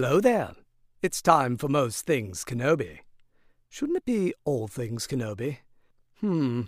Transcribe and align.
Hello 0.00 0.20
there. 0.20 0.52
It's 1.02 1.20
time 1.20 1.56
for 1.56 1.66
Most 1.66 2.06
Things 2.06 2.44
Kenobi. 2.44 3.00
Shouldn't 3.68 3.96
it 3.96 4.04
be 4.04 4.32
All 4.44 4.68
Things 4.68 5.08
Kenobi? 5.08 5.56
Hmm. 6.20 6.62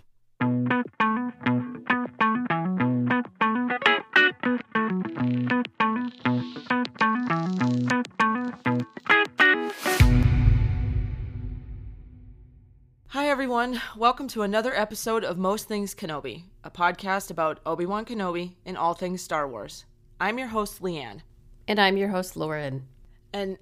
Hi, 13.07 13.29
everyone. 13.29 13.81
Welcome 13.95 14.27
to 14.27 14.41
another 14.41 14.75
episode 14.75 15.23
of 15.23 15.37
Most 15.37 15.69
Things 15.69 15.95
Kenobi, 15.95 16.43
a 16.65 16.69
podcast 16.69 17.31
about 17.31 17.61
Obi 17.65 17.85
Wan 17.85 18.03
Kenobi 18.03 18.55
and 18.65 18.77
all 18.77 18.93
things 18.93 19.21
Star 19.21 19.47
Wars. 19.47 19.85
I'm 20.19 20.37
your 20.37 20.49
host, 20.49 20.81
Leanne, 20.81 21.21
And 21.65 21.79
I'm 21.79 21.95
your 21.95 22.09
host, 22.09 22.35
Lauren. 22.35 22.87
And 23.33 23.57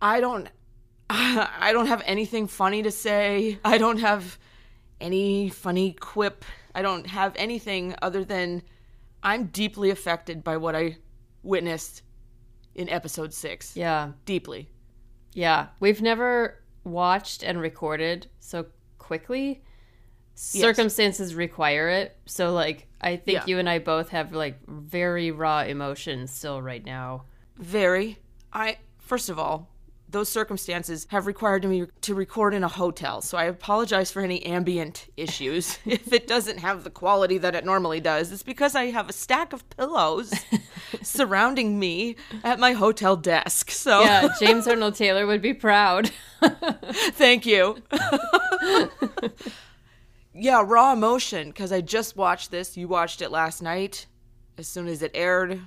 I 0.00 0.20
don't, 0.20 0.48
I 1.10 1.70
don't 1.72 1.86
have 1.86 2.02
anything 2.06 2.46
funny 2.46 2.82
to 2.82 2.90
say. 2.90 3.58
I 3.64 3.78
don't 3.78 3.98
have 3.98 4.38
any 5.00 5.48
funny 5.48 5.92
quip. 5.92 6.44
I 6.74 6.82
don't 6.82 7.06
have 7.06 7.32
anything 7.36 7.94
other 8.02 8.24
than 8.24 8.62
I'm 9.22 9.46
deeply 9.46 9.90
affected 9.90 10.44
by 10.44 10.56
what 10.56 10.74
I 10.76 10.96
witnessed 11.42 12.02
in 12.74 12.88
Episode 12.88 13.32
Six. 13.34 13.76
Yeah. 13.76 14.12
Deeply. 14.24 14.68
Yeah. 15.32 15.68
We've 15.80 16.00
never 16.00 16.62
watched 16.84 17.42
and 17.42 17.60
recorded 17.60 18.28
so 18.38 18.66
quickly. 18.98 19.62
Circumstances 20.34 21.34
require 21.34 21.88
it. 21.90 22.16
So, 22.26 22.52
like, 22.54 22.86
I 23.00 23.16
think 23.16 23.40
Yeah. 23.40 23.44
you 23.46 23.58
and 23.58 23.68
I 23.68 23.78
both 23.78 24.08
have, 24.10 24.32
like, 24.32 24.58
very 24.66 25.30
raw 25.30 25.62
emotions 25.62 26.30
still 26.32 26.62
right 26.62 26.84
now. 26.84 27.24
Very. 27.56 28.18
I 28.52 28.78
first 29.10 29.28
of 29.28 29.40
all, 29.40 29.68
those 30.08 30.28
circumstances 30.28 31.08
have 31.10 31.26
required 31.26 31.64
me 31.64 31.84
to 32.00 32.14
record 32.14 32.54
in 32.54 32.62
a 32.62 32.68
hotel, 32.68 33.20
so 33.20 33.36
I 33.36 33.46
apologize 33.46 34.08
for 34.08 34.22
any 34.22 34.40
ambient 34.46 35.08
issues. 35.16 35.80
if 35.84 36.12
it 36.12 36.28
doesn't 36.28 36.58
have 36.58 36.84
the 36.84 36.90
quality 36.90 37.36
that 37.38 37.56
it 37.56 37.64
normally 37.64 37.98
does, 37.98 38.30
it's 38.30 38.44
because 38.44 38.76
I 38.76 38.92
have 38.92 39.08
a 39.08 39.12
stack 39.12 39.52
of 39.52 39.68
pillows 39.70 40.32
surrounding 41.02 41.76
me 41.76 42.14
at 42.44 42.60
my 42.60 42.70
hotel 42.70 43.16
desk. 43.16 43.72
So 43.72 44.02
Yeah. 44.02 44.28
James 44.38 44.68
Arnold 44.68 44.94
Taylor 44.94 45.26
would 45.26 45.42
be 45.42 45.54
proud. 45.54 46.12
thank 46.42 47.44
you. 47.46 47.78
yeah, 50.32 50.62
raw 50.64 50.92
emotion 50.92 51.48
because 51.48 51.72
I 51.72 51.80
just 51.80 52.16
watched 52.16 52.52
this. 52.52 52.76
You 52.76 52.86
watched 52.86 53.22
it 53.22 53.32
last 53.32 53.60
night. 53.60 54.06
As 54.56 54.68
soon 54.68 54.86
as 54.86 55.02
it 55.02 55.10
aired, 55.14 55.60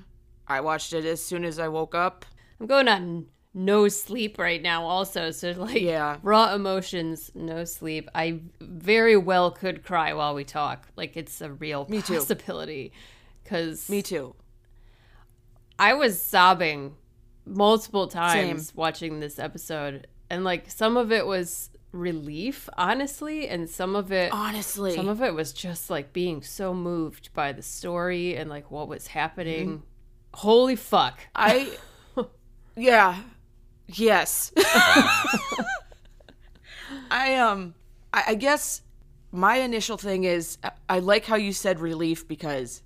I 0.48 0.62
watched 0.62 0.94
it 0.94 1.04
as 1.04 1.22
soon 1.22 1.44
as 1.44 1.60
I 1.60 1.68
woke 1.68 1.94
up. 1.94 2.26
I'm 2.62 2.68
going 2.68 2.88
on 2.88 3.26
no 3.54 3.88
sleep 3.88 4.38
right 4.40 4.62
now, 4.62 4.86
also. 4.86 5.32
So, 5.32 5.52
like, 5.52 5.82
Yeah. 5.82 6.18
raw 6.24 6.54
emotions, 6.54 7.32
no 7.36 7.66
sleep. 7.66 8.10
I 8.16 8.40
very 8.60 9.16
well 9.18 9.52
could 9.52 9.84
cry 9.84 10.14
while 10.14 10.34
we 10.34 10.44
talk. 10.44 10.88
Like, 10.96 11.16
it's 11.16 11.40
a 11.42 11.52
real 11.52 11.86
Me 11.90 12.02
possibility. 12.02 12.92
Because 13.44 13.90
Me 13.90 14.02
too. 14.02 14.36
I 15.78 15.94
was 15.94 16.22
sobbing 16.22 16.96
multiple 17.46 18.08
times 18.08 18.68
Same. 18.68 18.76
watching 18.76 19.20
this 19.20 19.38
episode, 19.40 20.08
and 20.30 20.44
like 20.44 20.70
some 20.72 20.96
of 20.98 21.12
it 21.12 21.26
was 21.26 21.70
relief, 21.92 22.70
honestly, 22.78 23.48
and 23.48 23.70
some 23.70 23.96
of 23.96 24.12
it, 24.12 24.32
Honestly. 24.32 24.96
some 24.96 25.10
of 25.10 25.22
it 25.22 25.34
was 25.34 25.52
just 25.54 25.90
like 25.90 26.14
being 26.14 26.42
so 26.42 26.74
moved 26.74 27.34
by 27.34 27.52
the 27.52 27.62
story 27.62 28.36
and 28.36 28.50
like 28.50 28.72
what 28.72 28.88
was 28.88 29.08
happening. 29.08 29.68
Mm-hmm. 29.68 29.84
Holy 30.36 30.76
fuck! 30.76 31.20
I, 31.36 31.70
yeah, 32.76 33.18
yes. 33.88 34.52
I 37.12 37.36
um, 37.36 37.74
I, 38.14 38.24
I 38.30 38.36
guess 38.36 38.82
my 39.32 39.56
initial 39.58 39.98
thing 39.98 40.24
is 40.24 40.58
I, 40.64 40.72
I 40.90 41.00
like 41.00 41.26
how 41.26 41.36
you 41.36 41.54
said 41.54 41.80
relief 41.80 42.28
because, 42.28 42.82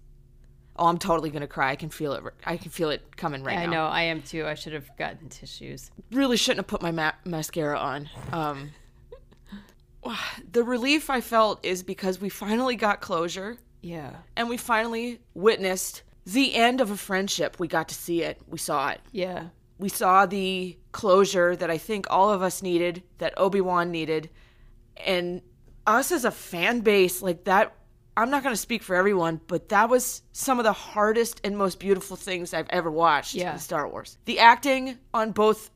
oh, 0.77 0.87
I'm 0.87 0.97
totally 0.97 1.29
gonna 1.29 1.47
cry. 1.47 1.71
I 1.71 1.75
can 1.75 1.89
feel 1.89 2.13
it. 2.13 2.23
I 2.45 2.57
can 2.57 2.71
feel 2.71 2.89
it 2.89 3.15
coming 3.17 3.43
right 3.43 3.57
I 3.57 3.65
now. 3.65 3.71
I 3.71 3.73
know 3.73 3.85
I 3.85 4.01
am 4.03 4.21
too. 4.21 4.45
I 4.45 4.53
should 4.53 4.73
have 4.73 4.89
gotten 4.97 5.29
tissues. 5.29 5.91
Really 6.11 6.37
shouldn't 6.37 6.59
have 6.59 6.67
put 6.67 6.81
my 6.81 6.91
ma- 6.91 7.13
mascara 7.25 7.77
on. 7.77 8.09
Um, 8.31 8.71
the 10.51 10.63
relief 10.63 11.09
I 11.09 11.21
felt 11.21 11.63
is 11.65 11.83
because 11.83 12.19
we 12.21 12.29
finally 12.29 12.75
got 12.75 13.01
closure 13.01 13.57
Yeah, 13.81 14.11
and 14.35 14.49
we 14.49 14.57
finally 14.57 15.19
witnessed 15.33 16.03
the 16.25 16.55
end 16.55 16.81
of 16.81 16.91
a 16.91 16.97
friendship. 16.97 17.57
We 17.59 17.67
got 17.67 17.87
to 17.89 17.95
see 17.95 18.23
it. 18.23 18.37
We 18.47 18.57
saw 18.57 18.89
it. 18.89 19.01
yeah, 19.11 19.45
we 19.79 19.89
saw 19.89 20.25
the 20.25 20.77
closure 20.97 21.55
that 21.55 21.69
I 21.69 21.77
think 21.77 22.07
all 22.09 22.29
of 22.31 22.41
us 22.41 22.61
needed, 22.63 23.03
that 23.19 23.33
Obi 23.37 23.61
Wan 23.61 23.91
needed, 23.91 24.29
and 25.05 25.41
us 25.85 26.11
as 26.11 26.25
a 26.25 26.31
fan 26.31 26.81
base, 26.81 27.21
like 27.21 27.43
that. 27.45 27.73
I'm 28.19 28.31
not 28.31 28.41
going 28.41 28.53
to 28.53 28.57
speak 28.69 28.81
for 28.81 28.95
everyone, 28.95 29.39
but 29.45 29.69
that 29.69 29.89
was 29.89 30.23
some 30.31 30.57
of 30.57 30.63
the 30.65 30.73
hardest 30.73 31.39
and 31.43 31.55
most 31.55 31.79
beautiful 31.79 32.17
things 32.17 32.51
I've 32.51 32.65
ever 32.71 32.89
watched 32.89 33.35
Yeah. 33.35 33.53
in 33.53 33.59
Star 33.59 33.87
Wars. 33.87 34.17
The 34.25 34.39
acting 34.39 34.97
on 35.13 35.33
both 35.33 35.69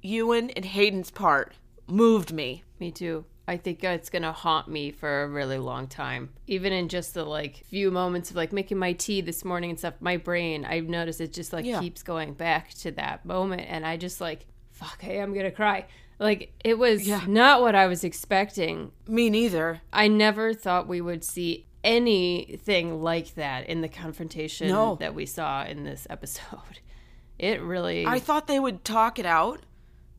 Ewan 0.00 0.50
and 0.50 0.64
Hayden's 0.64 1.10
part 1.10 1.52
moved 1.88 2.32
me. 2.32 2.62
me 2.78 2.92
too. 2.92 3.24
I 3.48 3.56
think 3.56 3.82
it's 3.82 4.08
gonna 4.08 4.32
haunt 4.32 4.68
me 4.68 4.92
for 4.92 5.24
a 5.24 5.28
really 5.28 5.58
long 5.58 5.88
time. 5.88 6.30
Even 6.46 6.72
in 6.72 6.88
just 6.88 7.12
the 7.14 7.24
like 7.24 7.64
few 7.68 7.90
moments 7.90 8.30
of 8.30 8.36
like 8.36 8.52
making 8.52 8.78
my 8.78 8.92
tea 8.92 9.20
this 9.20 9.44
morning 9.44 9.70
and 9.70 9.78
stuff, 9.78 9.94
my 10.00 10.16
brain, 10.16 10.64
I've 10.64 10.86
noticed 10.88 11.20
it 11.20 11.32
just 11.32 11.52
like 11.52 11.64
Yeah. 11.66 11.80
keeps 11.80 12.04
going 12.04 12.34
back 12.34 12.72
to 12.74 12.92
that 12.92 13.24
moment, 13.26 13.62
and 13.68 13.84
I 13.84 13.96
just 13.96 14.20
like, 14.20 14.46
fuck, 14.80 15.04
I'm 15.04 15.34
gonna 15.34 15.50
cry. 15.50 15.86
Like 16.18 16.52
it 16.64 16.78
was 16.78 17.06
Yeah. 17.06 17.24
not 17.26 17.60
what 17.62 17.74
I 17.74 17.86
was 17.86 18.04
expecting. 18.04 18.92
Me 19.06 19.30
neither. 19.30 19.80
I 19.92 20.08
never 20.08 20.52
thought 20.54 20.88
we 20.88 21.00
would 21.00 21.24
see 21.24 21.66
anything 21.82 23.02
like 23.02 23.34
that 23.34 23.66
in 23.68 23.80
the 23.80 23.88
confrontation 23.88 24.68
No. 24.68 24.96
that 24.96 25.14
we 25.14 25.26
saw 25.26 25.64
in 25.64 25.84
this 25.84 26.06
episode. 26.10 26.80
It 27.38 27.62
really 27.62 28.04
I 28.06 28.18
thought 28.18 28.46
they 28.48 28.60
would 28.60 28.84
talk 28.84 29.18
it 29.18 29.24
out. 29.24 29.60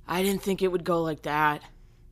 I 0.07 0.23
didn't 0.23 0.41
think 0.41 0.63
it 0.63 0.69
would 0.69 0.83
go 0.83 1.03
like 1.03 1.21
that. 1.21 1.61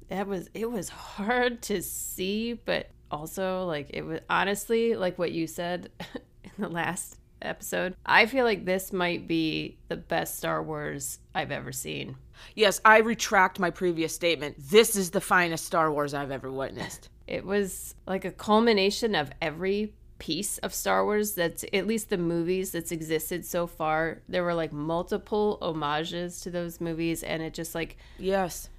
that 0.09 0.27
was 0.27 0.49
it 0.53 0.69
was 0.71 0.89
hard 0.89 1.63
to 1.63 1.81
see 1.81 2.53
but 2.53 2.89
also 3.09 3.66
like 3.66 3.87
it 3.91 4.03
was 4.03 4.19
honestly 4.29 4.95
like 4.95 5.17
what 5.17 5.31
you 5.31 5.47
said 5.47 5.89
in 6.43 6.51
the 6.59 6.69
last 6.69 7.17
episode 7.41 7.95
i 8.05 8.25
feel 8.25 8.45
like 8.45 8.66
this 8.66 8.91
might 8.91 9.27
be 9.27 9.77
the 9.88 9.95
best 9.97 10.38
star 10.38 10.61
wars 10.61 11.19
i've 11.33 11.51
ever 11.51 11.72
seen 11.72 12.16
Yes, 12.55 12.79
I 12.85 13.00
retract 13.00 13.59
my 13.59 13.69
previous 13.69 14.16
statement. 14.16 14.55
This 14.57 14.95
is 14.95 15.11
the 15.11 15.19
finest 15.19 15.66
Star 15.66 15.91
Wars 15.91 16.13
I've 16.13 16.31
ever 16.31 16.49
witnessed. 16.51 17.09
it 17.28 17.45
was 17.45 17.95
like 18.07 18.25
a 18.25 18.31
culmination 18.31 19.13
of 19.13 19.29
every 19.41 19.94
piece 20.19 20.57
of 20.57 20.73
star 20.73 21.05
wars 21.05 21.33
that's 21.33 21.63
at 21.72 21.88
least 21.88 22.09
the 22.09 22.17
movies 22.17 22.72
that's 22.72 22.91
existed 22.91 23.45
so 23.45 23.66
far 23.66 24.22
there 24.28 24.44
were 24.44 24.53
like 24.53 24.73
multiple 24.73 25.57
homages 25.61 26.41
to 26.41 26.51
those 26.51 26.81
movies 26.81 27.23
and 27.23 27.41
it 27.41 27.53
just 27.53 27.73
like 27.73 27.95
Yes. 28.17 28.69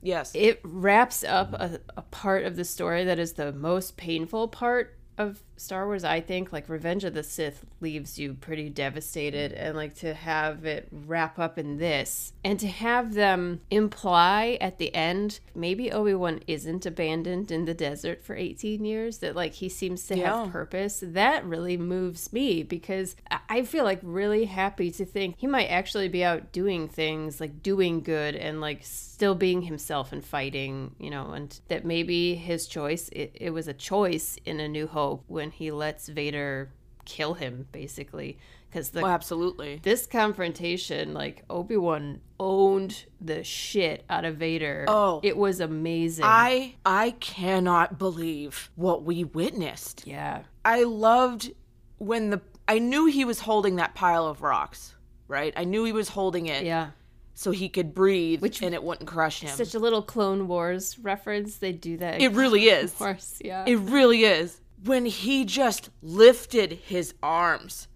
Yes. 0.00 0.30
it 0.34 0.58
wraps 0.64 1.22
up 1.22 1.52
a, 1.52 1.80
a 1.98 2.02
part 2.02 2.44
of 2.44 2.56
the 2.56 2.64
story 2.64 3.04
that 3.04 3.18
is 3.18 3.34
the 3.34 3.52
most 3.52 3.98
painful 3.98 4.48
part 4.48 4.96
of 5.18 5.42
Star 5.56 5.86
Wars, 5.86 6.04
I 6.04 6.20
think. 6.20 6.52
Like 6.52 6.68
Revenge 6.68 7.04
of 7.04 7.14
the 7.14 7.22
Sith 7.22 7.64
leaves 7.80 8.18
you 8.18 8.34
pretty 8.34 8.68
devastated 8.68 9.52
and 9.52 9.76
like 9.76 9.94
to 9.96 10.14
have 10.14 10.64
it 10.64 10.88
wrap 10.90 11.38
up 11.38 11.58
in 11.58 11.78
this 11.78 12.32
and 12.44 12.58
to 12.60 12.66
have 12.68 13.14
them 13.14 13.60
imply 13.70 14.58
at 14.60 14.78
the 14.78 14.94
end 14.94 15.40
maybe 15.54 15.90
Obi-Wan 15.90 16.40
isn't 16.46 16.84
abandoned 16.86 17.50
in 17.50 17.64
the 17.64 17.74
desert 17.74 18.22
for 18.24 18.34
18 18.36 18.84
years 18.84 19.18
that 19.18 19.34
like 19.34 19.54
he 19.54 19.68
seems 19.68 20.06
to 20.06 20.16
Yeah. 20.16 20.42
have 20.42 20.52
purpose. 20.52 21.02
That 21.06 21.44
really 21.44 21.76
moves 21.76 22.32
me 22.32 22.62
because 22.62 23.16
I- 23.30 23.40
I 23.48 23.62
feel 23.62 23.84
like 23.84 24.00
really 24.02 24.44
happy 24.46 24.90
to 24.90 25.04
think 25.04 25.36
he 25.38 25.46
might 25.46 25.66
actually 25.68 26.08
be 26.08 26.22
out 26.24 26.52
doing 26.52 26.88
things 26.88 27.40
like 27.40 27.62
doing 27.62 28.02
good 28.02 28.34
and 28.36 28.60
like 28.60 28.80
still 28.82 29.34
being 29.34 29.62
himself 29.62 30.12
and 30.12 30.24
fighting, 30.24 30.94
you 30.98 31.08
know, 31.10 31.30
and 31.32 31.58
that 31.68 31.84
maybe 31.84 32.34
his 32.34 32.66
choice, 32.66 33.08
it, 33.10 33.32
it 33.34 33.50
was 33.50 33.66
a 33.68 33.72
choice 33.72 34.36
in 34.44 34.60
A 34.60 34.68
New 34.68 34.86
Hope 34.86 35.24
when 35.26 35.45
he 35.52 35.70
lets 35.70 36.08
Vader 36.08 36.70
kill 37.04 37.34
him, 37.34 37.66
basically. 37.72 38.38
Because 38.68 38.90
the 38.90 39.00
Oh, 39.02 39.06
absolutely. 39.06 39.80
this 39.82 40.06
confrontation, 40.06 41.14
like 41.14 41.44
Obi 41.48 41.76
Wan 41.76 42.20
owned 42.38 43.04
the 43.20 43.42
shit 43.44 44.04
out 44.10 44.24
of 44.24 44.36
Vader. 44.36 44.84
Oh. 44.88 45.20
it 45.22 45.36
was 45.36 45.60
amazing. 45.60 46.24
I 46.26 46.74
I 46.84 47.12
cannot 47.20 47.98
believe 47.98 48.70
what 48.74 49.04
we 49.04 49.24
witnessed. 49.24 50.02
yeah, 50.06 50.42
I 50.64 50.82
loved 50.82 51.52
when 51.98 52.30
the 52.30 52.40
I 52.68 52.78
knew 52.80 53.06
he 53.06 53.24
was 53.24 53.40
holding 53.40 53.76
that 53.76 53.94
pile 53.94 54.26
of 54.26 54.42
rocks, 54.42 54.94
right? 55.28 55.52
I 55.56 55.64
knew 55.64 55.84
he 55.84 55.92
was 55.92 56.08
holding 56.08 56.46
it 56.46 56.64
yeah. 56.64 56.88
so 57.34 57.52
he 57.52 57.68
could 57.68 57.94
breathe 57.94 58.42
Which- 58.42 58.60
and 58.60 58.74
it 58.74 58.82
wouldn't 58.82 59.08
crush 59.08 59.40
him. 59.40 59.50
Such 59.56 59.74
a 59.74 59.78
little 59.78 60.02
Clone 60.02 60.48
Wars 60.48 60.98
reference. 60.98 61.56
They 61.58 61.70
do 61.72 61.96
that. 61.98 62.20
it 62.20 62.32
really 62.32 62.64
is. 62.68 62.90
Of 62.92 62.98
course, 62.98 63.38
yeah. 63.42 63.64
It 63.66 63.76
really 63.76 64.24
is. 64.24 64.60
When 64.86 65.06
he 65.06 65.44
just 65.44 65.90
lifted 66.02 66.72
his 66.84 67.14
arms 67.22 67.88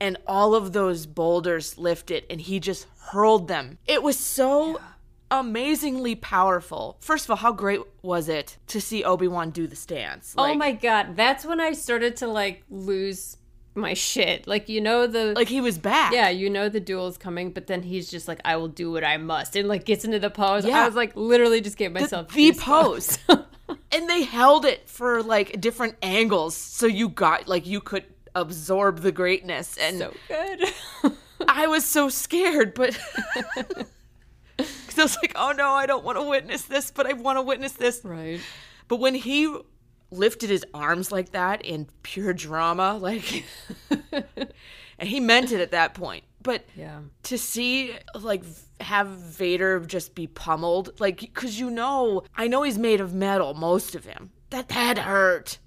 and 0.00 0.16
all 0.26 0.54
of 0.54 0.72
those 0.72 1.06
boulders 1.06 1.76
lifted 1.78 2.24
and 2.30 2.40
he 2.40 2.58
just 2.60 2.86
hurled 3.10 3.48
them. 3.48 3.78
It 3.86 4.02
was 4.02 4.18
so 4.18 4.80
amazingly 5.30 6.14
powerful. 6.14 6.96
First 7.00 7.26
of 7.26 7.30
all, 7.30 7.36
how 7.36 7.52
great 7.52 7.80
was 8.02 8.28
it 8.28 8.56
to 8.68 8.80
see 8.80 9.04
Obi-Wan 9.04 9.50
do 9.50 9.66
the 9.66 9.76
stance? 9.76 10.34
oh 10.38 10.54
my 10.54 10.72
god, 10.72 11.16
that's 11.16 11.44
when 11.44 11.60
I 11.60 11.72
started 11.72 12.16
to 12.16 12.26
like 12.28 12.64
lose 12.70 13.36
my 13.74 13.94
shit. 13.94 14.46
Like 14.46 14.68
you 14.68 14.80
know 14.80 15.06
the 15.06 15.34
Like 15.34 15.48
he 15.48 15.60
was 15.60 15.78
back. 15.78 16.12
yeah, 16.12 16.28
you 16.30 16.50
know 16.50 16.68
the 16.68 16.80
duel's 16.80 17.18
coming, 17.18 17.50
but 17.50 17.66
then 17.66 17.82
he's 17.82 18.10
just 18.10 18.26
like, 18.28 18.40
I 18.44 18.56
will 18.56 18.68
do 18.68 18.90
what 18.90 19.04
I 19.04 19.16
must, 19.18 19.54
and 19.56 19.68
like 19.68 19.84
gets 19.84 20.04
into 20.04 20.18
the 20.18 20.30
pose. 20.30 20.64
Yeah. 20.64 20.82
I 20.82 20.86
was 20.86 20.94
like, 20.96 21.14
literally, 21.14 21.60
just 21.60 21.76
gave 21.76 21.92
myself 21.92 22.28
the 22.28 22.50
goosebumps. 22.52 22.58
pose. 22.58 23.18
and 23.92 24.08
they 24.08 24.22
held 24.22 24.64
it 24.64 24.88
for 24.88 25.22
like 25.22 25.60
different 25.60 25.96
angles 26.02 26.54
so 26.56 26.86
you 26.86 27.08
got 27.08 27.48
like 27.48 27.66
you 27.66 27.80
could 27.80 28.04
absorb 28.34 29.00
the 29.00 29.10
greatness 29.12 29.76
and 29.78 29.98
so 29.98 30.14
good. 30.28 30.64
I 31.48 31.66
was 31.66 31.84
so 31.84 32.08
scared, 32.08 32.74
but 32.74 32.98
because 34.56 34.98
I 34.98 35.02
was 35.02 35.16
like, 35.22 35.32
oh 35.36 35.52
no, 35.52 35.70
I 35.70 35.86
don't 35.86 36.04
want 36.04 36.18
to 36.18 36.22
witness 36.28 36.62
this, 36.62 36.90
but 36.90 37.06
I 37.06 37.12
want 37.14 37.38
to 37.38 37.42
witness 37.42 37.72
this. 37.72 38.00
right. 38.04 38.40
But 38.88 38.96
when 38.96 39.14
he 39.14 39.54
lifted 40.10 40.50
his 40.50 40.64
arms 40.72 41.12
like 41.12 41.32
that 41.32 41.64
in 41.64 41.86
pure 42.02 42.32
drama, 42.32 42.96
like, 42.96 43.44
and 44.98 45.08
he 45.08 45.20
meant 45.20 45.52
it 45.52 45.60
at 45.60 45.70
that 45.72 45.94
point. 45.94 46.24
But 46.42 46.64
Yeah. 46.76 47.00
to 47.24 47.38
see 47.38 47.94
like 48.14 48.42
have 48.80 49.08
Vader 49.08 49.80
just 49.80 50.14
be 50.14 50.26
pummeled, 50.26 50.98
like, 51.00 51.20
because 51.20 51.58
you 51.58 51.70
know, 51.70 52.22
I 52.36 52.48
know 52.48 52.62
he's 52.62 52.78
made 52.78 53.00
of 53.00 53.14
metal, 53.14 53.54
most 53.54 53.94
of 53.94 54.04
him. 54.04 54.30
That 54.50 54.70
had 54.70 54.98
hurt. 54.98 55.58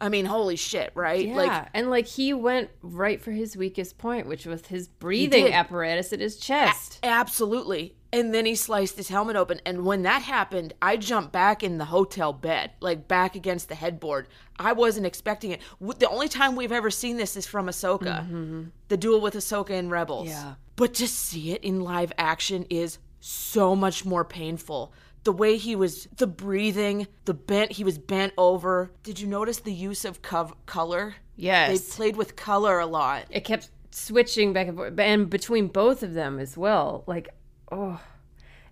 I 0.00 0.08
mean, 0.08 0.26
holy 0.26 0.56
shit, 0.56 0.92
right? 0.94 1.26
Yeah, 1.26 1.34
Like, 1.34 1.68
and 1.74 1.90
like 1.90 2.06
he 2.06 2.32
went 2.32 2.70
right 2.82 3.20
for 3.20 3.32
his 3.32 3.56
weakest 3.56 3.98
point, 3.98 4.28
which 4.28 4.46
was 4.46 4.66
his 4.66 4.86
breathing 4.86 5.52
apparatus 5.52 6.12
at 6.12 6.20
his 6.20 6.36
chest. 6.36 7.00
Absolutely. 7.02 7.96
And 8.12 8.32
then 8.32 8.46
he 8.46 8.54
sliced 8.54 8.96
his 8.96 9.08
helmet 9.08 9.36
open. 9.36 9.60
And 9.66 9.84
when 9.84 10.02
that 10.02 10.22
happened, 10.22 10.72
I 10.80 10.96
jumped 10.96 11.32
back 11.32 11.62
in 11.62 11.78
the 11.78 11.86
hotel 11.86 12.32
bed, 12.32 12.70
like 12.80 13.08
back 13.08 13.34
against 13.34 13.68
the 13.68 13.74
headboard. 13.74 14.28
I 14.58 14.72
wasn't 14.72 15.06
expecting 15.06 15.52
it. 15.52 15.60
The 15.80 16.08
only 16.08 16.28
time 16.28 16.56
we've 16.56 16.72
ever 16.72 16.90
seen 16.90 17.16
this 17.16 17.36
is 17.36 17.46
from 17.46 17.66
Ahsoka, 17.66 18.22
mm-hmm, 18.22 18.36
mm-hmm. 18.36 18.62
the 18.88 18.96
duel 18.96 19.20
with 19.20 19.34
Ahsoka 19.34 19.70
and 19.70 19.90
Rebels. 19.90 20.28
Yeah. 20.28 20.54
But 20.76 20.94
to 20.94 21.08
see 21.08 21.52
it 21.52 21.62
in 21.64 21.80
live 21.80 22.12
action 22.18 22.66
is 22.70 22.98
so 23.20 23.74
much 23.74 24.04
more 24.04 24.24
painful. 24.24 24.92
The 25.24 25.32
way 25.32 25.56
he 25.56 25.76
was, 25.76 26.08
the 26.16 26.26
breathing, 26.26 27.08
the 27.24 27.34
bent, 27.34 27.72
he 27.72 27.84
was 27.84 27.98
bent 27.98 28.32
over. 28.38 28.90
Did 29.02 29.20
you 29.20 29.26
notice 29.26 29.58
the 29.58 29.72
use 29.72 30.04
of 30.04 30.22
cov- 30.22 30.54
color? 30.66 31.16
Yes. 31.36 31.80
They 31.80 31.96
played 31.96 32.16
with 32.16 32.36
color 32.36 32.78
a 32.78 32.86
lot. 32.86 33.24
it 33.30 33.44
kept 33.44 33.70
switching 33.90 34.52
back 34.52 34.68
and 34.68 34.76
forth 34.76 34.98
and 34.98 35.30
between 35.30 35.66
both 35.66 36.02
of 36.02 36.14
them 36.14 36.38
as 36.38 36.56
well 36.56 37.04
like 37.06 37.28
oh 37.72 38.00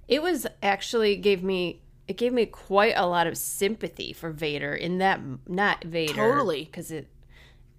it 0.09 0.23
was 0.23 0.47
actually 0.63 1.17
gave 1.17 1.43
me 1.43 1.83
it 2.09 2.17
gave 2.17 2.33
me 2.33 2.47
quite 2.47 2.95
a 2.97 3.07
lot 3.07 3.27
of 3.27 3.37
sympathy 3.37 4.13
for 4.13 4.31
vader 4.31 4.75
in 4.75 4.99
that 4.99 5.21
not 5.49 5.83
vader 5.85 6.15
Totally. 6.15 6.65
because 6.65 6.91
it 6.91 7.09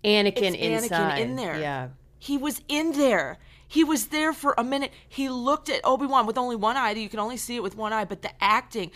anakin 0.03 0.53
It's 0.53 0.57
Anakin 0.57 0.83
inside 0.83 1.19
in 1.19 1.35
there. 1.35 1.59
yeah 1.59 1.89
He 2.19 2.37
was 2.37 2.61
in 2.67 2.93
there. 2.93 3.37
He 3.69 3.83
was 3.83 4.07
there 4.07 4.31
for 4.33 4.55
a 4.57 4.63
minute. 4.63 4.91
He 5.09 5.27
looked 5.29 5.69
at 5.69 5.81
Obi 5.83 6.05
Wan 6.05 6.25
with 6.25 6.37
only 6.37 6.55
one 6.55 6.77
eye. 6.77 6.91
You 6.91 7.09
can 7.09 7.19
only 7.19 7.35
see 7.37 7.55
it 7.57 7.63
with 7.63 7.75
one 7.75 7.91
eye, 7.91 8.05
but 8.05 8.21
the 8.21 8.31
acting, 8.41 8.91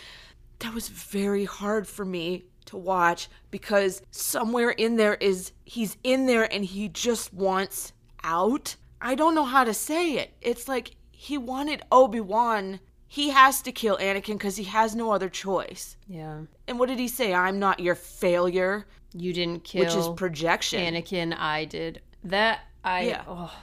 that 0.60 0.74
was 0.74 0.88
very 0.88 1.44
hard 1.46 1.88
for 1.88 2.06
me 2.06 2.46
to 2.66 2.78
watch 2.78 3.28
because 3.52 4.02
somewhere 4.12 4.70
in 4.70 4.96
there 4.96 5.16
is, 5.16 5.52
he's 5.66 5.98
in 6.04 6.26
there 6.26 6.52
and 6.54 6.64
he 6.64 6.88
just 6.88 7.34
wants 7.34 7.92
out. 8.24 8.76
I 9.02 9.14
don't 9.16 9.36
know 9.36 9.44
how 9.44 9.64
to 9.66 9.74
say 9.74 10.14
it. 10.14 10.34
It's 10.42 10.68
like 10.70 10.92
he 11.12 11.38
wanted 11.38 11.82
Obi 11.92 12.22
Wan. 12.22 12.80
He 13.14 13.32
has 13.32 13.62
to 13.64 13.74
kill 13.74 13.98
Anakin 13.98 14.36
because 14.36 14.56
he 14.56 14.64
has 14.64 14.96
no 14.96 15.12
other 15.12 15.28
choice. 15.28 15.98
yeah 16.08 16.42
And 16.68 16.80
what 16.80 16.88
did 16.88 16.98
he 17.00 17.10
say? 17.10 17.34
I'm 17.34 17.60
not 17.60 17.82
your 17.82 17.96
failure, 17.96 18.86
you 19.14 19.34
didn't 19.34 19.66
kill 19.66 19.84
which 19.84 19.96
is 19.96 20.08
projection. 20.16 20.80
anakin 20.94 21.36
i 21.38 21.66
did 21.66 22.02
that 22.24 22.60
i 22.86 23.02
Yeah. 23.08 23.24
oh, 23.28 23.54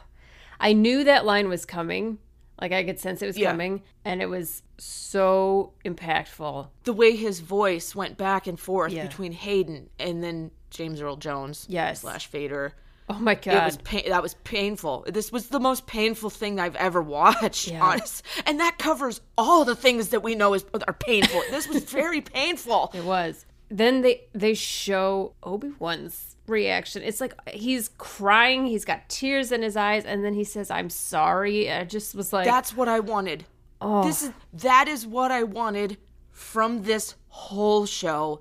i 0.60 0.74
knew 0.74 1.04
that 1.04 1.24
line 1.24 1.48
was 1.48 1.64
coming 1.64 2.18
like 2.60 2.72
i 2.72 2.84
could 2.84 3.00
sense 3.00 3.22
it 3.22 3.26
was 3.26 3.38
Yeah. 3.38 3.50
coming 3.52 3.82
and 4.04 4.20
it 4.20 4.28
was 4.28 4.62
so 4.76 5.72
impactful 5.86 6.68
the 6.84 6.92
way 6.92 7.16
his 7.16 7.40
voice 7.40 7.94
went 7.94 8.18
back 8.18 8.46
and 8.46 8.60
forth 8.60 8.92
Yeah. 8.92 9.06
between 9.06 9.32
Hayden 9.32 9.88
and 9.98 10.22
then 10.22 10.50
James 10.70 11.00
Earl 11.00 11.16
Jones 11.16 11.64
Yes. 11.68 12.02
slash 12.02 12.26
Vader. 12.28 12.74
Oh 13.08 13.18
my 13.18 13.32
It 13.32 13.42
god 13.42 13.64
was 13.64 13.76
pain. 13.78 14.02
That 14.08 14.22
was 14.22 14.34
painful. 14.44 15.04
This 15.08 15.32
was 15.32 15.48
the 15.48 15.60
most 15.60 15.86
painful 15.86 16.30
thing 16.30 16.60
I've 16.60 16.76
ever 16.76 17.02
watched. 17.02 17.68
Yeah. 17.68 17.82
Honest, 17.82 18.24
and 18.46 18.60
that 18.60 18.78
covers 18.78 19.20
all 19.36 19.64
the 19.64 19.76
things 19.76 20.08
that 20.08 20.22
we 20.22 20.34
know 20.34 20.54
is 20.54 20.64
are 20.86 20.92
painful. 20.92 21.42
this 21.50 21.68
was 21.68 21.84
very 21.90 22.20
painful. 22.20 22.90
It 22.94 23.04
was. 23.04 23.46
Then 23.70 24.00
they 24.02 24.22
they 24.32 24.54
show 24.54 25.34
Obi 25.42 25.72
Wan's 25.78 26.36
reaction. 26.46 27.02
It's 27.02 27.20
like 27.20 27.34
he's 27.50 27.90
crying. 27.98 28.66
He's 28.66 28.84
got 28.84 29.08
tears 29.08 29.52
in 29.52 29.62
his 29.62 29.76
eyes, 29.76 30.04
and 30.04 30.24
then 30.24 30.34
he 30.34 30.44
says, 30.44 30.70
"I'm 30.70 30.88
sorry." 30.88 31.70
I 31.70 31.84
just 31.84 32.14
was 32.14 32.32
like, 32.32 32.46
That's 32.46 32.74
what 32.76 32.88
I 32.88 33.00
wanted. 33.00 33.44
Oh. 33.80 34.02
This 34.04 34.22
is 34.22 34.32
that 34.54 34.88
is 34.88 35.06
what 35.06 35.30
I 35.30 35.42
wanted 35.42 35.98
from 36.30 36.82
this 36.82 37.14
whole 37.28 37.84
show, 37.84 38.40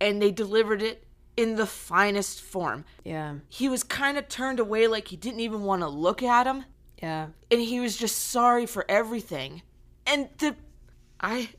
and 0.00 0.20
they 0.20 0.30
delivered 0.32 0.82
it 0.82 1.05
in 1.36 1.56
the 1.56 1.66
finest 1.66 2.40
form. 2.40 2.84
yeah, 3.04 3.36
He 3.48 3.68
was 3.68 3.82
kind 3.82 4.16
of 4.18 4.28
turned 4.28 4.58
away, 4.60 4.86
like 4.86 5.08
he 5.08 5.16
didn't 5.16 5.40
even 5.40 5.62
want 5.62 5.82
to 5.82 5.88
look 5.88 6.22
at 6.22 6.46
him. 6.46 6.64
yeah, 7.02 7.26
and 7.50 7.60
he 7.60 7.80
was 7.80 7.96
just 7.96 8.16
sorry 8.30 8.66
for 8.66 8.84
everything. 8.88 9.62
And 10.06 10.28
the 10.38 10.56
I 11.20 11.50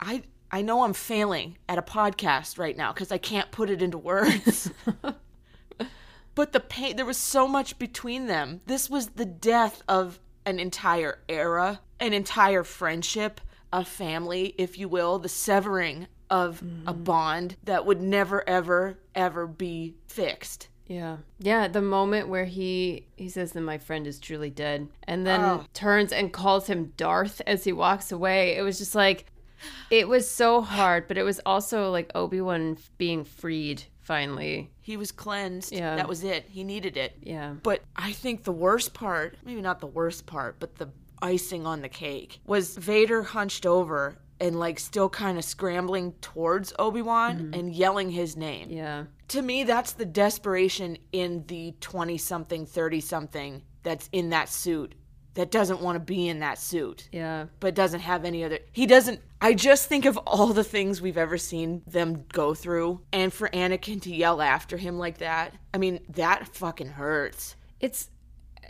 I 0.00 0.22
I 0.50 0.62
know 0.62 0.82
I'm 0.84 0.94
failing 0.94 1.58
at 1.68 1.78
a 1.78 1.82
podcast 1.82 2.58
right 2.58 2.76
now 2.76 2.92
cuz 2.92 3.12
I 3.12 3.18
can't 3.18 3.50
put 3.50 3.68
it 3.70 3.82
into 3.82 3.98
words. 3.98 4.70
but 6.34 6.52
the 6.52 6.60
pain 6.60 6.96
there 6.96 7.04
was 7.06 7.16
so 7.18 7.46
much 7.48 7.78
between 7.78 8.26
them. 8.26 8.60
This 8.66 8.88
was 8.88 9.08
the 9.08 9.24
death 9.24 9.82
of 9.88 10.20
an 10.46 10.58
entire 10.58 11.20
era, 11.28 11.80
an 12.00 12.12
entire 12.12 12.64
friendship, 12.64 13.40
a 13.72 13.84
family, 13.84 14.54
if 14.56 14.78
you 14.78 14.88
will, 14.88 15.18
the 15.18 15.28
severing 15.28 16.06
of 16.30 16.62
a 16.86 16.92
mm. 16.94 17.04
bond 17.04 17.56
that 17.64 17.86
would 17.86 18.00
never 18.02 18.48
ever 18.48 18.98
ever 19.14 19.46
be 19.46 19.94
fixed. 20.06 20.68
yeah, 20.86 21.18
yeah. 21.38 21.68
The 21.68 21.82
moment 21.82 22.28
where 22.28 22.44
he 22.46 23.06
he 23.16 23.28
says 23.28 23.52
that 23.52 23.60
my 23.60 23.78
friend 23.78 24.06
is 24.06 24.18
truly 24.18 24.50
dead, 24.50 24.88
and 25.04 25.26
then 25.26 25.40
Oh. 25.40 25.64
turns 25.74 26.12
and 26.12 26.32
calls 26.32 26.66
him 26.66 26.92
Darth 26.96 27.40
as 27.46 27.64
he 27.64 27.72
walks 27.72 28.10
away. 28.12 28.56
It 28.56 28.62
was 28.62 28.78
just 28.78 28.94
like, 28.94 29.26
it 29.90 30.08
was 30.08 30.28
so 30.30 30.60
hard, 30.62 31.08
but 31.08 31.18
it 31.18 31.24
was 31.24 31.40
also 31.44 31.90
like 31.90 32.10
Obi 32.14 32.40
Wan 32.40 32.78
being 32.96 33.24
freed 33.24 33.84
finally. 34.00 34.70
He 34.80 34.96
was 34.96 35.12
cleansed. 35.12 35.72
Yeah. 35.72 35.96
That 35.96 36.08
was 36.08 36.24
it. 36.24 36.46
He 36.48 36.64
needed 36.64 36.96
it. 36.96 37.16
Yeah, 37.22 37.54
But 37.62 37.82
I 37.94 38.12
think 38.12 38.44
the 38.44 38.52
worst 38.52 38.94
part, 38.94 39.36
maybe 39.44 39.60
not 39.60 39.80
the 39.80 39.86
worst 39.86 40.24
part, 40.24 40.56
but 40.58 40.76
the 40.76 40.88
icing 41.20 41.66
on 41.66 41.82
the 41.82 41.88
cake, 41.90 42.40
was 42.46 42.74
Vader 42.76 43.22
hunched 43.22 43.66
over 43.66 44.16
and 44.40 44.58
like 44.58 44.78
still 44.78 45.08
kind 45.08 45.38
of 45.38 45.44
scrambling 45.44 46.12
towards 46.20 46.72
Obi-Wan 46.78 47.38
mm-hmm. 47.38 47.54
and 47.54 47.74
yelling 47.74 48.10
his 48.10 48.36
name. 48.36 48.70
yeah, 48.70 49.04
To 49.28 49.42
me, 49.42 49.64
that's 49.64 49.92
the 49.92 50.04
desperation 50.04 50.98
in 51.12 51.44
the 51.46 51.74
20 51.80 52.18
something, 52.18 52.66
30 52.66 53.00
something 53.00 53.62
that's 53.82 54.08
in 54.12 54.30
that 54.30 54.48
suit 54.48 54.94
that 55.38 55.52
doesn't 55.52 55.80
want 55.80 55.94
to 55.94 56.00
be 56.00 56.28
in 56.28 56.40
that 56.40 56.58
suit 56.58 57.08
yeah. 57.12 57.46
but 57.60 57.72
doesn't 57.72 58.00
have 58.00 58.24
any 58.24 58.42
other. 58.42 58.58
He 58.72 58.86
doesn't. 58.86 59.20
I 59.40 59.54
just 59.54 59.88
think 59.88 60.04
of 60.04 60.16
all 60.26 60.48
the 60.48 60.64
things 60.64 61.00
we've 61.00 61.16
ever 61.16 61.38
seen 61.38 61.82
them 61.86 62.24
go 62.32 62.54
through, 62.54 63.02
and 63.12 63.32
for 63.32 63.48
Anakin 63.50 64.02
to 64.02 64.12
yell 64.12 64.42
after 64.42 64.76
him 64.76 64.98
like 64.98 65.18
that. 65.18 65.54
I 65.72 65.78
mean, 65.78 66.00
that 66.08 66.48
fucking 66.48 66.88
hurts. 66.88 67.54
it's 67.78 68.10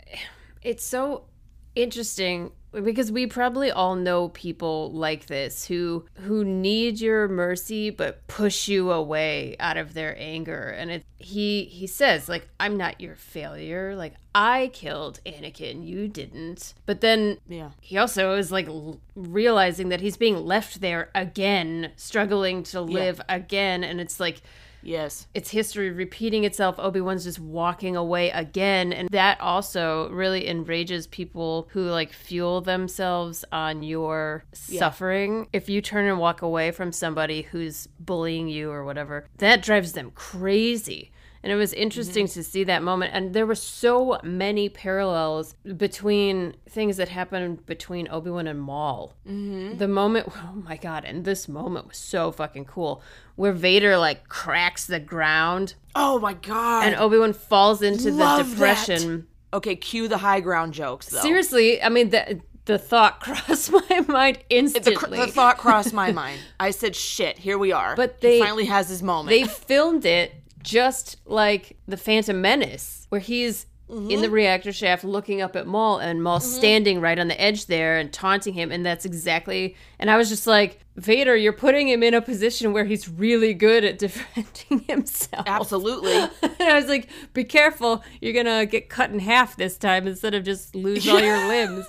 it's 0.61 0.85
so 0.85 1.25
interesting 1.73 2.51
because 2.71 3.11
we 3.11 3.25
probably 3.27 3.71
all 3.71 3.95
know 3.95 4.29
people 4.29 4.91
like 4.91 5.25
this 5.25 5.65
who 5.65 6.05
who 6.19 6.43
need 6.45 6.99
your 6.99 7.27
mercy 7.27 7.89
but 7.89 8.25
push 8.27 8.67
you 8.67 8.91
away 8.91 9.55
out 9.59 9.77
of 9.77 9.93
their 9.93 10.15
anger. 10.19 10.69
And 10.69 10.91
it 10.91 11.05
he 11.17 11.65
he 11.65 11.87
says 11.87 12.29
like 12.29 12.47
I'm 12.59 12.77
not 12.77 13.01
your 13.01 13.15
failure. 13.15 13.95
Like 13.95 14.13
I 14.35 14.69
killed 14.73 15.19
Anakin. 15.25 15.85
You 15.85 16.07
didn't. 16.07 16.73
But 16.85 17.01
then 17.01 17.39
Yeah. 17.47 17.71
he 17.81 17.97
also 17.97 18.35
is 18.35 18.51
like 18.51 18.67
l- 18.67 18.99
realizing 19.15 19.89
that 19.89 20.01
he's 20.01 20.17
being 20.17 20.45
left 20.45 20.81
there 20.81 21.09
again 21.15 21.91
struggling 21.95 22.63
to 22.63 22.81
live 22.81 23.19
again. 23.27 23.83
And 23.83 23.99
it's 23.99 24.19
like 24.19 24.41
Yes. 24.81 25.27
it's 25.33 25.51
history 25.51 25.89
repeating 25.91 26.43
itself. 26.43 26.75
Obi 26.79 27.01
Wan's 27.01 27.23
just 27.23 27.39
walking 27.39 27.95
away 27.95 28.29
again, 28.31 28.93
and 28.93 29.09
that 29.09 29.39
also 29.41 30.09
really 30.09 30.47
enrages 30.47 31.07
people 31.07 31.67
who 31.71 31.83
like 31.89 32.13
fuel 32.13 32.61
themselves 32.61 33.43
on 33.51 33.83
your 33.83 34.43
suffering. 34.53 35.47
If 35.53 35.69
you 35.69 35.81
turn 35.81 36.07
and 36.07 36.19
walk 36.19 36.41
away 36.41 36.71
from 36.71 36.91
somebody 36.91 37.43
who's 37.43 37.87
bullying 37.99 38.47
you 38.47 38.71
or 38.71 38.83
whatever, 38.83 39.27
that 39.37 39.61
drives 39.61 39.93
them 39.93 40.11
crazy. 40.15 41.11
And 41.41 41.53
it 41.53 41.55
was 41.55 41.71
interesting 41.73 42.27
to 42.27 42.43
see 42.43 42.65
that 42.65 42.83
moment. 42.83 43.13
And 43.13 43.33
there 43.33 43.45
were 43.45 43.55
so 43.55 44.19
many 44.23 44.67
parallels 44.67 45.55
between 45.77 46.55
things 46.67 46.97
that 46.97 47.07
happened 47.09 47.65
between 47.65 48.09
Obi 48.11 48.29
Wan 48.29 48.45
and 48.47 48.59
Maul. 48.61 49.13
Mm-hmm. 49.27 49.77
The 49.77 49.87
moment, 49.87 50.27
oh 50.35 50.53
my 50.53 50.75
God, 50.75 51.05
and 51.05 51.23
this 51.23 51.47
moment 51.47 51.87
was 51.87 51.97
so 51.97 52.31
fucking 52.31 52.65
cool 52.65 53.01
where 53.35 53.53
Vader 53.53 53.97
like 53.97 54.27
cracks 54.27 54.85
the 54.85 54.99
ground 54.99 55.75
Oh 55.95 56.19
my 56.19 56.33
god. 56.33 56.85
and 56.87 56.95
Obi 56.97 57.17
Wan 57.17 57.31
falls 57.31 57.81
into 57.81 58.11
the 58.11 58.17
Love 58.17 58.49
depression. 58.49 59.27
okay, 59.53 59.75
cue 59.77 60.09
the 60.09 60.17
high 60.17 60.41
ground 60.41 60.73
jokes 60.73 61.07
though. 61.07 61.21
Seriously, 61.21 61.81
I 61.81 61.87
mean, 61.87 62.09
the, 62.09 62.41
the 62.65 62.77
thought 62.77 63.19
crossed 63.21 63.71
my 63.71 64.01
mind 64.09 64.39
The, 64.49 64.55
instantly. 64.57 64.95
cr- 64.95 65.25
the 65.25 65.31
thought 65.31 65.57
crossed 65.57 65.93
my 65.93 66.11
mind. 66.11 66.39
I 66.59 66.71
said, 66.71 66.95
"Shit, 66.95 67.37
here 67.39 67.57
we 67.57 67.71
are." 67.71 67.95
But 67.95 68.17
He 68.21 68.27
they- 68.27 68.39
finally 68.39 68.65
has 68.65 68.89
his 68.89 69.01
moment. 69.01 69.29
they 69.29 69.45
filmed 69.45 70.05
it 70.05 70.33
just 70.63 71.17
like 71.25 71.77
the 71.87 71.97
Phantom 71.97 72.39
Menace, 72.39 73.05
where 73.09 73.21
he's 73.21 73.65
in 73.89 74.07
the 74.07 74.15
mm-hmm. 74.15 74.33
reactor 74.33 74.71
shaft 74.71 75.03
looking 75.03 75.41
up 75.41 75.55
at 75.55 75.65
Maul, 75.65 75.97
and 75.97 76.21
Maul 76.21 76.39
mm-hmm. 76.39 76.47
standing 76.47 77.01
right 77.01 77.17
on 77.17 77.27
the 77.27 77.41
edge 77.41 77.65
there 77.65 77.97
and 77.97 78.13
taunting 78.13 78.53
him, 78.53 78.71
and 78.71 78.85
that's 78.85 79.03
exactly. 79.03 79.75
And 79.97 80.11
I 80.11 80.17
was 80.17 80.29
just 80.29 80.45
like, 80.45 80.79
Vader, 80.95 81.35
you're 81.35 81.53
putting 81.53 81.89
him 81.89 82.03
in 82.03 82.13
a 82.13 82.21
position 82.21 82.71
where 82.71 82.85
he's 82.85 83.09
really 83.09 83.55
good 83.55 83.83
at 83.83 83.97
defending 83.97 84.85
himself. 84.87 85.45
Absolutely. 85.47 86.13
and 86.43 86.61
I 86.61 86.75
was 86.75 86.87
like, 86.87 87.09
be 87.33 87.43
careful, 87.43 88.03
you're 88.21 88.33
gonna 88.33 88.67
get 88.67 88.89
cut 88.89 89.09
in 89.09 89.19
half 89.19 89.57
this 89.57 89.75
time 89.75 90.07
instead 90.07 90.35
of 90.35 90.43
just 90.43 90.75
lose 90.75 91.07
all 91.07 91.19
your 91.19 91.47
limbs. 91.47 91.87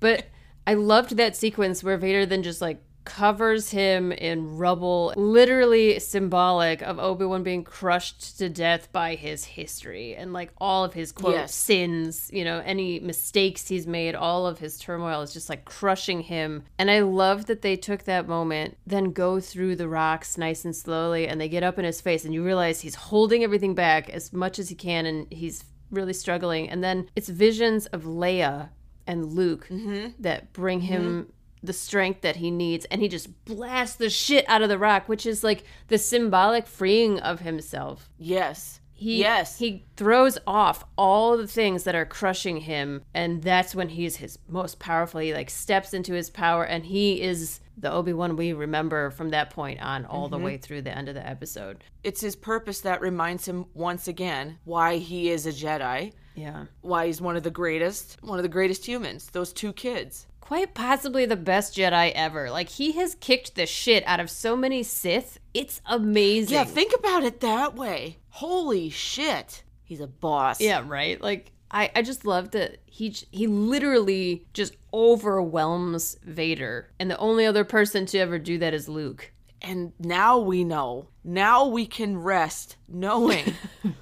But 0.00 0.26
I 0.66 0.74
loved 0.74 1.18
that 1.18 1.36
sequence 1.36 1.84
where 1.84 1.98
Vader 1.98 2.24
then 2.24 2.42
just 2.42 2.62
like 2.62 2.82
covers 3.04 3.70
him 3.70 4.12
in 4.12 4.56
rubble, 4.56 5.12
literally 5.16 5.98
symbolic 5.98 6.82
of 6.82 6.98
Obi 6.98 7.24
Wan 7.24 7.42
being 7.42 7.64
crushed 7.64 8.38
to 8.38 8.48
death 8.48 8.90
by 8.92 9.14
his 9.14 9.44
history 9.44 10.14
and 10.14 10.32
like 10.32 10.52
all 10.58 10.84
of 10.84 10.94
his 10.94 11.12
quote 11.12 11.34
Yes. 11.34 11.54
sins, 11.54 12.30
you 12.32 12.44
know, 12.44 12.62
any 12.64 13.00
mistakes 13.00 13.68
he's 13.68 13.86
made, 13.86 14.14
all 14.14 14.46
of 14.46 14.58
his 14.58 14.78
turmoil 14.78 15.22
is 15.22 15.32
just 15.32 15.48
like 15.48 15.64
crushing 15.64 16.20
him. 16.20 16.64
And 16.78 16.90
I 16.90 17.00
love 17.00 17.46
that 17.46 17.62
they 17.62 17.76
took 17.76 18.04
that 18.04 18.28
moment, 18.28 18.76
then 18.86 19.12
go 19.12 19.40
through 19.40 19.76
the 19.76 19.88
rocks 19.88 20.38
nice 20.38 20.64
and 20.64 20.74
slowly, 20.74 21.26
and 21.26 21.40
they 21.40 21.48
get 21.48 21.62
up 21.62 21.78
in 21.78 21.84
his 21.84 22.00
face, 22.00 22.24
and 22.24 22.34
you 22.34 22.44
realize 22.44 22.80
he's 22.80 22.94
holding 22.94 23.42
everything 23.42 23.74
back 23.74 24.10
as 24.10 24.32
much 24.32 24.58
as 24.58 24.68
he 24.68 24.74
can, 24.74 25.06
and 25.06 25.32
he's 25.32 25.64
really 25.90 26.12
struggling. 26.12 26.68
And 26.68 26.82
then 26.82 27.08
it's 27.14 27.28
visions 27.28 27.86
of 27.86 28.04
Leia 28.04 28.70
and 29.06 29.32
Luke 29.32 29.68
mm-hmm. 29.68 30.10
that 30.20 30.52
bring 30.52 30.80
him 30.80 31.02
mm-hmm. 31.02 31.30
The 31.62 31.72
strength 31.72 32.20
that 32.22 32.36
he 32.36 32.50
needs 32.50 32.84
and 32.86 33.00
he 33.00 33.08
just 33.08 33.44
blasts 33.44 33.96
the 33.96 34.10
shit 34.10 34.44
out 34.48 34.62
of 34.62 34.68
the 34.68 34.78
rock 34.78 35.08
which 35.08 35.26
is 35.26 35.44
like 35.44 35.64
the 35.88 35.98
symbolic 35.98 36.66
freeing 36.66 37.18
of 37.20 37.40
himself 37.40 38.10
yes. 38.18 38.80
he 38.92 39.20
yes. 39.20 39.58
he 39.58 39.84
throws 39.96 40.38
off 40.46 40.84
all 40.96 41.36
the 41.36 41.46
things 41.46 41.84
that 41.84 41.94
are 41.94 42.06
crushing 42.06 42.58
him 42.58 43.02
and 43.14 43.42
that's 43.42 43.74
when 43.74 43.88
he's 43.88 44.16
his 44.16 44.38
most 44.48 44.78
powerful 44.78 45.20
he 45.20 45.32
like 45.32 45.50
steps 45.50 45.94
into 45.94 46.12
his 46.12 46.30
power 46.30 46.64
and 46.64 46.86
he 46.86 47.20
is 47.20 47.60
the 47.76 47.90
obi-wan 47.90 48.36
we 48.36 48.52
remember 48.52 49.10
from 49.10 49.30
that 49.30 49.50
point 49.50 49.80
on 49.80 50.04
all 50.04 50.28
the 50.28 50.36
mm-hmm. 50.36 50.46
way 50.46 50.56
through 50.56 50.82
the 50.82 50.96
end 50.96 51.08
of 51.08 51.14
the 51.14 51.26
episode 51.26 51.82
it's 52.04 52.20
his 52.20 52.36
purpose 52.36 52.80
that 52.80 53.00
reminds 53.00 53.46
him 53.46 53.64
once 53.74 54.08
again 54.08 54.58
why 54.64 54.98
he 54.98 55.30
is 55.30 55.46
a 55.46 55.52
Jedi, 55.52 56.12
yeah 56.34 56.64
why 56.80 57.06
he's 57.06 57.20
one 57.20 57.36
of 57.36 57.42
the 57.42 57.50
greatest, 57.50 58.18
one 58.22 58.38
of 58.38 58.42
the 58.42 58.48
greatest 58.48 58.86
humans. 58.86 59.30
Those 59.30 59.52
two 59.52 59.72
kids. 59.72 60.26
Quite 60.52 60.74
possibly 60.74 61.24
the 61.24 61.34
best 61.34 61.74
jedi 61.74 62.12
ever 62.14 62.50
like 62.50 62.68
he 62.68 62.92
has 62.92 63.14
kicked 63.14 63.54
the 63.54 63.64
shit 63.64 64.04
out 64.06 64.20
of 64.20 64.28
so 64.28 64.54
many 64.54 64.82
sith 64.82 65.38
it's 65.54 65.80
amazing 65.86 66.54
Yeah, 66.54 66.64
think 66.64 66.92
about 66.94 67.24
it 67.24 67.40
that 67.40 67.74
way. 67.74 68.18
Holy 68.30 68.88
shit. 68.88 69.62
He's 69.84 70.00
a 70.00 70.06
boss. 70.06 70.60
Yeah, 70.60 70.82
right. 70.86 71.20
Like 71.20 71.52
I, 71.70 71.90
I 71.94 72.02
just 72.02 72.24
love 72.24 72.52
that 72.52 72.78
he 72.86 73.14
he 73.30 73.46
literally 73.46 74.46
just 74.52 74.76
overwhelms 74.92 76.16
Vader, 76.22 76.90
and 76.98 77.10
the 77.10 77.18
only 77.18 77.46
other 77.46 77.64
person 77.64 78.06
to 78.06 78.18
ever 78.18 78.38
do 78.38 78.58
that 78.58 78.74
is 78.74 78.88
Luke. 78.88 79.32
And 79.60 79.92
now 79.98 80.38
we 80.38 80.64
know. 80.64 81.08
Now 81.22 81.66
we 81.66 81.86
can 81.86 82.18
rest 82.18 82.76
knowing 82.88 83.54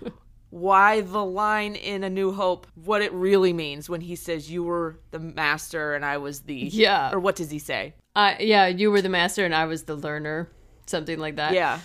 why 0.51 1.01
the 1.01 1.25
line 1.25 1.75
in 1.77 2.05
A 2.05 2.11
New 2.11 2.33
Hope, 2.33 2.67
what 2.75 3.03
it 3.03 3.13
really 3.13 3.53
means 3.53 3.89
when 3.89 4.01
he 4.01 4.17
says, 4.17 4.51
You 4.51 4.63
were 4.65 4.99
the 5.11 5.19
master 5.19 5.95
and 5.95 6.05
I 6.05 6.19
was 6.19 6.41
the. 6.43 6.55
Yeah. 6.55 7.13
Or 7.13 7.19
what 7.21 7.37
does 7.37 7.51
he 7.51 7.59
say? 7.59 7.95
Uh, 8.17 8.35
yeah, 8.41 8.67
you 8.67 8.91
were 8.91 9.01
the 9.01 9.09
master 9.09 9.45
and 9.45 9.55
I 9.55 9.67
was 9.67 9.85
the 9.85 9.95
learner, 9.95 10.51
something 10.87 11.19
like 11.19 11.37
that. 11.37 11.55
Yeah. 11.55 11.79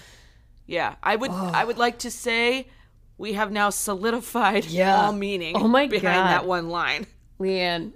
Yeah. 0.66 0.96
I 1.04 1.16
would 1.16 1.30
I 1.32 1.64
would 1.64 1.78
like 1.78 2.00
to 2.00 2.10
say 2.12 2.68
we 3.18 3.34
have 3.34 3.52
now 3.52 3.70
solidified 3.70 4.66
Yeah. 4.66 5.06
all 5.06 5.14
meaning 5.14 5.56
Oh 5.56 5.68
my 5.68 5.88
behind 5.88 6.04
God. 6.24 6.32
that 6.32 6.46
one 6.48 6.70
line. 6.70 7.06
Leanne, 7.40 7.94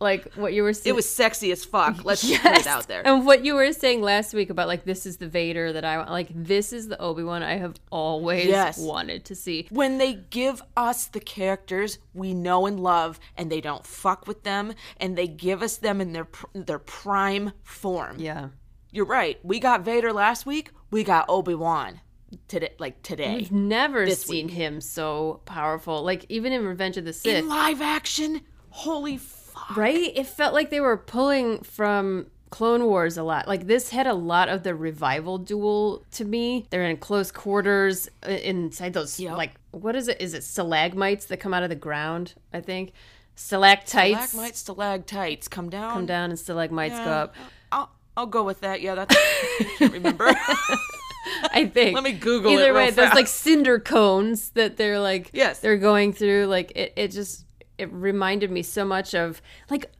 like 0.00 0.32
what 0.34 0.52
you 0.52 0.62
were 0.62 0.72
saying. 0.72 0.84
It 0.94 0.96
was 0.96 1.08
sexy 1.08 1.50
as 1.50 1.64
fuck. 1.64 2.04
Let's 2.04 2.26
just 2.26 2.42
put 2.42 2.52
it 2.58 2.66
out 2.66 2.86
there. 2.88 3.06
And 3.06 3.24
what 3.24 3.44
you 3.44 3.54
were 3.54 3.72
saying 3.72 4.02
last 4.02 4.34
week 4.34 4.50
about 4.50 4.68
like 4.68 4.84
this 4.84 5.06
is 5.06 5.16
the 5.16 5.26
Vader 5.28 5.72
that 5.72 5.84
I 5.84 5.96
want, 5.98 6.10
like 6.10 6.28
this 6.34 6.72
is 6.72 6.88
the 6.88 7.00
Obi 7.00 7.22
Wan 7.22 7.42
I 7.42 7.56
have 7.56 7.74
always 7.90 8.46
Yes. 8.46 8.78
wanted 8.78 9.24
to 9.26 9.34
see. 9.34 9.66
when 9.70 9.98
they 9.98 10.12
give 10.14 10.62
us 10.76 11.06
the 11.06 11.20
characters 11.20 11.98
we 12.12 12.34
know 12.34 12.66
and 12.66 12.78
love 12.80 13.18
and 13.36 13.50
they 13.50 13.60
don't 13.62 13.86
fuck 13.86 14.26
with 14.26 14.42
them 14.42 14.74
and 14.98 15.16
they 15.16 15.26
give 15.26 15.62
us 15.62 15.78
them 15.78 16.00
in 16.00 16.12
their 16.12 16.26
pr- 16.26 16.46
their 16.52 16.78
prime 16.78 17.52
form. 17.62 18.16
Yeah. 18.18 18.48
You're 18.92 19.06
right. 19.06 19.38
We 19.42 19.58
got 19.58 19.80
Vader 19.84 20.12
last 20.12 20.46
week. 20.46 20.70
We 20.90 21.02
got 21.02 21.24
Obi-Wan 21.28 22.00
today 22.48 22.72
like 22.78 23.02
today. 23.02 23.36
We've 23.36 23.52
never 23.52 24.08
seen 24.10 24.48
him 24.48 24.80
so 24.80 25.40
powerful. 25.44 26.02
Like 26.02 26.26
even 26.28 26.52
in 26.52 26.64
Revenge 26.64 26.96
of 26.96 27.04
the 27.04 27.12
Sith. 27.12 27.34
In 27.36 27.48
live 27.48 27.80
action. 27.80 28.40
Holy 28.70 29.16
fuck. 29.18 29.76
Right? 29.76 30.12
It 30.16 30.26
felt 30.26 30.52
like 30.54 30.70
they 30.70 30.80
were 30.80 30.96
pulling 30.96 31.60
from 31.62 32.26
Clone 32.50 32.84
Wars 32.84 33.16
a 33.16 33.22
lot. 33.22 33.48
Like 33.48 33.66
this 33.66 33.90
had 33.90 34.06
a 34.06 34.14
lot 34.14 34.48
of 34.48 34.62
the 34.62 34.74
revival 34.74 35.38
duel 35.38 36.04
to 36.12 36.24
me. 36.24 36.66
They're 36.70 36.84
in 36.84 36.96
close 36.98 37.30
quarters 37.32 38.08
uh, 38.26 38.30
inside 38.30 38.92
those 38.92 39.18
Yep. 39.18 39.36
like 39.36 39.52
what 39.72 39.96
is 39.96 40.08
it? 40.08 40.20
Is 40.20 40.34
it 40.34 40.44
stalagmites 40.44 41.26
that 41.26 41.38
come 41.38 41.52
out 41.54 41.62
of 41.64 41.68
the 41.68 41.74
ground? 41.76 42.34
I 42.52 42.60
think 42.60 42.92
stalactites 43.36 44.30
Stalagmites, 44.30 44.58
stalactites 44.60 45.48
come 45.48 45.68
down. 45.68 45.92
come 45.92 46.06
down 46.06 46.30
and 46.30 46.38
stalagmites 46.38 46.96
go 46.96 47.04
up. 47.10 47.34
I'll 47.72 47.90
I'll 48.16 48.26
go 48.26 48.44
with 48.44 48.60
that. 48.60 48.80
Yeah, 48.80 48.94
that's 48.94 49.16
I 49.16 49.74
can't 49.78 49.92
remember. 49.92 50.32
I 51.42 51.66
think. 51.72 51.94
Let 51.94 52.04
me 52.04 52.12
Google 52.12 52.52
Either 52.52 52.74
way, 52.74 52.90
there's 52.90 53.08
fast. 53.08 53.16
like 53.16 53.26
cinder 53.26 53.78
cones 53.78 54.50
that 54.50 54.76
they're 54.76 55.00
like 55.00 55.30
Yes. 55.32 55.60
they're 55.60 55.78
going 55.78 56.12
through. 56.12 56.46
Like 56.46 56.72
it, 56.74 56.92
it 56.96 57.08
just 57.08 57.46
it 57.78 57.92
reminded 57.92 58.50
me 58.50 58.62
so 58.62 58.84
much 58.84 59.14
of 59.14 59.40
like 59.70 59.90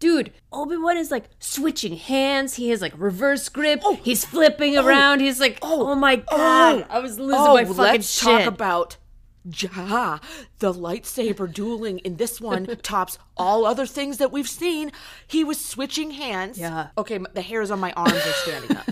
dude, 0.00 0.32
Obi 0.52 0.76
Wan 0.76 0.98
is 0.98 1.10
like 1.10 1.24
switching 1.38 1.96
hands. 1.96 2.54
He 2.54 2.68
has 2.70 2.82
like 2.82 2.92
reverse 2.96 3.48
grip. 3.48 3.80
Oh. 3.84 3.98
He's 4.02 4.24
flipping 4.24 4.76
oh. 4.76 4.84
around. 4.84 5.20
He's 5.20 5.40
like, 5.40 5.58
oh, 5.62 5.92
oh 5.92 5.94
my 5.94 6.16
god, 6.16 6.86
I 6.90 6.98
was 6.98 7.18
losing 7.18 7.40
oh, 7.40 7.54
my 7.54 7.64
fucking 7.64 7.76
let's 7.78 8.10
shit. 8.10 8.24
talk 8.24 8.46
about 8.46 8.96
Ja. 9.44 10.18
The 10.58 10.72
lightsaber 10.72 11.52
dueling 11.52 11.98
in 11.98 12.16
this 12.16 12.40
one 12.40 12.66
tops 12.82 13.18
all 13.36 13.66
other 13.66 13.84
things 13.86 14.16
that 14.18 14.32
we've 14.32 14.48
seen. 14.48 14.90
He 15.26 15.44
was 15.44 15.62
switching 15.62 16.12
hands. 16.12 16.58
Yeah. 16.58 16.88
Okay, 16.96 17.18
the 17.34 17.42
hairs 17.42 17.70
on 17.70 17.78
my 17.80 17.92
arms 17.92 18.14
are 18.14 18.32
standing 18.44 18.76
up. 18.76 18.86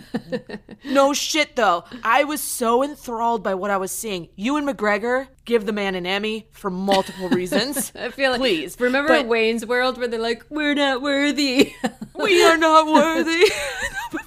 no 0.84 1.12
shit 1.14 1.56
though. 1.56 1.84
I 2.04 2.24
was 2.24 2.40
so 2.40 2.82
enthralled 2.82 3.42
by 3.42 3.54
what 3.54 3.70
I 3.70 3.76
was 3.78 3.92
seeing. 3.92 4.28
Ewan 4.36 4.66
McGregor, 4.66 5.28
give 5.44 5.64
the 5.64 5.72
man 5.72 5.94
an 5.94 6.04
Emmy 6.06 6.48
for 6.52 6.70
multiple 6.70 7.28
reasons. 7.40 7.92
I 7.94 8.10
feel 8.10 8.32
like 8.32 8.40
please. 8.40 8.78
remember 8.78 9.08
But- 9.08 9.26
Wayne's 9.28 9.64
World 9.64 9.96
where 9.96 10.08
they're 10.08 10.20
like, 10.20 10.44
we're 10.50 10.74
not 10.74 11.00
worthy. 11.02 11.72
we 12.14 12.44
are 12.44 12.56
not 12.58 12.86
worthy. 12.92 13.50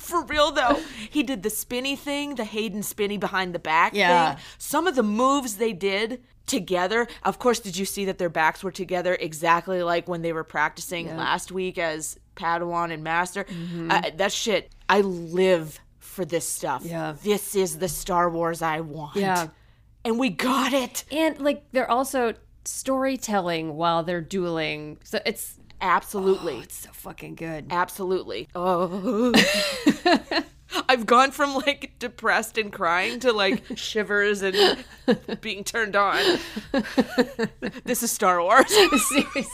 For 0.06 0.24
real 0.26 0.52
though, 0.52 0.80
he 1.10 1.24
did 1.24 1.44
the 1.44 1.50
spinny 1.50 1.96
thing, 1.96 2.36
the 2.36 2.44
Hayden 2.46 2.84
spinny 2.84 3.18
behind 3.18 3.54
the 3.54 3.60
back 3.60 3.94
Yeah. 3.94 4.36
thing. 4.36 4.44
Some 4.58 4.88
of 4.88 4.96
the 4.96 5.04
moves 5.04 5.56
they 5.58 5.74
did 5.74 6.22
together. 6.48 7.08
Of 7.24 7.40
course, 7.40 7.60
did 7.60 7.76
you 7.76 7.86
see 7.86 8.06
that 8.06 8.18
their 8.20 8.30
backs 8.30 8.64
were 8.64 8.72
together 8.72 9.18
exactly 9.20 9.82
like 9.84 10.08
when 10.08 10.22
they 10.22 10.32
were 10.34 10.44
practicing 10.44 11.16
last 11.18 11.52
week 11.52 11.78
as 11.78 12.20
Padawan 12.36 12.92
and 12.94 13.04
Master? 13.04 13.46
Mm-hmm. 13.46 13.90
Uh, 13.92 14.02
that 14.18 14.32
shit. 14.32 14.72
I 14.88 15.02
live 15.02 15.80
for 15.98 16.24
this 16.24 16.48
stuff. 16.48 16.84
Yeah. 16.86 17.16
This 17.24 17.56
is 17.56 17.80
the 17.80 17.88
Star 17.90 18.30
Wars 18.30 18.62
I 18.62 18.82
want. 18.82 19.16
Yeah. 19.16 19.48
And 20.04 20.20
we 20.20 20.30
got 20.30 20.72
it. 20.72 21.04
and 21.12 21.40
like 21.42 21.64
they're 21.72 21.90
also 21.90 22.36
storytelling 22.64 23.76
while 23.76 24.04
they're 24.04 24.22
dueling. 24.22 24.98
So 25.04 25.20
it's 25.26 25.60
Absolutely. 25.82 26.56
Oh, 26.56 26.62
it's 26.62 26.76
so 26.78 26.90
fucking 26.94 27.36
good. 27.36 27.68
Absolutely. 27.70 28.48
Oh. 28.56 29.34
I've 30.90 31.06
gone 31.06 31.32
from 31.32 31.54
like 31.56 31.94
depressed 32.00 32.58
and 32.58 32.72
crying 32.72 33.20
to 33.20 33.32
like 33.32 33.64
shivers 33.78 34.42
and 34.42 34.84
being 35.42 35.64
turned 35.64 35.96
on. 35.96 36.40
this 37.84 38.04
is 38.04 38.12
Star 38.12 38.42
Wars. 38.42 38.66
Seriously. 38.68 39.46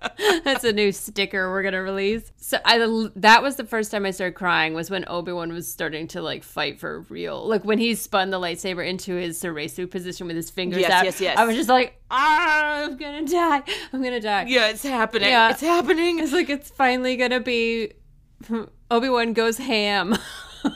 That's 0.44 0.62
a 0.64 0.72
new 0.72 0.92
sticker 0.92 1.50
we're 1.50 1.62
gonna 1.62 1.82
release. 1.82 2.30
So 2.36 2.58
I 2.64 2.78
that 3.16 3.42
was 3.42 3.56
the 3.56 3.64
first 3.64 3.90
time 3.90 4.06
I 4.06 4.12
started 4.12 4.34
crying 4.34 4.74
was 4.74 4.90
when 4.90 5.04
Obi 5.08 5.32
Wan 5.32 5.52
was 5.52 5.70
starting 5.70 6.06
to 6.08 6.22
like 6.22 6.44
fight 6.44 6.78
for 6.78 7.00
real. 7.08 7.46
Like 7.46 7.64
when 7.64 7.78
he 7.78 7.94
spun 7.96 8.30
the 8.30 8.38
lightsaber 8.38 8.86
into 8.86 9.14
his 9.16 9.42
Soresu 9.42 9.90
position 9.90 10.26
with 10.28 10.36
his 10.36 10.50
fingers 10.50 10.80
Yes, 10.80 10.90
out. 10.92 11.04
yes, 11.04 11.20
yes. 11.20 11.36
I 11.38 11.44
was 11.46 11.56
just 11.56 11.68
like, 11.68 12.00
ah, 12.10 12.84
I'm 12.84 12.96
gonna 12.96 13.26
die. 13.26 13.62
I'm 13.92 14.02
gonna 14.02 14.20
die. 14.20 14.44
Yeah, 14.48 14.68
it's 14.68 14.82
happening. 14.84 15.28
Yeah. 15.30 15.50
It's 15.50 15.60
happening. 15.62 16.20
It's 16.20 16.32
like 16.32 16.48
it's 16.48 16.70
finally 16.70 17.16
gonna 17.16 17.40
be 17.40 17.92
Obi 18.90 19.08
Wan 19.08 19.32
goes 19.32 19.58
ham. 19.58 20.16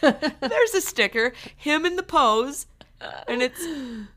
There's 0.00 0.74
a 0.74 0.80
sticker, 0.80 1.32
him 1.56 1.84
in 1.84 1.96
the 1.96 2.02
pose, 2.02 2.66
and 3.28 3.42
it's 3.42 3.64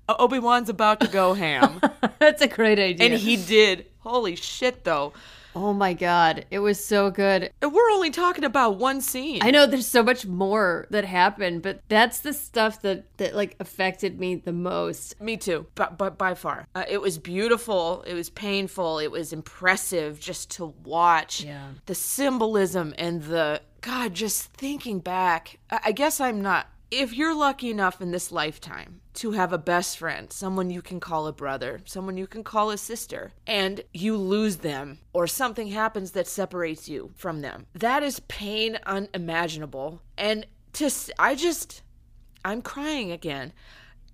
Obi 0.09 0.39
Wan's 0.39 0.69
about 0.69 0.99
to 1.01 1.07
go 1.07 1.33
ham, 1.33 1.79
That's 2.19 2.41
a 2.41 2.47
great 2.47 2.79
idea. 2.79 3.05
and 3.11 3.15
he 3.19 3.37
did. 3.37 3.85
Holy 3.99 4.35
shit, 4.35 4.83
though! 4.83 5.13
oh 5.55 5.71
my 5.71 5.93
god, 5.93 6.45
it 6.49 6.57
was 6.57 6.83
so 6.83 7.11
good. 7.11 7.51
And 7.61 7.71
we're 7.71 7.91
only 7.91 8.09
talking 8.09 8.43
about 8.43 8.77
one 8.77 9.01
scene. 9.01 9.39
I 9.43 9.51
know 9.51 9.67
there's 9.67 9.85
so 9.85 10.01
much 10.01 10.25
more 10.25 10.87
that 10.89 11.05
happened, 11.05 11.61
but 11.61 11.79
that's 11.89 12.21
the 12.21 12.33
stuff 12.33 12.81
that 12.81 13.05
that 13.17 13.35
like 13.35 13.55
affected 13.59 14.19
me 14.19 14.33
the 14.35 14.51
most. 14.51 15.21
Me 15.21 15.37
too, 15.37 15.67
but 15.75 15.95
but 15.97 16.17
by 16.17 16.33
far, 16.33 16.67
uh, 16.73 16.85
it 16.89 16.99
was 17.01 17.19
beautiful. 17.19 18.03
It 18.07 18.15
was 18.15 18.31
painful. 18.31 18.97
It 18.97 19.11
was 19.11 19.31
impressive 19.31 20.19
just 20.19 20.49
to 20.57 20.73
watch. 20.83 21.43
Yeah. 21.43 21.67
the 21.85 21.95
symbolism 21.95 22.93
and 22.97 23.21
the 23.21 23.61
God. 23.81 24.15
Just 24.15 24.51
thinking 24.53 24.99
back, 24.99 25.59
I 25.69 25.79
I 25.85 25.91
guess 25.91 26.19
I'm 26.19 26.41
not. 26.41 26.67
If 26.95 27.15
you're 27.17 27.33
lucky 27.33 27.71
enough 27.71 28.01
in 28.01 28.11
this 28.11 28.31
lifetime 28.31 29.01
to 29.15 29.31
have 29.31 29.51
a 29.51 29.57
best 29.57 29.97
friend, 29.97 30.31
someone 30.31 30.69
you 30.69 30.83
can 30.83 30.99
call 30.99 31.25
a 31.25 31.33
brother, 31.33 31.81
someone 31.85 32.17
you 32.17 32.27
can 32.27 32.43
call 32.43 32.69
a 32.69 32.77
sister, 32.77 33.31
and 33.47 33.81
you 33.95 34.15
lose 34.15 34.57
them 34.57 34.99
or 35.11 35.25
something 35.25 35.69
happens 35.69 36.11
that 36.11 36.27
separates 36.27 36.87
you 36.87 37.09
from 37.15 37.41
them, 37.41 37.65
that 37.73 38.03
is 38.03 38.19
pain 38.27 38.77
unimaginable. 38.85 40.03
And 40.19 40.45
to 40.73 40.91
I 41.17 41.33
just 41.33 41.81
I'm 42.45 42.61
crying 42.61 43.11
again. 43.11 43.53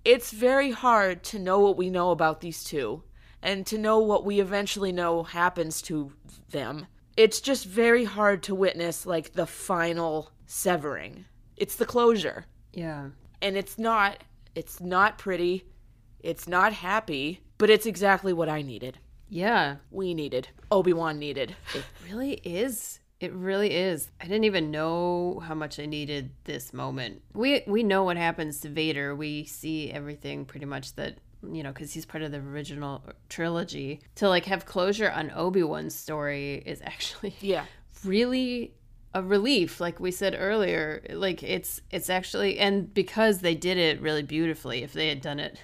It's 0.02 0.30
very 0.30 0.70
hard 0.70 1.22
to 1.24 1.38
know 1.38 1.60
what 1.60 1.76
we 1.76 1.90
know 1.90 2.12
about 2.12 2.40
these 2.40 2.64
two 2.64 3.02
and 3.42 3.66
to 3.66 3.76
know 3.76 3.98
what 3.98 4.24
we 4.24 4.40
eventually 4.40 4.90
know 4.90 5.24
happens 5.24 5.82
to 5.82 6.12
them. 6.48 6.86
It's 7.14 7.42
just 7.42 7.66
very 7.66 8.04
hard 8.04 8.42
to 8.44 8.54
witness 8.54 9.04
like 9.04 9.34
the 9.34 9.46
final 9.46 10.30
severing. 10.46 11.26
It's 11.58 11.76
the 11.76 11.84
closure. 11.84 12.46
Yeah. 12.72 13.08
And 13.42 13.56
it's 13.56 13.78
not 13.78 14.18
it's 14.54 14.80
not 14.80 15.18
pretty. 15.18 15.64
It's 16.20 16.46
not 16.48 16.72
happy, 16.72 17.40
but 17.58 17.70
it's 17.70 17.86
exactly 17.86 18.32
what 18.32 18.48
I 18.48 18.62
needed. 18.62 18.98
Yeah. 19.28 19.76
We 19.90 20.12
needed. 20.12 20.48
Obi-Wan 20.70 21.18
needed. 21.18 21.54
It 21.74 21.84
really 22.08 22.34
is. 22.44 22.98
It 23.20 23.32
really 23.32 23.72
is. 23.74 24.10
I 24.20 24.24
didn't 24.24 24.44
even 24.44 24.70
know 24.70 25.40
how 25.46 25.54
much 25.54 25.78
I 25.78 25.86
needed 25.86 26.30
this 26.44 26.72
moment. 26.72 27.22
We 27.34 27.62
we 27.66 27.82
know 27.82 28.04
what 28.04 28.16
happens 28.16 28.60
to 28.60 28.68
Vader. 28.68 29.14
We 29.14 29.44
see 29.44 29.90
everything 29.90 30.44
pretty 30.46 30.66
much 30.66 30.94
that 30.96 31.18
you 31.42 31.62
know 31.62 31.70
because 31.72 31.92
he's 31.92 32.06
part 32.06 32.22
of 32.22 32.32
the 32.32 32.38
original 32.38 33.04
trilogy. 33.28 34.00
To 34.16 34.28
like 34.28 34.46
have 34.46 34.64
closure 34.66 35.10
on 35.10 35.30
Obi 35.34 35.62
Wan's 35.62 35.94
story 35.94 36.62
is 36.66 36.80
actually 36.84 37.34
Yeah. 37.40 37.64
really 38.04 38.74
a 39.14 39.22
relief 39.22 39.80
like 39.80 39.98
we 39.98 40.10
said 40.10 40.36
earlier 40.38 41.02
like 41.10 41.42
it's 41.42 41.80
it's 41.90 42.08
actually 42.08 42.58
and 42.58 42.94
because 42.94 43.40
they 43.40 43.54
did 43.54 43.76
it 43.76 44.00
really 44.00 44.22
beautifully 44.22 44.82
if 44.84 44.92
they 44.92 45.08
had 45.08 45.20
done 45.20 45.40
it 45.40 45.58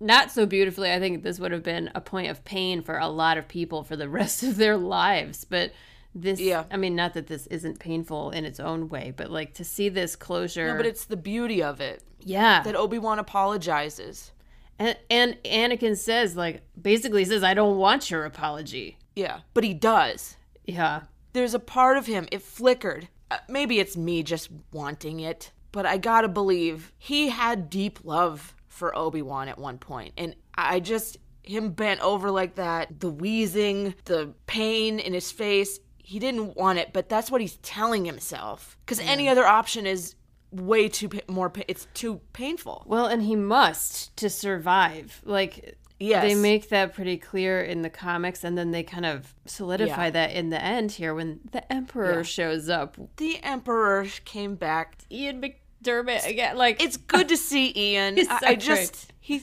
not 0.00 0.30
so 0.30 0.46
beautifully 0.46 0.90
i 0.92 0.98
think 0.98 1.22
this 1.22 1.38
would 1.38 1.52
have 1.52 1.62
been 1.62 1.90
a 1.94 2.00
point 2.00 2.28
of 2.30 2.44
pain 2.44 2.82
for 2.82 2.98
a 2.98 3.08
lot 3.08 3.38
of 3.38 3.48
people 3.48 3.82
for 3.82 3.96
the 3.96 4.08
rest 4.20 4.42
of 4.42 4.56
their 4.56 4.76
lives 4.76 5.44
but 5.44 5.72
this 6.14 6.40
Yeah. 6.40 6.64
i 6.70 6.76
mean 6.76 6.94
not 6.96 7.14
that 7.14 7.26
this 7.26 7.46
isn't 7.48 7.78
painful 7.78 8.30
in 8.30 8.44
its 8.44 8.60
own 8.60 8.88
way 8.88 9.12
but 9.16 9.30
like 9.30 9.54
to 9.54 9.64
see 9.64 9.88
this 9.88 10.16
closure 10.16 10.68
No, 10.72 10.76
but 10.78 10.86
it's 10.86 11.04
the 11.04 11.16
beauty 11.16 11.62
of 11.62 11.80
it 11.80 12.02
yeah 12.20 12.62
that 12.62 12.74
Obi-Wan 12.76 13.18
apologizes. 13.18 14.32
and, 14.78 14.96
and 15.10 15.36
anakin 15.44 15.96
says 15.96 16.34
like 16.36 16.62
basically 16.80 17.24
says 17.26 17.42
i 17.44 17.52
don't 17.54 17.76
want 17.76 18.10
your 18.10 18.24
apology 18.24 18.96
Yeah, 19.14 19.40
but 19.54 19.64
he 19.64 19.74
does. 19.74 20.36
yeah 20.64 21.02
there's 21.36 21.54
a 21.54 21.58
part 21.58 21.96
of 21.96 22.06
him 22.06 22.26
it 22.32 22.42
flickered 22.42 23.08
uh, 23.30 23.38
maybe 23.48 23.78
it's 23.78 23.96
me 23.96 24.22
just 24.22 24.48
wanting 24.72 25.20
it 25.20 25.52
but 25.72 25.84
i 25.86 25.96
gotta 25.96 26.28
believe 26.28 26.92
he 26.98 27.28
had 27.28 27.68
deep 27.70 27.98
love 28.04 28.54
for 28.68 28.96
obi-wan 28.96 29.48
at 29.48 29.58
one 29.58 29.78
point. 29.78 30.14
point 30.14 30.14
and 30.16 30.34
i 30.54 30.80
just 30.80 31.18
him 31.42 31.70
bent 31.70 32.00
over 32.00 32.30
like 32.30 32.56
that 32.56 33.00
the 33.00 33.10
wheezing 33.10 33.94
the 34.06 34.32
pain 34.46 34.98
in 34.98 35.12
his 35.14 35.30
face 35.30 35.78
he 35.98 36.18
didn't 36.18 36.56
want 36.56 36.78
it 36.78 36.92
but 36.92 37.08
that's 37.08 37.30
what 37.30 37.40
he's 37.40 37.56
telling 37.58 38.04
himself 38.04 38.76
because 38.84 39.00
any 39.00 39.28
other 39.28 39.46
option 39.46 39.86
is 39.86 40.14
way 40.52 40.88
too 40.88 41.08
pa- 41.08 41.18
more 41.28 41.50
pa- 41.50 41.62
it's 41.68 41.86
too 41.92 42.20
painful 42.32 42.84
Well, 42.86 43.06
and 43.06 43.22
he 43.22 43.36
must 43.36 44.16
to 44.16 44.30
survive. 44.30 45.20
Like, 45.24 45.76
Yes. 45.98 46.22
they 46.22 46.34
make 46.34 46.68
that 46.68 46.92
pretty 46.94 47.16
clear 47.16 47.62
in 47.62 47.80
the 47.82 47.88
comics, 47.90 48.44
and 48.44 48.56
then 48.58 48.70
they 48.70 48.82
kind 48.82 49.06
of 49.06 49.34
solidify 49.46 50.04
Yeah. 50.06 50.10
that 50.10 50.32
in 50.32 50.50
the 50.50 50.62
end 50.62 50.92
here 50.92 51.14
when 51.14 51.40
the 51.52 51.70
Emperor 51.72 52.16
Yeah. 52.18 52.22
shows 52.22 52.68
up. 52.68 52.96
the 53.16 53.38
emperor 53.42 54.06
came 54.26 54.56
back 54.56 54.98
Ian 55.10 55.40
McDiarmid 55.40 56.26
again. 56.26 56.56
Like, 56.58 56.82
it's 56.82 56.96
good 56.98 57.28
to 57.30 57.36
see 57.36 57.72
Ian. 57.74 58.16
He's 58.18 58.28
I, 58.28 58.38
so 58.40 58.46
I 58.46 58.54
just 58.56 59.12
he 59.20 59.42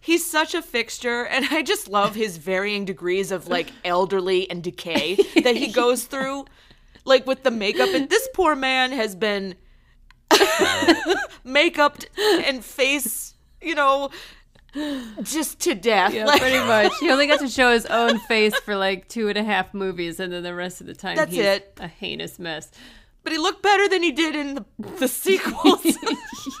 he's 0.00 0.24
such 0.30 0.54
a 0.54 0.60
fixture, 0.60 1.24
and 1.24 1.46
I 1.50 1.62
just 1.62 1.88
love 1.88 2.14
his 2.14 2.36
varying 2.36 2.84
degrees 2.84 3.30
of 3.32 3.48
like 3.48 3.72
elderly 3.84 4.50
and 4.50 4.62
decay 4.62 5.14
that 5.42 5.56
he 5.56 5.68
goes 5.68 6.04
through, 6.04 6.44
like 7.06 7.26
with 7.26 7.42
the 7.42 7.50
makeup. 7.50 7.88
And 7.94 8.10
this 8.10 8.28
poor 8.34 8.54
man 8.54 8.92
has 8.92 9.14
been 9.14 9.54
makeuped 11.46 12.06
and 12.44 12.64
face, 12.64 13.34
you 13.60 13.74
know, 13.74 14.10
just 15.22 15.60
to 15.60 15.74
death. 15.74 16.12
yeah, 16.14 16.26
Like, 16.26 16.40
pretty 16.40 16.58
much. 16.58 16.92
He 17.00 17.10
only 17.10 17.26
got 17.26 17.40
to 17.40 17.48
show 17.48 17.72
his 17.72 17.86
own 17.86 18.18
face 18.20 18.54
for 18.60 18.76
like 18.76 19.08
two 19.08 19.28
and 19.28 19.38
a 19.38 19.44
half 19.44 19.72
movies, 19.74 20.20
and 20.20 20.32
then 20.32 20.42
the 20.42 20.54
rest 20.54 20.80
of 20.80 20.86
the 20.86 20.94
time, 20.94 21.16
That's 21.16 21.30
he's 21.32 21.44
it. 21.44 21.72
a 21.80 21.88
heinous 21.88 22.38
mess. 22.38 22.70
but 23.22 23.32
he 23.32 23.38
looked 23.38 23.62
better 23.62 23.88
than 23.88 24.02
he 24.02 24.12
did 24.12 24.34
in 24.36 24.54
the, 24.56 24.64
the 24.98 25.08
sequels. 25.08 25.80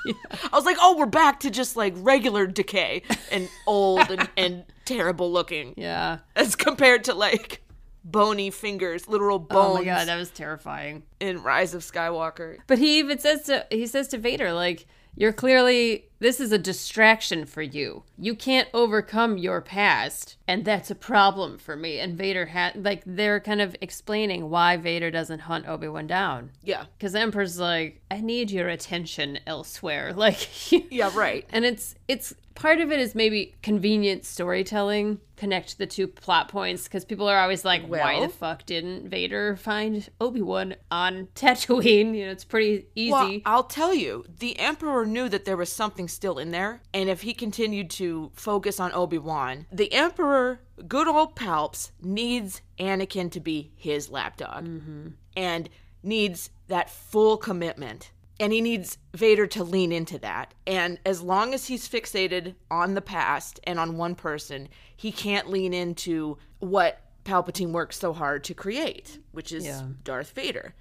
I 0.06 0.50
was 0.52 0.64
like, 0.64 0.76
oh, 0.80 0.96
we're 0.96 1.06
back 1.06 1.40
to 1.40 1.50
just 1.50 1.76
like 1.76 1.94
regular 1.96 2.46
decay 2.46 3.02
and 3.30 3.48
old 3.66 4.10
and, 4.10 4.28
and 4.36 4.64
terrible 4.84 5.30
looking. 5.32 5.74
Yeah. 5.76 6.18
as 6.34 6.56
compared 6.56 7.04
to 7.04 7.14
like 7.14 7.62
bony 8.04 8.50
fingers, 8.50 9.08
literal 9.08 9.38
bones. 9.38 9.70
Oh 9.70 9.74
my 9.74 9.84
god, 9.84 10.08
that 10.08 10.16
was 10.16 10.30
terrifying. 10.30 11.02
in 11.20 11.42
Rise 11.42 11.74
of 11.74 11.82
Skywalker. 11.82 12.58
But 12.66 12.78
he 12.78 12.98
even 12.98 13.18
says 13.18 13.42
to 13.44 13.66
he 13.70 13.86
says 13.86 14.08
to 14.08 14.18
Vader 14.18 14.52
like 14.52 14.86
you're 15.16 15.32
clearly 15.32 16.04
this 16.18 16.40
is 16.40 16.50
a 16.50 16.56
distraction 16.58 17.44
for 17.44 17.60
you. 17.60 18.02
You 18.18 18.34
can't 18.34 18.68
overcome 18.72 19.36
your 19.36 19.60
past, 19.60 20.36
and 20.48 20.64
that's 20.64 20.90
a 20.90 20.94
problem 20.94 21.58
for 21.58 21.76
me. 21.76 21.98
And 21.98 22.16
Vader 22.16 22.46
had 22.46 22.82
like 22.84 23.02
they're 23.04 23.40
kind 23.40 23.60
of 23.60 23.76
explaining 23.82 24.48
why 24.48 24.76
Vader 24.78 25.10
doesn't 25.10 25.40
hunt 25.40 25.66
Obi 25.68 25.88
Wan 25.88 26.06
down. 26.06 26.52
Yeah. 26.62 26.84
Because 26.96 27.14
Emperor's 27.14 27.58
like, 27.58 28.00
I 28.10 28.20
need 28.20 28.50
your 28.50 28.68
attention 28.68 29.38
elsewhere. 29.46 30.12
Like, 30.16 30.70
Yeah, 30.90 31.10
right. 31.14 31.44
and 31.50 31.64
it's 31.64 31.94
it's 32.08 32.34
part 32.56 32.80
of 32.80 32.90
it 32.90 32.98
is 32.98 33.14
maybe 33.14 33.54
convenient 33.62 34.24
storytelling 34.24 35.20
connect 35.36 35.78
the 35.78 35.86
two 35.86 36.08
plot 36.08 36.48
points 36.48 36.84
because 36.84 37.04
people 37.04 37.28
are 37.28 37.38
always 37.38 37.64
like 37.64 37.86
why 37.86 38.20
the 38.20 38.28
fuck 38.28 38.64
didn't 38.66 39.08
vader 39.08 39.56
find 39.56 40.08
obi-wan 40.20 40.74
on 40.90 41.28
tatooine? 41.34 42.16
You 42.16 42.26
know 42.26 42.32
it's 42.32 42.44
pretty 42.44 42.86
easy. 42.94 43.12
Well, 43.12 43.40
I'll 43.44 43.64
tell 43.64 43.94
you, 43.94 44.24
the 44.38 44.58
Emperor 44.58 45.06
knew 45.06 45.28
that 45.28 45.44
there 45.44 45.56
was 45.56 45.70
something 45.70 46.08
still 46.08 46.38
in 46.38 46.50
there, 46.50 46.80
and 46.92 47.08
if 47.08 47.22
he 47.22 47.34
continued 47.34 47.90
to 47.90 48.30
focus 48.34 48.80
on 48.80 48.92
Obi 48.92 49.18
Wan, 49.18 49.66
the 49.70 49.92
Emperor, 49.92 50.60
good 50.88 51.06
old 51.06 51.36
Palps, 51.36 51.90
needs 52.02 52.62
Anakin 52.78 53.30
to 53.32 53.40
be 53.40 53.72
his 53.76 54.10
lapdog, 54.10 54.64
mm-hmm. 54.64 55.08
and 55.36 55.68
needs 56.02 56.50
that 56.68 56.90
full 56.90 57.36
commitment. 57.36 58.10
And 58.38 58.52
he 58.52 58.60
needs 58.60 58.98
Vader 59.14 59.46
to 59.48 59.64
lean 59.64 59.92
into 59.92 60.18
that. 60.18 60.52
And 60.66 60.98
as 61.06 61.22
long 61.22 61.54
as 61.54 61.66
he's 61.66 61.88
fixated 61.88 62.54
on 62.70 62.94
the 62.94 63.00
past 63.00 63.60
and 63.64 63.78
on 63.78 63.96
one 63.96 64.14
person, 64.14 64.68
he 64.94 65.10
can't 65.10 65.48
lean 65.48 65.72
into 65.72 66.36
what 66.58 67.00
Palpatine 67.24 67.72
works 67.72 67.98
so 67.98 68.12
hard 68.12 68.44
to 68.44 68.54
create, 68.54 69.18
which 69.32 69.52
is 69.52 69.64
Yeah. 69.64 69.82
Darth 70.04 70.30
Vader. 70.32 70.74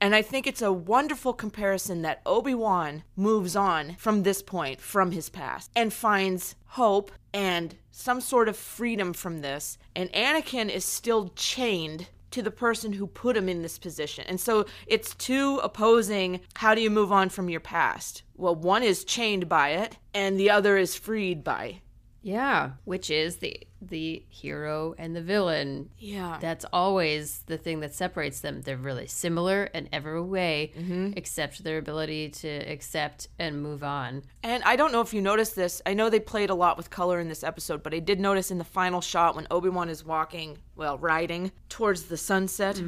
And 0.00 0.14
I 0.14 0.22
think 0.22 0.46
it's 0.46 0.62
a 0.62 0.72
wonderful 0.72 1.32
comparison 1.32 2.02
that 2.02 2.20
Obi 2.24 2.54
Wan 2.54 3.02
moves 3.16 3.56
on 3.56 3.96
from 3.96 4.22
this 4.22 4.42
point, 4.42 4.80
from 4.80 5.10
his 5.10 5.28
past, 5.28 5.72
and 5.74 5.92
finds 5.92 6.54
hope 6.66 7.10
and 7.32 7.74
some 7.90 8.20
sort 8.20 8.48
of 8.48 8.56
freedom 8.56 9.12
from 9.12 9.40
this. 9.40 9.76
And 9.96 10.12
Anakin 10.12 10.70
is 10.70 10.84
still 10.84 11.32
chained 11.34 12.06
to 12.30 12.42
the 12.42 12.50
person 12.50 12.92
who 12.92 13.06
put 13.06 13.36
him 13.36 13.48
in 13.48 13.62
this 13.62 13.78
position. 13.78 14.24
And 14.28 14.40
so 14.40 14.66
it's 14.86 15.14
two 15.14 15.58
opposing 15.58 16.40
how 16.56 16.74
do 16.74 16.80
you 16.80 16.90
move 16.90 17.12
on 17.12 17.28
from 17.28 17.48
your 17.48 17.60
past? 17.60 18.22
Well, 18.36 18.54
one 18.54 18.82
is 18.82 19.04
chained 19.04 19.48
by 19.48 19.70
it 19.70 19.96
and 20.14 20.38
the 20.38 20.50
other 20.50 20.76
is 20.76 20.94
freed 20.94 21.42
by. 21.42 21.80
Yeah, 22.22 22.72
which 22.84 23.10
is 23.10 23.36
the 23.36 23.60
the 23.80 24.24
hero 24.28 24.94
and 24.98 25.14
the 25.14 25.22
villain. 25.22 25.88
Yeah. 25.98 26.38
That's 26.40 26.64
always 26.72 27.44
the 27.46 27.56
thing 27.56 27.78
that 27.80 27.94
separates 27.94 28.40
them. 28.40 28.60
They're 28.62 28.76
really 28.76 29.06
similar 29.06 29.64
in 29.66 29.88
every 29.92 30.20
way, 30.20 30.72
Mm-hmm. 30.76 31.12
except 31.16 31.62
their 31.62 31.78
ability 31.78 32.30
to 32.30 32.48
accept 32.48 33.28
and 33.38 33.62
move 33.62 33.84
on. 33.84 34.24
And 34.42 34.64
I 34.64 34.74
don't 34.74 34.90
know 34.90 35.00
if 35.00 35.14
you 35.14 35.22
noticed 35.22 35.54
this. 35.54 35.80
I 35.86 35.94
know 35.94 36.10
they 36.10 36.18
played 36.18 36.50
a 36.50 36.54
lot 36.56 36.76
with 36.76 36.90
color 36.90 37.20
in 37.20 37.28
this 37.28 37.44
episode, 37.44 37.84
but 37.84 37.94
I 37.94 38.00
did 38.00 38.18
notice 38.18 38.50
in 38.50 38.58
the 38.58 38.64
final 38.64 39.00
shot 39.00 39.36
when 39.36 39.46
Obi 39.50 39.68
Wan 39.68 39.88
is 39.88 40.04
walking, 40.04 40.58
well, 40.74 40.98
riding 40.98 41.52
towards 41.68 42.04
the 42.04 42.16
sunset 42.16 42.82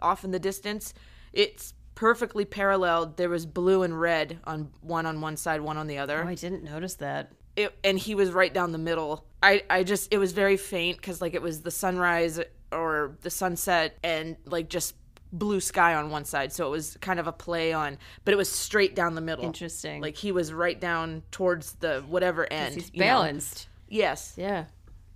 off 0.00 0.24
in 0.24 0.32
the 0.32 0.40
distance, 0.40 0.92
it's 1.32 1.72
perfectly 1.94 2.44
paralleled. 2.44 3.16
There 3.16 3.30
was 3.30 3.46
blue 3.46 3.82
and 3.84 3.98
red 3.98 4.38
on 4.44 4.70
one 4.82 5.06
on 5.06 5.20
one 5.20 5.36
side, 5.36 5.60
one 5.60 5.78
on 5.78 5.86
the 5.86 5.98
other. 5.98 6.22
Oh, 6.24 6.28
I 6.28 6.34
didn't 6.34 6.64
notice 6.64 6.94
that. 6.96 7.32
It, 7.56 7.76
and 7.82 7.98
he 7.98 8.14
was 8.14 8.30
right 8.30 8.52
down 8.52 8.72
the 8.72 8.78
middle. 8.78 9.24
I, 9.42 9.62
I 9.68 9.82
just 9.82 10.12
it 10.12 10.18
was 10.18 10.32
very 10.32 10.56
faint 10.56 10.98
because 10.98 11.20
like 11.20 11.34
it 11.34 11.42
was 11.42 11.62
the 11.62 11.70
sunrise 11.70 12.40
or 12.70 13.16
the 13.22 13.30
sunset 13.30 13.98
and 14.02 14.36
like 14.44 14.68
just 14.68 14.94
blue 15.32 15.60
sky 15.60 15.94
on 15.94 16.10
one 16.10 16.24
side, 16.24 16.52
so 16.52 16.66
it 16.66 16.70
was 16.70 16.96
kind 17.00 17.18
of 17.18 17.26
a 17.26 17.32
play 17.32 17.72
on, 17.72 17.98
but 18.24 18.32
it 18.32 18.36
was 18.36 18.50
straight 18.50 18.94
down 18.94 19.14
the 19.14 19.20
middle. 19.20 19.44
Interesting. 19.44 20.00
Like 20.00 20.16
he 20.16 20.32
was 20.32 20.52
right 20.52 20.80
down 20.80 21.22
towards 21.30 21.72
the 21.74 22.04
whatever 22.08 22.50
end. 22.52 22.74
He's 22.74 22.90
you 22.92 23.00
know? 23.00 23.06
balanced. 23.06 23.68
Yes. 23.88 24.34
Yeah. 24.36 24.66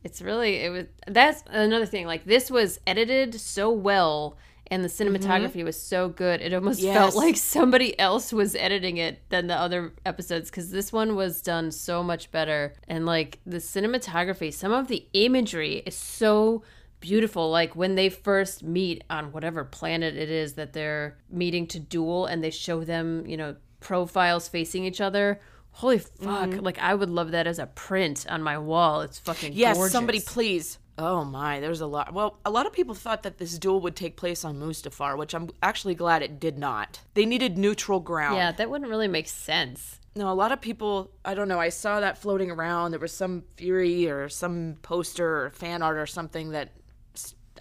It's 0.03 0.22
really 0.22 0.57
it 0.57 0.70
was 0.70 0.87
that's 1.07 1.42
another 1.48 1.87
thing. 1.87 2.07
Like 2.07 2.24
this 2.24 2.50
was 2.50 2.81
edited 2.87 3.35
so 3.35 3.70
well 3.70 4.37
and 4.70 4.85
the 4.85 4.88
mm-hmm. 4.88 5.14
cinematography 5.14 5.64
was 5.64 5.80
so 5.80 6.09
good. 6.09 6.40
It 6.40 6.54
almost 6.54 6.80
Yes. 6.80 6.96
felt 6.96 7.14
like 7.16 7.37
somebody 7.37 7.98
else 7.98 8.33
was 8.33 8.54
editing 8.54 8.96
it 8.96 9.28
than 9.28 9.48
the 9.48 9.56
other 9.56 9.92
episodes 10.06 10.50
cuz 10.50 10.70
this 10.70 10.92
one 10.92 11.16
was 11.16 11.42
done 11.42 11.70
so 11.72 12.02
much 12.02 12.30
better. 12.30 12.74
And 12.87 13.04
like 13.06 13.40
the 13.44 13.59
cinematography, 13.59 14.52
some 14.52 14.72
of 14.72 14.88
the 14.88 15.06
imagery 15.12 15.83
is 15.85 15.94
so 15.94 16.62
beautiful 17.00 17.50
like 17.50 17.74
when 17.74 17.94
they 17.94 18.11
first 18.11 18.62
meet 18.62 19.02
on 19.09 19.33
whatever 19.33 19.64
planet 19.64 20.16
it 20.16 20.30
is 20.30 20.52
that 20.54 20.72
they're 20.74 21.16
meeting 21.30 21.66
to 21.66 21.80
duel 21.80 22.26
and 22.26 22.44
they 22.44 22.50
show 22.50 22.85
them, 22.85 23.26
you 23.26 23.37
know, 23.37 23.56
profiles 23.80 24.48
facing 24.48 24.85
each 24.85 25.00
other. 25.00 25.40
Holy 25.72 25.98
fuck. 25.98 26.50
Mm-hmm. 26.50 26.61
Like 26.61 26.78
I 26.78 26.94
would 26.94 27.11
love 27.11 27.30
that 27.30 27.46
as 27.46 27.59
a 27.59 27.66
print 27.66 28.26
on 28.28 28.42
my 28.42 28.59
wall. 28.59 29.00
It's 29.00 29.18
fucking 29.18 29.52
Yes, 29.54 29.76
gorgeous. 29.76 29.92
somebody 29.92 30.20
please. 30.20 30.78
Oh 30.98 31.24
my, 31.24 31.61
there's 31.61 31.81
a 31.81 31.87
lot. 31.87 32.12
Well, 32.12 32.38
a 32.44 32.50
lot 32.50 32.66
of 32.66 32.72
people 32.72 32.94
thought 32.94 33.22
that 33.22 33.38
this 33.38 33.59
duel 33.59 33.81
would 33.81 33.96
take 33.96 34.16
place 34.16 34.44
on 34.44 34.61
Mustafar, 34.61 35.16
which 35.16 35.35
I'm 35.35 35.48
actually 35.62 35.94
glad 35.94 36.22
it 36.22 36.38
did 36.38 36.59
not. 36.59 37.00
They 37.14 37.24
needed 37.24 37.57
neutral 37.57 38.00
ground. 38.00 38.37
Yeah, 38.37 38.53
that 38.53 38.70
wouldn't 38.70 38.90
really 38.90 39.09
make 39.09 39.29
sense. 39.29 39.98
No, 40.14 40.31
a 40.31 40.35
lot 40.35 40.53
of 40.53 40.61
people, 40.61 41.12
I 41.24 41.35
don't 41.35 41.48
know, 41.48 41.61
I 41.61 41.68
saw 41.68 42.00
that 42.00 42.18
floating 42.18 42.50
around. 42.50 42.90
There 42.90 43.00
was 43.00 43.12
some 43.12 43.44
theory 43.57 44.11
or 44.11 44.29
some 44.29 44.76
poster 44.83 45.44
or 45.44 45.50
fan 45.50 45.83
art 45.83 45.96
or 45.96 46.07
something 46.07 46.50
that 46.50 46.72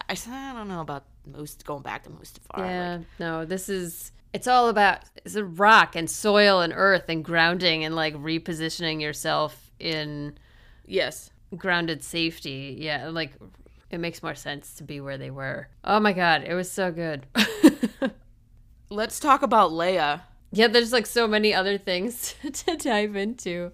I, 0.08 0.16
said, 0.16 0.34
I 0.34 0.54
don't 0.54 0.68
know 0.68 0.82
about 0.82 1.06
most 1.26 1.66
going 1.66 1.84
back 1.84 2.04
to 2.04 2.10
Mustafar. 2.10 2.58
Yeah, 2.58 2.98
Like, 2.98 3.08
no, 3.20 3.46
this 3.46 3.70
is 3.70 4.12
it's 4.34 4.48
all 4.48 4.70
about 4.70 5.02
it's 5.26 5.36
a 5.36 5.44
rock 5.44 5.96
and 5.96 6.10
soil 6.10 6.62
and 6.62 6.74
earth 6.76 7.06
and 7.10 7.24
grounding 7.24 7.84
and 7.84 7.96
like 7.96 8.16
repositioning 8.16 9.02
yourself 9.02 9.72
in 9.80 10.38
yes. 10.86 11.32
Grounded 11.58 12.04
safety. 12.04 12.76
Yeah, 12.80 13.10
like 13.10 13.32
it 13.90 14.00
makes 14.00 14.22
more 14.24 14.36
sense 14.36 14.74
to 14.76 14.84
be 14.84 15.02
where 15.02 15.18
they 15.18 15.32
were. 15.32 15.68
Oh 15.84 16.00
my 16.00 16.14
god, 16.14 16.44
it 16.44 16.54
was 16.54 16.72
so 16.72 16.92
good. 16.92 17.26
Let's 18.90 19.20
talk 19.20 19.42
about 19.44 19.72
Leia. 19.72 20.22
yeah, 20.52 20.68
there's 20.68 20.92
like 20.94 21.06
so 21.06 21.28
many 21.28 21.54
other 21.54 21.78
things 21.78 22.34
to 22.54 22.76
dive 22.76 23.16
into. 23.16 23.72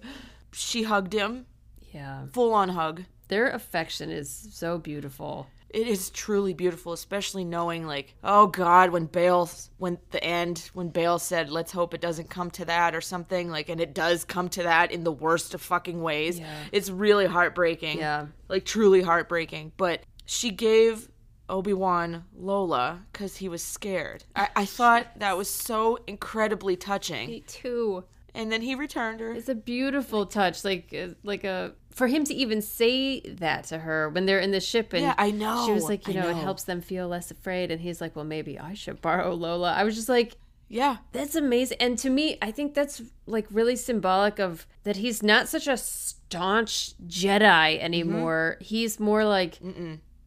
She 0.52 0.82
hugged 0.84 1.12
him, 1.12 1.46
Yeah. 1.92 2.26
full 2.32 2.52
on 2.54 2.70
hug. 2.70 3.04
Their 3.28 3.48
affection 3.50 4.10
is 4.10 4.48
so 4.52 4.78
beautiful. 4.78 5.48
It 5.70 5.86
is 5.88 6.10
truly 6.10 6.54
beautiful, 6.54 6.92
especially 6.92 7.44
knowing 7.44 7.86
like, 7.86 8.14
oh 8.22 8.46
God, 8.46 8.90
when 8.90 9.06
Bail, 9.06 9.50
when 9.78 9.98
the 10.10 10.22
end, 10.22 10.70
when 10.74 10.88
Bail 10.88 11.18
said, 11.18 11.50
"Let's 11.50 11.72
hope 11.72 11.92
it 11.92 12.00
doesn't 12.00 12.30
come 12.30 12.50
to 12.52 12.64
that" 12.66 12.94
or 12.94 13.00
something 13.00 13.50
like, 13.50 13.68
and 13.68 13.80
it 13.80 13.94
does 13.94 14.24
come 14.24 14.48
to 14.50 14.62
that 14.62 14.92
in 14.92 15.04
the 15.04 15.12
worst 15.12 15.54
of 15.54 15.60
fucking 15.60 16.00
ways. 16.00 16.38
Yeah. 16.38 16.54
It's 16.72 16.88
really 16.88 17.26
heartbreaking. 17.26 17.98
Yeah. 17.98 18.26
like 18.48 18.64
truly 18.64 19.02
heartbreaking. 19.02 19.72
But 19.76 20.02
she 20.24 20.50
gave 20.50 21.08
Obi 21.48 21.72
Wan 21.72 22.24
Lola 22.34 23.04
because 23.12 23.36
he 23.36 23.48
was 23.48 23.62
scared. 23.62 24.24
I, 24.34 24.48
I 24.56 24.64
thought 24.78 25.18
that 25.18 25.36
was 25.36 25.50
so 25.50 25.98
incredibly 26.06 26.76
touching. 26.76 27.28
Me 27.28 27.40
too. 27.40 28.04
And 28.34 28.52
then 28.52 28.60
he 28.62 28.74
returned 28.74 29.20
her. 29.20 29.32
It's 29.32 29.48
a 29.48 29.54
beautiful 29.54 30.26
touch, 30.26 30.62
like 30.64 30.94
uh, 30.94 31.14
like 31.22 31.44
a 31.44 31.72
for 31.96 32.08
him 32.08 32.24
to 32.24 32.34
even 32.34 32.60
say 32.60 33.20
that 33.20 33.64
to 33.64 33.78
her 33.78 34.10
when 34.10 34.26
they're 34.26 34.38
in 34.38 34.50
the 34.50 34.60
ship, 34.60 34.92
and 34.92 35.02
Yeah, 35.02 35.14
I 35.16 35.30
know, 35.30 35.64
She 35.64 35.72
was 35.72 35.84
like, 35.88 36.06
you 36.06 36.20
I 36.20 36.24
know, 36.24 36.28
it 36.28 36.36
helps 36.36 36.64
them 36.64 36.82
feel 36.82 37.08
less 37.08 37.30
afraid, 37.30 37.70
and 37.70 37.80
he's 37.80 38.02
like, 38.02 38.14
well, 38.14 38.24
maybe 38.26 38.58
I 38.58 38.74
should 38.74 39.00
borrow 39.00 39.32
Lola. 39.32 39.72
I 39.72 39.82
was 39.82 39.94
just 39.94 40.10
like, 40.10 40.36
Yeah, 40.68 40.98
that's 41.12 41.34
amazing, 41.34 41.78
and 41.80 41.98
to 42.00 42.10
me, 42.10 42.36
I 42.42 42.50
think 42.50 42.74
that's 42.74 43.00
like 43.24 43.46
really 43.50 43.76
symbolic 43.76 44.38
of 44.38 44.66
that 44.84 44.96
he's 44.96 45.22
not 45.22 45.48
such 45.48 45.66
a 45.66 45.78
staunch 45.78 46.92
Jedi 47.06 47.80
anymore. 47.80 48.56
Mm-hmm. 48.56 48.64
He's 48.64 49.00
more 49.00 49.24
like 49.24 49.58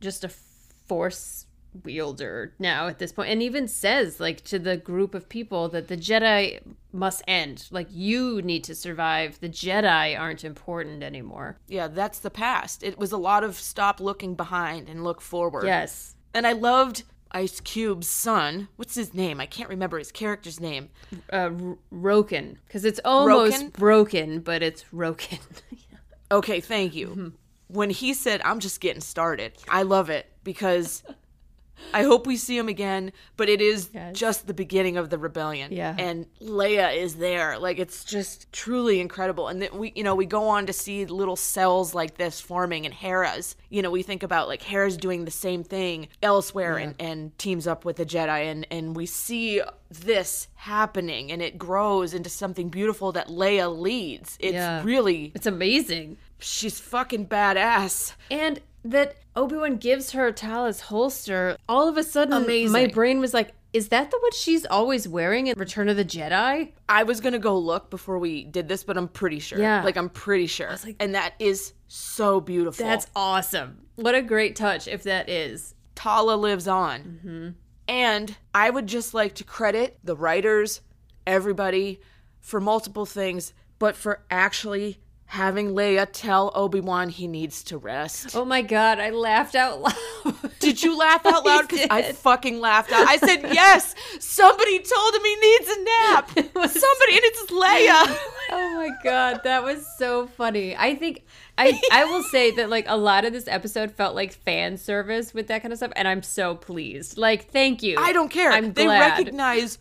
just 0.01 0.23
a 0.23 0.29
force 0.87 1.45
wielder 1.83 2.53
now 2.59 2.87
at 2.87 2.97
this 2.99 3.11
point 3.11 3.29
and 3.29 3.43
even 3.43 3.67
says 3.67 4.19
like 4.19 4.43
to 4.43 4.57
the 4.57 4.75
group 4.75 5.13
of 5.13 5.29
people 5.29 5.69
that 5.69 5.87
the 5.87 5.95
jedi 5.97 6.59
must 6.91 7.21
end 7.27 7.67
like 7.71 7.87
you 7.91 8.41
need 8.41 8.63
to 8.63 8.73
survive 8.73 9.39
the 9.39 9.49
jedi 9.49 10.19
aren't 10.19 10.43
important 10.43 11.03
anymore 11.03 11.57
yeah, 11.67 11.87
that's 11.87 12.19
the 12.19 12.31
past. 12.31 12.81
It 12.83 12.97
was 12.97 13.11
a 13.11 13.17
lot 13.17 13.43
of 13.43 13.55
stop 13.55 13.99
looking 14.01 14.33
behind 14.35 14.89
and 14.89 15.03
look 15.03 15.21
forward. 15.21 15.65
yes 15.65 16.15
And 16.33 16.47
I 16.47 16.53
loved 16.53 17.03
Ice 17.31 17.59
Cube's 17.59 18.07
son. 18.09 18.69
What's 18.75 18.95
his 18.95 19.13
name? 19.13 19.39
I 19.39 19.45
can't 19.45 19.69
remember 19.69 19.99
his 19.99 20.11
character's 20.11 20.59
name. 20.59 20.89
uh 21.31 21.51
R- 21.51 21.77
roken 21.93 22.57
because 22.65 22.83
it's 22.85 22.99
almost 23.05 23.61
Roken? 23.65 23.73
broken 23.73 24.39
but 24.39 24.63
it's 24.63 24.83
roken 24.93 25.39
Okay, 26.31 26.59
thank 26.59 26.95
you. 26.95 27.07
Mm-hmm. 27.07 27.27
When 27.67 27.89
he 27.91 28.13
said, 28.15 28.41
I'm 28.43 28.59
just 28.59 28.81
getting 28.81 29.01
started, 29.01 29.53
I 29.67 29.83
love 29.83 30.09
it 30.09 30.25
because 30.43 31.03
I 31.93 32.03
hope 32.03 32.27
we 32.27 32.37
see 32.37 32.57
him 32.57 32.67
again, 32.69 33.11
but 33.37 33.49
it 33.49 33.61
is 33.61 33.89
Yes. 33.93 34.15
just 34.15 34.47
the 34.47 34.53
beginning 34.53 34.97
of 34.97 35.09
the 35.09 35.17
rebellion. 35.17 35.71
Yeah. 35.71 35.95
And 35.97 36.27
Leia 36.41 36.95
is 36.95 37.15
there. 37.15 37.57
Like 37.57 37.79
it's 37.79 38.03
just 38.03 38.51
truly 38.53 38.99
incredible. 38.99 39.47
And 39.47 39.61
then 39.61 39.69
we 39.73 39.91
you 39.95 40.03
know, 40.03 40.15
we 40.15 40.25
go 40.25 40.47
on 40.49 40.65
to 40.67 40.73
see 40.73 41.05
little 41.05 41.35
cells 41.35 41.93
like 41.95 42.17
this 42.17 42.39
forming 42.41 42.85
in 42.85 42.91
Hera's. 42.91 43.55
You 43.69 43.81
know, 43.81 43.91
we 43.91 44.03
think 44.03 44.23
about 44.23 44.47
like 44.47 44.61
Hera's 44.61 44.97
doing 44.97 45.25
the 45.25 45.31
same 45.31 45.63
thing 45.63 46.07
elsewhere 46.21 46.77
and, 46.77 46.95
and 46.99 47.37
teams 47.37 47.65
up 47.67 47.85
with 47.85 47.95
the 47.97 48.05
Jedi 48.05 48.51
and, 48.51 48.67
and 48.69 48.95
we 48.95 49.05
see 49.05 49.61
this 49.89 50.47
happening 50.55 51.31
and 51.31 51.41
it 51.41 51.57
grows 51.57 52.13
into 52.13 52.29
something 52.29 52.69
beautiful 52.69 53.11
that 53.13 53.27
Leia 53.27 53.75
leads. 53.75 54.37
It's 54.39 54.53
Yeah. 54.53 54.83
really 54.83 55.31
it's 55.33 55.47
amazing 55.47 56.17
she's 56.41 56.79
fucking 56.79 57.27
badass. 57.27 58.13
and 58.31 58.59
that 58.83 59.17
obi-wan 59.35 59.77
gives 59.77 60.11
her 60.11 60.31
tala's 60.31 60.81
holster 60.81 61.57
all 61.67 61.87
of 61.87 61.97
a 61.97 62.03
sudden 62.03 62.33
Amazing. 62.33 62.71
my 62.71 62.87
brain 62.87 63.19
was 63.19 63.33
like 63.33 63.53
is 63.71 63.89
that 63.89 64.09
the 64.09 64.17
what 64.21 64.33
she's 64.33 64.65
always 64.65 65.07
wearing 65.07 65.47
in 65.47 65.57
return 65.59 65.89
of 65.89 65.95
the 65.97 66.05
jedi 66.05 66.71
I 66.87 67.03
was 67.03 67.19
gonna 67.21 67.39
go 67.39 67.57
look 67.57 67.89
before 67.91 68.17
we 68.17 68.43
did 68.43 68.67
this, 68.67 68.83
but 68.83 68.97
I'm 68.97 69.07
pretty 69.07 69.37
sure. 69.39 69.59
Yeah. 69.59 69.83
like 69.83 69.95
I'm 69.95 70.09
pretty 70.09 70.47
sure. 70.47 70.75
like- 70.83 70.95
and 70.99 71.13
that 71.13 71.33
is 71.37 71.73
so 71.87 72.41
beautiful. 72.41 72.83
That's 72.85 73.05
awesome. 73.15 73.85
What 73.95 74.15
a 74.15 74.23
great 74.23 74.55
touch 74.55 74.87
if 74.87 75.03
that 75.03 75.29
is. 75.29 75.75
Tala 75.93 76.35
lives 76.35 76.67
on. 76.67 77.01
Mm-hmm. 77.01 77.49
And 77.87 78.37
I 78.55 78.69
would 78.71 78.87
just 78.87 79.13
like 79.13 79.35
to 79.35 79.43
credit 79.43 79.99
the 80.03 80.15
writers, 80.15 80.81
everybody, 81.27 81.99
for 82.39 82.59
multiple 82.59 83.05
things, 83.05 83.53
but 83.77 83.95
for 83.95 84.23
actually 84.31 84.99
having 85.29 85.73
Leia 85.75 86.07
tell 86.11 86.51
Obi 86.55 86.79
Wan 86.81 87.07
he 87.09 87.27
needs 87.27 87.63
to 87.65 87.77
rest. 87.77 88.35
Oh 88.35 88.43
my 88.45 88.63
god, 88.63 88.99
I 88.99 89.11
laughed 89.11 89.53
out 89.55 89.79
loud. 89.79 89.95
Did 90.59 90.81
you 90.81 90.97
laugh 90.97 91.23
out 91.25 91.45
loud? 91.45 91.59
Because 91.69 91.85
I, 91.91 92.01
did. 92.01 92.15
fucking 92.15 92.59
laughed 92.59 92.91
out. 92.91 93.07
I 93.07 93.17
said, 93.17 93.41
yes, 93.53 93.93
somebody 94.19 94.79
told 94.79 95.13
him 95.13 95.21
he 95.23 95.35
needs 95.35 95.69
a 95.69 95.83
nap. 95.83 96.31
was- 96.55 96.71
Somebody, 96.71 97.13
and 97.13 97.21
it's 97.25 97.51
Leia. 97.51 98.17
oh 98.51 98.73
my 98.75 98.89
god, 99.03 99.41
that 99.43 99.63
was 99.63 99.85
so 99.97 100.25
funny. 100.27 100.75
I 100.75 100.95
think 100.95 101.23
I 101.59 101.79
I 101.91 102.05
will 102.05 102.23
say 102.23 102.51
that 102.51 102.69
like 102.69 102.85
a 102.87 102.97
lot 102.97 103.23
of 103.25 103.33
this 103.33 103.47
episode 103.47 103.91
felt 103.91 104.15
like 104.15 104.33
fan 104.33 104.77
service 104.77 105.33
with 105.33 105.47
that 105.47 105.61
kind 105.61 105.71
of 105.71 105.77
stuff, 105.77 105.91
and 105.95 106.07
I'm 106.07 106.23
so 106.23 106.55
pleased. 106.55 107.17
Like, 107.17 107.51
thank 107.51 107.83
you. 107.83 107.97
I 107.99 108.11
don't 108.13 108.29
care. 108.29 108.51
I'm 108.51 108.73
they 108.73 108.85
glad. 108.85 109.11
recognize 109.19 109.77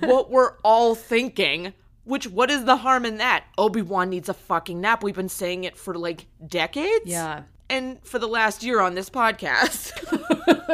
what 0.00 0.30
we're 0.30 0.54
all 0.64 0.94
thinking. 0.94 1.74
Which 2.06 2.26
what 2.28 2.50
is 2.50 2.64
the 2.64 2.76
harm 2.78 3.04
in 3.04 3.18
that? 3.18 3.44
Obi 3.58 3.82
Wan 3.82 4.08
needs 4.08 4.28
a 4.30 4.34
fucking 4.34 4.80
nap. 4.80 5.02
We've 5.02 5.14
been 5.14 5.28
saying 5.28 5.64
it 5.64 5.76
for 5.76 5.94
like 5.94 6.26
decades. 6.46 7.04
Yeah. 7.06 7.42
and 7.68 8.02
for 8.06 8.18
the 8.18 8.28
last 8.28 8.62
year 8.62 8.80
on 8.80 8.94
this 8.94 9.10
podcast. 9.10 9.92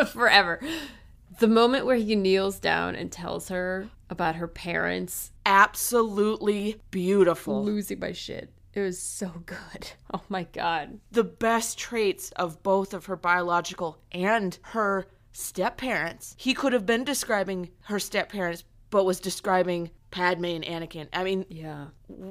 forever. 0.08 0.60
The 1.40 1.48
moment 1.48 1.86
where 1.86 1.96
he 1.96 2.14
kneels 2.14 2.58
down 2.60 2.94
and 2.94 3.10
tells 3.10 3.48
her 3.48 3.88
about 4.10 4.36
her 4.36 4.46
parents 4.46 5.32
Absolutely 5.46 6.80
beautiful. 6.90 7.64
losing 7.64 7.98
my 7.98 8.12
shit. 8.12 8.52
It 8.74 8.80
was 8.80 8.98
so 8.98 9.28
good. 9.46 9.90
Oh 10.14 10.20
my 10.28 10.44
god. 10.44 11.00
the 11.10 11.24
best 11.24 11.78
traits 11.78 12.30
of 12.32 12.62
both 12.62 12.92
of 12.92 13.06
her 13.06 13.16
biological 13.16 13.96
and 14.12 14.58
her 14.62 15.06
step 15.32 15.78
parents. 15.78 16.34
He 16.38 16.52
could 16.52 16.74
have 16.74 16.84
been 16.84 17.02
describing 17.04 17.70
her 17.84 17.98
step 17.98 18.30
parents, 18.30 18.64
but 18.90 19.04
was 19.06 19.18
describing 19.20 19.90
Padme 20.12 20.44
and 20.44 20.64
Anakin. 20.64 21.08
I 21.12 21.24
mean, 21.24 21.44
Yeah. 21.48 21.86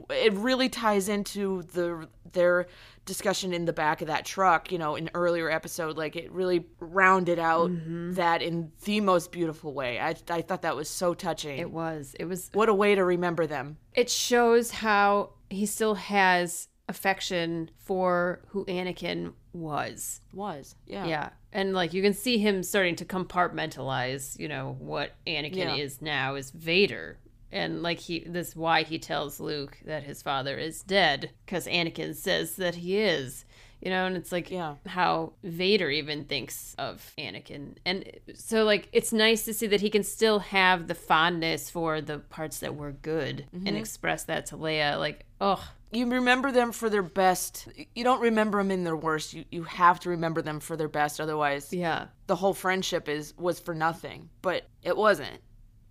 it 0.09 0.31
really 0.33 0.69
ties 0.69 1.09
into 1.09 1.63
the 1.73 2.07
their 2.31 2.67
discussion 3.05 3.51
in 3.51 3.65
the 3.65 3.73
back 3.73 4.01
of 4.01 4.07
that 4.07 4.23
truck. 4.23 4.71
You 4.71 4.77
know, 4.77 4.95
in 4.95 5.09
earlier 5.13 5.49
episode, 5.51 5.97
like 5.97 6.15
it 6.15 6.31
really 6.31 6.65
rounded 6.79 7.39
out 7.39 7.69
mm-hmm. 7.71 8.13
that 8.13 8.41
in 8.41 8.71
the 8.85 9.01
most 9.01 9.31
beautiful 9.33 9.73
way. 9.73 9.99
I 9.99 10.15
I 10.29 10.41
thought 10.41 10.61
that 10.61 10.75
was 10.77 10.89
so 10.89 11.13
touching. 11.13 11.59
It 11.59 11.71
was. 11.71 12.15
It 12.19 12.25
was 12.25 12.49
what 12.53 12.69
a 12.69 12.73
way 12.73 12.95
to 12.95 13.03
remember 13.03 13.45
them. 13.45 13.77
it 13.93 14.09
shows 14.09 14.71
how 14.71 15.31
he 15.49 15.65
still 15.65 15.95
has 15.95 16.69
affection 16.87 17.69
for 17.77 18.41
who 18.49 18.63
Anakin 18.65 19.33
was. 19.53 20.21
Was 20.33 20.75
yeah 20.87 21.05
Yeah. 21.05 21.29
And 21.53 21.73
like 21.73 21.93
you 21.93 22.01
can 22.01 22.13
see 22.13 22.37
him 22.37 22.63
starting 22.63 22.95
to 22.97 23.05
compartmentalize, 23.05 24.37
you 24.39 24.47
know, 24.47 24.75
what 24.79 25.11
Anakin 25.27 25.55
Yeah. 25.55 25.75
is 25.75 26.01
now 26.01 26.35
is 26.35 26.51
Vader. 26.51 27.17
And 27.51 27.83
like 27.83 27.99
he 27.99 28.19
this 28.19 28.49
is 28.49 28.55
why 28.55 28.83
he 28.83 28.99
tells 28.99 29.39
Luke 29.39 29.77
that 29.85 30.03
his 30.03 30.21
father 30.21 30.57
is 30.57 30.81
dead 30.81 31.31
cuz 31.47 31.65
Anakin 31.67 32.15
says 32.15 32.55
that 32.55 32.75
he 32.75 32.97
is. 32.97 33.45
You 33.81 33.89
know, 33.89 34.05
and 34.05 34.15
it's 34.15 34.31
like 34.31 34.51
Yeah. 34.51 34.75
how 34.85 35.33
Vader 35.43 35.89
even 35.89 36.25
thinks 36.25 36.75
of 36.77 37.13
Anakin. 37.17 37.77
And 37.83 38.09
so 38.35 38.63
like 38.63 38.89
it's 38.91 39.11
nice 39.11 39.43
to 39.45 39.53
see 39.53 39.67
that 39.67 39.81
he 39.81 39.89
can 39.89 40.03
still 40.03 40.39
have 40.39 40.87
the 40.87 40.95
fondness 40.95 41.69
for 41.69 41.99
the 41.99 42.19
parts 42.19 42.59
that 42.59 42.75
were 42.75 42.91
good 42.91 43.47
and 43.51 43.63
mm-hmm. 43.63 43.75
express 43.75 44.23
that 44.25 44.45
to 44.47 44.57
Leia 44.57 44.99
like, 44.99 45.25
"Oh, 45.39 45.67
you 45.91 46.09
remember 46.09 46.51
them 46.51 46.71
for 46.71 46.89
their 46.89 47.03
best. 47.03 47.67
You 47.95 48.03
don't 48.03 48.21
remember 48.21 48.59
them 48.59 48.71
in 48.71 48.83
their 48.83 48.95
worst. 48.95 49.33
You 49.33 49.45
you 49.51 49.63
have 49.63 49.99
to 50.01 50.09
remember 50.09 50.41
them 50.41 50.59
for 50.59 50.77
their 50.77 50.87
best. 50.87 51.19
Otherwise, 51.19 51.73
yeah. 51.73 52.07
the 52.27 52.35
whole 52.35 52.53
friendship 52.53 53.09
is 53.09 53.33
was 53.37 53.59
for 53.59 53.75
nothing. 53.75 54.29
But 54.41 54.67
it 54.83 54.95
wasn't. 54.95 55.41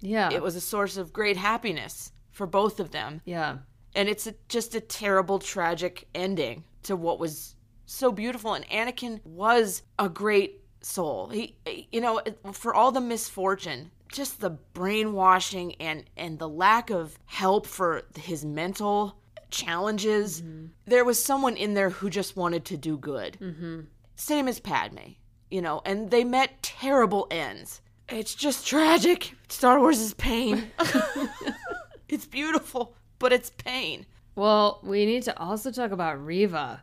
Yeah. 0.01 0.31
It 0.33 0.43
was 0.43 0.57
a 0.57 0.61
source 0.61 0.97
of 0.97 1.13
great 1.13 1.37
happiness 1.37 2.13
for 2.31 2.47
both 2.47 2.81
of 2.81 2.91
them. 2.91 3.21
yeah. 3.25 3.59
And 3.93 4.09
it's 4.09 4.29
a, 4.29 4.35
just 4.49 4.77
a 4.77 4.81
terrible, 4.81 5.41
tragic 5.41 6.07
ending 6.15 6.63
to 6.85 6.95
what 6.95 7.19
was 7.19 7.57
so 7.87 8.13
beautiful. 8.13 8.55
And 8.55 8.65
Anakin 8.69 9.21
was 9.25 9.83
a 9.99 10.09
great 10.09 10.63
soul. 10.81 11.29
He, 11.31 11.57
you 11.91 12.01
know, 12.01 12.21
for 12.53 12.73
all 12.73 12.93
the 12.93 13.01
misfortune, 13.01 13.91
just 14.13 14.41
the 14.41 14.51
brainwashing 14.51 15.75
and 15.81 16.05
and 16.17 16.39
the 16.39 16.49
lack 16.49 16.91
of 16.91 17.19
help 17.27 17.67
for 17.67 18.03
his 18.17 18.45
mental 18.45 19.17
challenges. 19.51 20.43
There 20.87 21.05
was 21.05 21.23
someone 21.23 21.57
in 21.57 21.75
there 21.75 21.91
who 21.91 22.11
just 22.11 22.37
wanted 22.37 22.65
to 22.67 22.77
do 22.77 22.97
good. 22.97 23.39
Mm-hmm. 23.41 23.81
Same 24.15 24.49
as 24.49 24.61
Padme, 24.61 25.15
you 25.51 25.63
know, 25.63 25.83
and 25.85 26.11
they 26.11 26.25
met 26.25 26.63
terrible 26.63 27.27
ends. 27.31 27.81
It's 28.11 28.35
just 28.35 28.67
tragic. 28.67 29.35
Star 29.49 29.79
Wars 29.79 30.01
is 30.01 30.15
pain. 30.15 30.71
it's 32.09 32.27
beautiful, 32.27 32.95
but 33.19 33.33
it's 33.33 33.51
pain. 33.51 34.07
Well, 34.35 34.81
we 34.83 35.07
need 35.07 35.23
to 35.25 35.39
also 35.39 35.71
talk 35.71 35.91
about 35.93 36.25
Reva. 36.25 36.83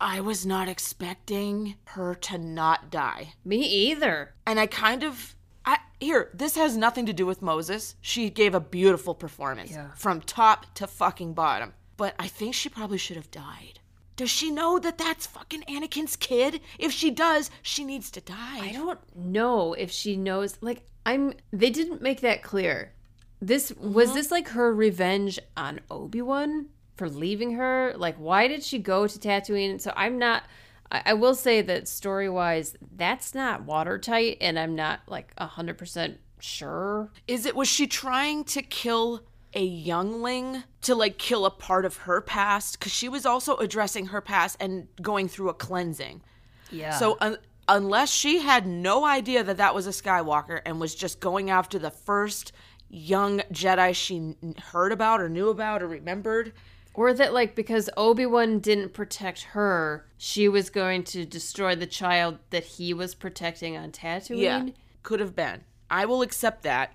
I 0.00 0.20
was 0.20 0.44
not 0.44 0.68
expecting 0.68 1.76
her 1.86 2.14
to 2.16 2.38
not 2.38 2.90
die. 2.90 3.34
Me 3.44 3.58
either. 3.64 4.34
And 4.46 4.60
I 4.60 4.66
kind 4.66 5.02
of 5.02 5.34
I 5.64 5.78
here, 6.00 6.30
this 6.34 6.56
has 6.56 6.76
nothing 6.76 7.06
to 7.06 7.12
do 7.12 7.24
with 7.26 7.40
Moses. 7.40 7.94
She 8.00 8.28
gave 8.28 8.54
a 8.54 8.60
beautiful 8.60 9.14
performance 9.14 9.70
Yeah. 9.72 9.92
from 9.96 10.20
top 10.20 10.74
to 10.74 10.86
fucking 10.86 11.32
bottom. 11.34 11.72
But 11.96 12.14
I 12.18 12.28
think 12.28 12.54
she 12.54 12.68
probably 12.68 12.98
should 12.98 13.16
have 13.16 13.30
died. 13.30 13.80
Does 14.16 14.30
she 14.30 14.50
know 14.50 14.78
that 14.78 14.98
that's 14.98 15.26
fucking 15.26 15.62
Anakin's 15.62 16.16
kid? 16.16 16.60
If 16.78 16.92
she 16.92 17.10
does, 17.10 17.50
she 17.62 17.84
needs 17.84 18.10
to 18.12 18.20
die. 18.20 18.60
I 18.60 18.72
don't 18.72 19.00
know 19.16 19.72
if 19.74 19.90
she 19.90 20.16
knows. 20.16 20.56
Like, 20.60 20.82
I'm. 21.04 21.34
They 21.52 21.70
didn't 21.70 22.02
make 22.02 22.20
that 22.20 22.42
clear. 22.42 22.92
This 23.40 23.72
was 23.76 24.10
mhm. 24.10 24.14
this 24.14 24.30
like 24.30 24.48
her 24.48 24.72
revenge 24.72 25.38
on 25.56 25.80
Obi 25.90 26.22
Wan 26.22 26.66
for 26.96 27.08
leaving 27.08 27.52
her. 27.52 27.92
Like, 27.96 28.16
why 28.16 28.48
did 28.48 28.62
she 28.62 28.78
go 28.78 29.06
to 29.06 29.18
Tatooine? 29.18 29.80
So 29.80 29.92
I'm 29.96 30.18
not. 30.18 30.44
I, 30.90 31.02
I 31.06 31.14
will 31.14 31.34
say 31.34 31.60
that 31.62 31.88
story 31.88 32.28
wise, 32.28 32.76
that's 32.96 33.34
not 33.34 33.64
watertight, 33.64 34.38
and 34.40 34.58
I'm 34.58 34.74
not 34.74 35.00
like 35.08 35.36
hundred 35.38 35.76
percent 35.76 36.20
sure. 36.38 37.10
Is 37.26 37.46
it 37.46 37.56
was 37.56 37.68
she 37.68 37.86
trying 37.86 38.44
to 38.44 38.62
kill 38.62 39.22
a 39.54 39.64
youngling 39.64 40.64
to 40.82 40.94
like 40.94 41.18
kill 41.18 41.46
a 41.46 41.50
part 41.50 41.84
of 41.84 41.96
her 41.98 42.20
past 42.20 42.80
cuz 42.80 42.92
she 42.92 43.08
was 43.08 43.24
also 43.24 43.56
addressing 43.58 44.06
her 44.06 44.20
past 44.20 44.56
and 44.60 44.88
going 45.00 45.28
through 45.28 45.48
a 45.48 45.54
cleansing. 45.54 46.22
Yeah. 46.70 46.98
So 46.98 47.16
un- 47.20 47.38
unless 47.68 48.10
she 48.10 48.40
had 48.40 48.66
no 48.66 49.04
idea 49.04 49.42
that 49.44 49.56
that 49.58 49.74
was 49.74 49.86
a 49.86 49.90
Skywalker 49.90 50.60
and 50.66 50.80
was 50.80 50.94
just 50.94 51.20
going 51.20 51.50
after 51.50 51.78
the 51.78 51.90
first 51.90 52.52
young 52.88 53.40
Jedi 53.52 53.94
she 53.94 54.16
n- 54.16 54.54
heard 54.72 54.92
about 54.92 55.20
or 55.20 55.28
knew 55.28 55.48
about 55.48 55.82
or 55.82 55.88
remembered, 55.88 56.52
Or 56.96 57.12
that, 57.12 57.32
like, 57.34 57.56
because 57.56 57.90
Obi 57.96 58.24
Wan 58.24 58.60
didn't 58.60 58.92
protect 58.92 59.42
her, 59.56 60.06
she 60.16 60.48
was 60.48 60.70
going 60.70 61.02
to 61.04 61.24
destroy 61.24 61.74
the 61.74 61.88
child 61.88 62.38
that 62.50 62.62
he 62.64 62.94
was 62.94 63.16
protecting 63.16 63.76
on 63.76 63.90
Tatooine. 63.90 64.38
yeah, 64.38 64.66
could 65.02 65.18
have 65.18 65.34
been. 65.34 65.64
I 65.90 66.04
will 66.04 66.22
accept 66.22 66.62
that. 66.62 66.92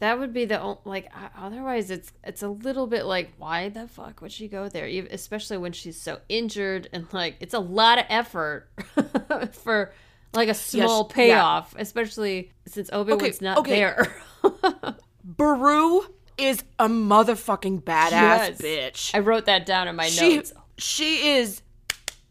That 0.00 0.18
would 0.18 0.32
be 0.32 0.46
the 0.46 0.60
only, 0.60 0.80
like. 0.84 1.08
Otherwise, 1.38 1.90
it's 1.90 2.10
it's 2.24 2.42
a 2.42 2.48
little 2.48 2.86
bit 2.86 3.04
like, 3.04 3.32
why 3.38 3.68
the 3.68 3.86
fuck 3.86 4.20
would 4.22 4.32
she 4.32 4.48
go 4.48 4.68
there? 4.68 4.86
Especially 5.10 5.58
when 5.58 5.72
she's 5.72 6.00
so 6.00 6.20
injured 6.28 6.88
and 6.92 7.06
like 7.12 7.36
it's 7.40 7.54
a 7.54 7.58
lot 7.60 7.98
of 7.98 8.06
effort 8.08 8.68
for 9.52 9.92
like 10.32 10.48
a 10.48 10.54
small 10.54 11.06
yeah. 11.10 11.14
payoff. 11.14 11.74
Especially 11.78 12.50
since 12.66 12.90
Obi 12.92 13.12
Wan's 13.12 13.22
Okay, 13.36 13.44
not 13.44 13.58
okay. 13.58 13.74
there. 13.76 14.16
Beru 15.24 16.02
is 16.38 16.64
a 16.78 16.88
motherfucking 16.88 17.82
badass 17.82 18.10
Yes. 18.10 18.60
bitch. 18.62 19.14
I 19.14 19.18
wrote 19.18 19.46
that 19.46 19.66
down 19.66 19.86
in 19.88 19.96
my 19.96 20.06
she 20.06 20.36
notes. 20.36 20.52
she 20.78 21.32
is 21.36 21.62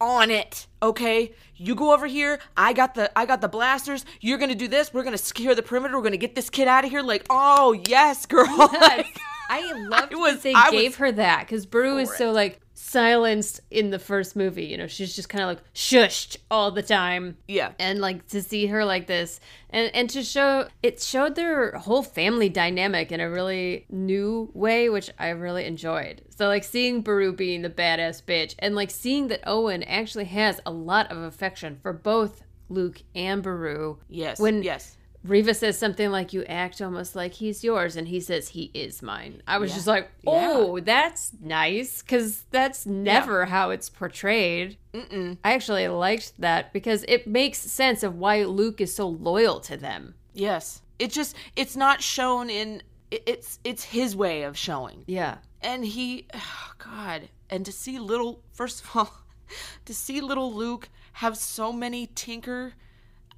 on 0.02 0.32
it 0.32 0.66
okay 0.82 1.34
you 1.60 1.76
go 1.76 1.94
over 1.94 2.08
here 2.08 2.40
i 2.58 2.72
got 2.74 2.96
the 2.96 3.12
i 3.20 3.26
got 3.26 3.42
the 3.42 3.48
blasters 3.50 4.06
you're 4.22 4.38
gonna 4.38 4.56
do 4.56 4.68
this 4.68 4.94
we're 4.94 5.04
gonna 5.04 5.18
secure 5.18 5.54
the 5.54 5.62
perimeter 5.62 5.96
we're 5.98 6.04
gonna 6.04 6.18
get 6.18 6.34
this 6.34 6.50
kid 6.50 6.68
out 6.68 6.84
of 6.86 6.90
here 6.90 7.02
like 7.02 7.26
oh 7.30 7.74
yes 7.88 8.26
girl 8.26 8.46
Yes. 8.48 9.06
I 9.52 9.74
loved 9.90 10.14
I 10.14 10.18
was- 10.18 10.34
that 10.36 10.44
they 10.44 10.54
I 10.54 10.72
gave 10.72 10.96
her 10.98 11.12
that 11.12 11.42
because 11.42 11.66
Beru 11.66 11.98
is 11.98 12.16
so 12.18 12.32
like 12.32 12.60
silenced 12.90 13.62
in 13.70 13.92
the 13.92 14.00
first 14.00 14.36
movie. 14.36 14.66
You 14.66 14.78
know, 14.78 14.88
she's 14.88 15.16
just 15.16 15.30
kind 15.30 15.44
of 15.44 15.50
like 15.50 15.74
shushed 15.74 16.38
all 16.50 16.72
the 16.72 16.82
time. 16.82 17.38
yeah 17.48 17.72
And 17.80 18.00
like 18.00 18.28
to 18.28 18.42
see 18.42 18.68
her 18.68 18.84
like 18.86 19.08
this, 19.08 19.40
and 19.70 19.92
and 19.94 20.10
to 20.12 20.24
show 20.24 20.68
it 20.82 21.02
showed 21.02 21.36
their 21.36 21.78
whole 21.78 22.04
family 22.04 22.50
dynamic 22.50 23.12
in 23.12 23.20
a 23.20 23.30
really 23.30 23.86
new 23.90 24.50
way, 24.54 24.90
which 24.90 25.10
I 25.20 25.30
really 25.30 25.66
enjoyed. 25.66 26.22
So 26.36 26.48
like 26.48 26.64
seeing 26.64 27.02
Beru 27.02 27.34
being 27.34 27.62
the 27.62 27.70
badass 27.70 28.24
bitch, 28.24 28.56
and 28.60 28.76
like 28.76 28.92
seeing 28.92 29.28
that 29.28 29.42
Owen 29.46 29.84
actually 29.84 30.26
has 30.26 30.60
a 30.66 30.72
lot 30.72 31.12
of 31.12 31.18
affection 31.18 31.78
for 31.82 31.94
both 31.94 32.44
Luke 32.70 33.02
and 33.16 33.42
Beru. 33.44 34.00
yes 34.08 34.40
When 34.40 34.64
yes 34.64 34.96
Reva 35.24 35.54
says 35.54 35.78
something 35.78 36.12
like, 36.12 36.32
"You 36.32 36.44
act 36.46 36.82
almost 36.82 37.16
like 37.16 37.34
he's 37.34 37.64
yours," 37.64 37.96
and 37.98 38.08
he 38.08 38.20
says, 38.22 38.50
"He 38.50 38.72
is 38.74 39.02
mine." 39.02 39.42
I 39.48 39.58
was 39.58 39.74
just 39.74 39.86
like, 39.88 40.10
"Oh, 40.26 40.80
that's 40.80 41.32
nice," 41.42 42.02
because 42.02 42.44
that's 42.52 42.86
never 42.86 43.46
how 43.46 43.70
it's 43.72 43.90
portrayed. 43.90 44.78
Mm-mm. 44.94 45.38
I 45.44 45.54
actually 45.54 45.88
liked 45.90 46.34
that 46.40 46.72
because 46.72 47.04
it 47.08 47.28
makes 47.28 47.58
sense 47.60 48.02
of 48.04 48.16
why 48.16 48.44
Luke 48.46 48.80
is 48.80 48.96
so 48.96 49.08
loyal 49.08 49.60
to 49.62 49.76
them. 49.78 50.16
yes 50.34 50.82
it 51.00 51.12
just 51.12 51.36
it's 51.56 51.76
not 51.76 52.02
shown 52.02 52.50
in 52.50 52.82
it- 53.12 53.24
it's 53.26 53.60
it's 53.64 53.84
his 53.86 54.16
way 54.16 54.44
of 54.44 54.58
showing 54.58 55.04
Yeah, 55.08 55.38
and 55.62 55.84
he 55.86 56.28
oh 56.34 56.72
god 56.78 57.30
and 57.50 57.66
to 57.66 57.72
see 57.72 57.98
little 58.00 58.42
first 58.54 58.84
of 58.84 58.96
all 58.96 59.14
to 59.86 59.94
see 59.94 60.20
little 60.22 60.54
luke 60.54 60.90
have 61.14 61.36
so 61.38 61.72
many 61.74 62.08
tinker 62.08 62.74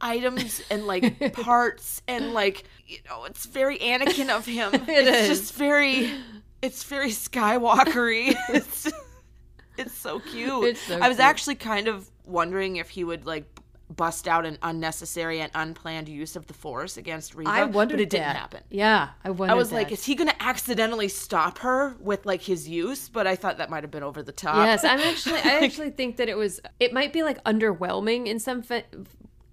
items 0.01 0.61
and 0.69 0.85
like 0.87 1.33
parts 1.41 2.01
and 2.07 2.33
like 2.33 2.63
you 2.87 2.97
know 3.09 3.25
it's 3.25 3.45
very 3.45 3.77
anakin 3.79 4.29
of 4.29 4.45
him 4.45 4.71
it's 4.87 5.29
is. 5.29 5.39
just 5.39 5.53
very 5.55 6.11
it's 6.61 6.83
very 6.83 7.09
skywalkery 7.09 8.35
it's 8.49 8.91
it's 9.77 9.93
so 9.97 10.19
cute 10.19 10.63
It's 10.65 10.81
so 10.81 10.95
i 11.01 11.07
was 11.07 11.17
cute. 11.17 11.27
actually 11.27 11.55
kind 11.55 11.87
of 11.87 12.09
wondering 12.25 12.75
if 12.77 12.89
he 12.89 13.03
would 13.03 13.25
like 13.25 13.45
bust 13.95 14.25
out 14.27 14.45
an 14.45 14.57
unnecessary 14.63 15.41
and 15.41 15.51
unplanned 15.53 16.07
use 16.07 16.37
of 16.37 16.47
the 16.47 16.53
Force 16.53 16.95
against 16.95 17.35
Reva. 17.35 17.51
I 17.51 17.65
wondered 17.65 17.95
but 17.97 18.01
it 18.03 18.09
didn't 18.09 18.37
happen. 18.37 18.61
Yeah, 18.69 19.09
I 19.25 19.31
wondered. 19.31 19.51
I 19.53 19.57
was 19.57 19.73
like, 19.73 19.91
is 19.91 20.05
he 20.05 20.15
going 20.15 20.29
to 20.29 20.41
accidentally 20.41 21.09
stop 21.09 21.57
her 21.57 21.97
with 21.99 22.25
like 22.25 22.41
his 22.41 22.69
use? 22.69 23.09
But 23.09 23.27
I 23.27 23.35
thought 23.35 23.57
that 23.57 23.69
might 23.69 23.83
have 23.83 23.91
been 23.91 24.01
over 24.01 24.23
the 24.23 24.31
top. 24.31 24.55
Yes, 24.65 24.85
I'm 24.85 25.01
actually. 25.01 25.39
I 25.41 25.59
actually 25.65 25.89
think 25.89 26.15
that 26.17 26.29
it 26.29 26.37
was. 26.37 26.61
It 26.79 26.93
might 26.93 27.11
be 27.11 27.21
like 27.21 27.43
underwhelming 27.43 28.27
in 28.27 28.39
some 28.39 28.61
fa- 28.61 28.85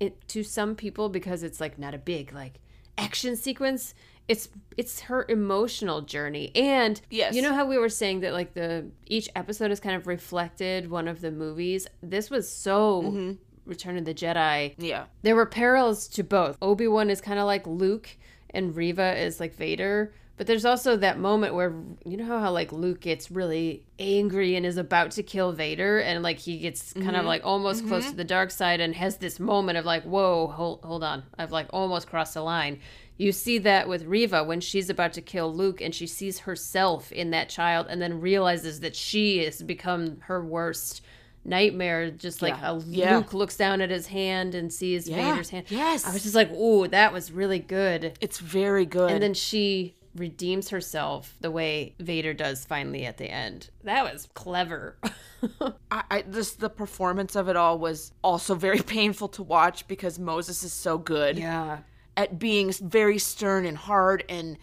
it 0.01 0.27
to 0.29 0.43
some 0.43 0.75
people 0.75 1.09
because 1.09 1.43
it's 1.43 1.61
like 1.61 1.79
not 1.79 1.95
a 1.95 1.99
big 1.99 2.33
like 2.33 2.61
action 2.97 3.37
sequence. 3.37 3.95
It's 4.29 4.49
it's 4.77 5.01
her 5.03 5.25
emotional 5.29 6.03
journey, 6.03 6.53
and 6.55 7.01
Yes. 7.09 7.35
you 7.35 7.41
know 7.41 7.55
how 7.55 7.65
we 7.67 7.79
were 7.79 7.89
saying 7.89 8.21
that 8.21 8.35
like 8.35 8.53
the 8.53 8.91
each 9.07 9.29
episode 9.35 9.71
has 9.71 9.81
kind 9.81 9.97
of 9.97 10.07
reflected 10.07 10.91
one 10.91 11.09
of 11.09 11.21
the 11.23 11.31
movies. 11.31 11.87
This 12.03 12.29
was 12.31 12.51
so 12.51 13.03
mm-hmm. 13.03 13.33
Return 13.65 13.97
of 13.99 14.05
the 14.07 14.15
Jedi. 14.15 14.75
yeah. 14.79 15.05
There 15.23 15.37
were 15.37 15.47
parallels 15.47 16.09
to 16.09 16.23
both. 16.23 16.57
Obi 16.63 16.89
Wan 16.89 17.11
is 17.11 17.21
kind 17.21 17.39
of 17.39 17.45
like 17.47 17.67
Luke, 17.67 18.09
and 18.51 18.75
Reva 18.75 19.19
is 19.19 19.41
like 19.41 19.55
Vader. 19.55 20.13
But 20.39 20.47
there's 20.47 20.65
also 20.65 20.97
that 20.97 21.19
moment 21.19 21.55
where 21.55 21.75
you 22.07 22.17
know 22.17 22.25
how, 22.25 22.39
how 22.39 22.53
like 22.53 22.73
Luke 22.73 23.01
gets 23.01 23.29
really 23.29 23.83
angry 23.99 24.55
and 24.55 24.65
is 24.65 24.77
about 24.77 25.11
to 25.13 25.25
kill 25.25 25.51
Vader, 25.53 25.99
and 25.99 26.23
like 26.23 26.39
he 26.39 26.59
gets 26.59 26.93
kind 26.93 27.09
of 27.09 27.15
mm-hmm. 27.17 27.27
like 27.27 27.45
almost 27.45 27.87
close 27.89 28.05
mm-hmm. 28.05 28.13
to 28.13 28.17
the 28.17 28.25
dark 28.25 28.53
side 28.53 28.81
and 28.81 28.95
has 28.95 29.17
this 29.17 29.41
moment 29.41 29.77
of 29.77 29.85
like, 29.85 30.05
whoa, 30.05 30.47
hold 30.47 30.85
hold 30.85 31.03
on, 31.03 31.25
I've 31.37 31.51
like 31.51 31.67
almost 31.71 32.09
crossed 32.09 32.35
the 32.35 32.43
line. 32.43 32.79
You 33.17 33.33
see 33.33 33.59
that 33.59 33.89
with 33.89 34.05
Reva 34.05 34.45
when 34.45 34.61
she's 34.61 34.89
about 34.89 35.13
to 35.15 35.21
kill 35.21 35.53
Luke 35.53 35.81
and 35.81 35.93
she 35.93 36.07
sees 36.07 36.39
herself 36.39 37.11
in 37.11 37.33
that 37.33 37.49
child 37.49 37.89
and 37.91 38.01
then 38.01 38.21
realizes 38.21 38.79
that 38.81 38.95
she 38.95 39.45
has 39.45 39.61
become 39.61 40.19
her 40.21 40.43
worst 40.43 41.03
nightmare. 41.45 42.13
Just 42.13 42.43
like 42.43 42.55
Yeah. 42.61 42.79
Yeah. 42.87 43.17
Luke 43.17 43.35
looks 43.35 43.57
down 43.57 43.81
at 43.81 43.91
his 43.91 44.07
hand 44.07 44.55
and 44.55 44.73
sees 44.73 45.09
Yeah. 45.09 45.33
Vader's 45.33 45.51
hand. 45.51 45.67
Yes. 45.69 46.07
I 46.07 46.13
was 46.13 46.23
just 46.23 46.37
like, 46.37 46.53
ooh, 46.53 46.87
that 46.87 47.13
was 47.13 47.33
really 47.33 47.59
good. 47.59 48.17
It's 48.21 48.39
very 48.39 48.87
good. 48.87 49.11
And 49.11 49.21
then 49.21 49.35
she 49.35 49.97
redeems 50.15 50.71
herself 50.71 51.37
the 51.41 51.51
way 51.51 51.95
Vader 51.99 52.35
does 52.35 52.65
finally 52.65 53.07
at 53.07 53.19
the 53.19 53.31
end. 53.31 53.71
That 53.85 54.11
was 54.11 54.29
clever. 54.35 54.99
I, 55.91 56.03
I 56.11 56.23
just 56.23 56.61
the 56.61 56.71
performance 56.71 57.37
of 57.37 57.49
it 57.49 57.57
all 57.57 57.79
was 57.79 58.13
also 58.23 58.55
very 58.55 58.81
painful 58.83 59.29
to 59.29 59.43
watch 59.43 59.87
because 59.89 60.19
Moses 60.19 60.63
is 60.63 60.73
so 60.73 60.99
good 60.99 61.39
yeah. 61.39 61.79
at 62.17 62.39
being 62.39 62.73
very 62.73 63.19
stern 63.19 63.65
and 63.67 63.77
hard 63.77 64.25
and 64.29 64.59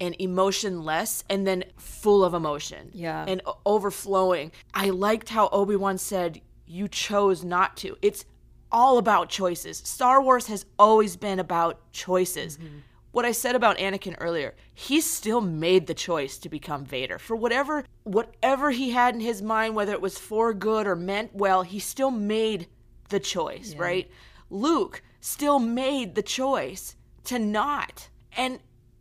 and 0.00 0.14
emotionless 0.18 1.24
and 1.30 1.46
then 1.46 1.64
full 1.76 2.22
of 2.24 2.34
emotion. 2.34 2.90
Yeah. 2.92 3.24
And 3.26 3.40
overflowing. 3.64 4.52
I 4.74 4.90
liked 4.90 5.30
how 5.30 5.48
Obi-Wan 5.48 5.96
said 5.98 6.40
you 6.66 6.88
chose 6.88 7.44
not 7.44 7.76
to. 7.78 7.96
It's 8.02 8.24
all 8.70 8.98
about 8.98 9.28
choices. 9.28 9.78
Star 9.78 10.20
Wars 10.22 10.46
has 10.48 10.66
always 10.78 11.16
been 11.16 11.38
about 11.38 11.92
choices. 11.92 12.58
Mm-hmm. 12.58 12.78
What 13.16 13.24
I 13.24 13.32
said 13.32 13.54
about 13.54 13.78
Anakin 13.78 14.14
earlier, 14.20 14.54
he 14.74 15.00
still 15.00 15.40
made 15.40 15.86
the 15.86 15.94
choice 15.94 16.36
to 16.36 16.50
become 16.50 16.84
Vader. 16.84 17.18
For 17.18 17.34
whatever 17.34 17.86
whatever 18.04 18.72
he 18.72 18.90
had 18.90 19.14
in 19.14 19.22
his 19.22 19.40
mind, 19.40 19.74
whether 19.74 19.92
it 19.92 20.02
was 20.02 20.18
for 20.18 20.52
good 20.52 20.86
or 20.86 20.94
meant 20.94 21.34
well, 21.34 21.62
he 21.62 21.78
still 21.78 22.10
made 22.10 22.66
the 23.08 23.18
choice, 23.18 23.74
right? 23.74 24.10
Luke 24.50 25.02
still 25.22 25.58
made 25.58 26.14
the 26.14 26.22
choice 26.22 26.94
to 27.24 27.38
not. 27.38 28.10
And 28.36 28.58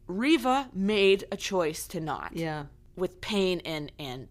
Reva 0.07 0.69
made 0.73 1.25
a 1.29 1.35
choice 1.35 1.85
to 1.89 1.99
not 1.99 2.37
Yeah. 2.37 2.67
with 2.95 3.19
pain 3.19 3.59
and 3.65 3.91
and 3.99 4.29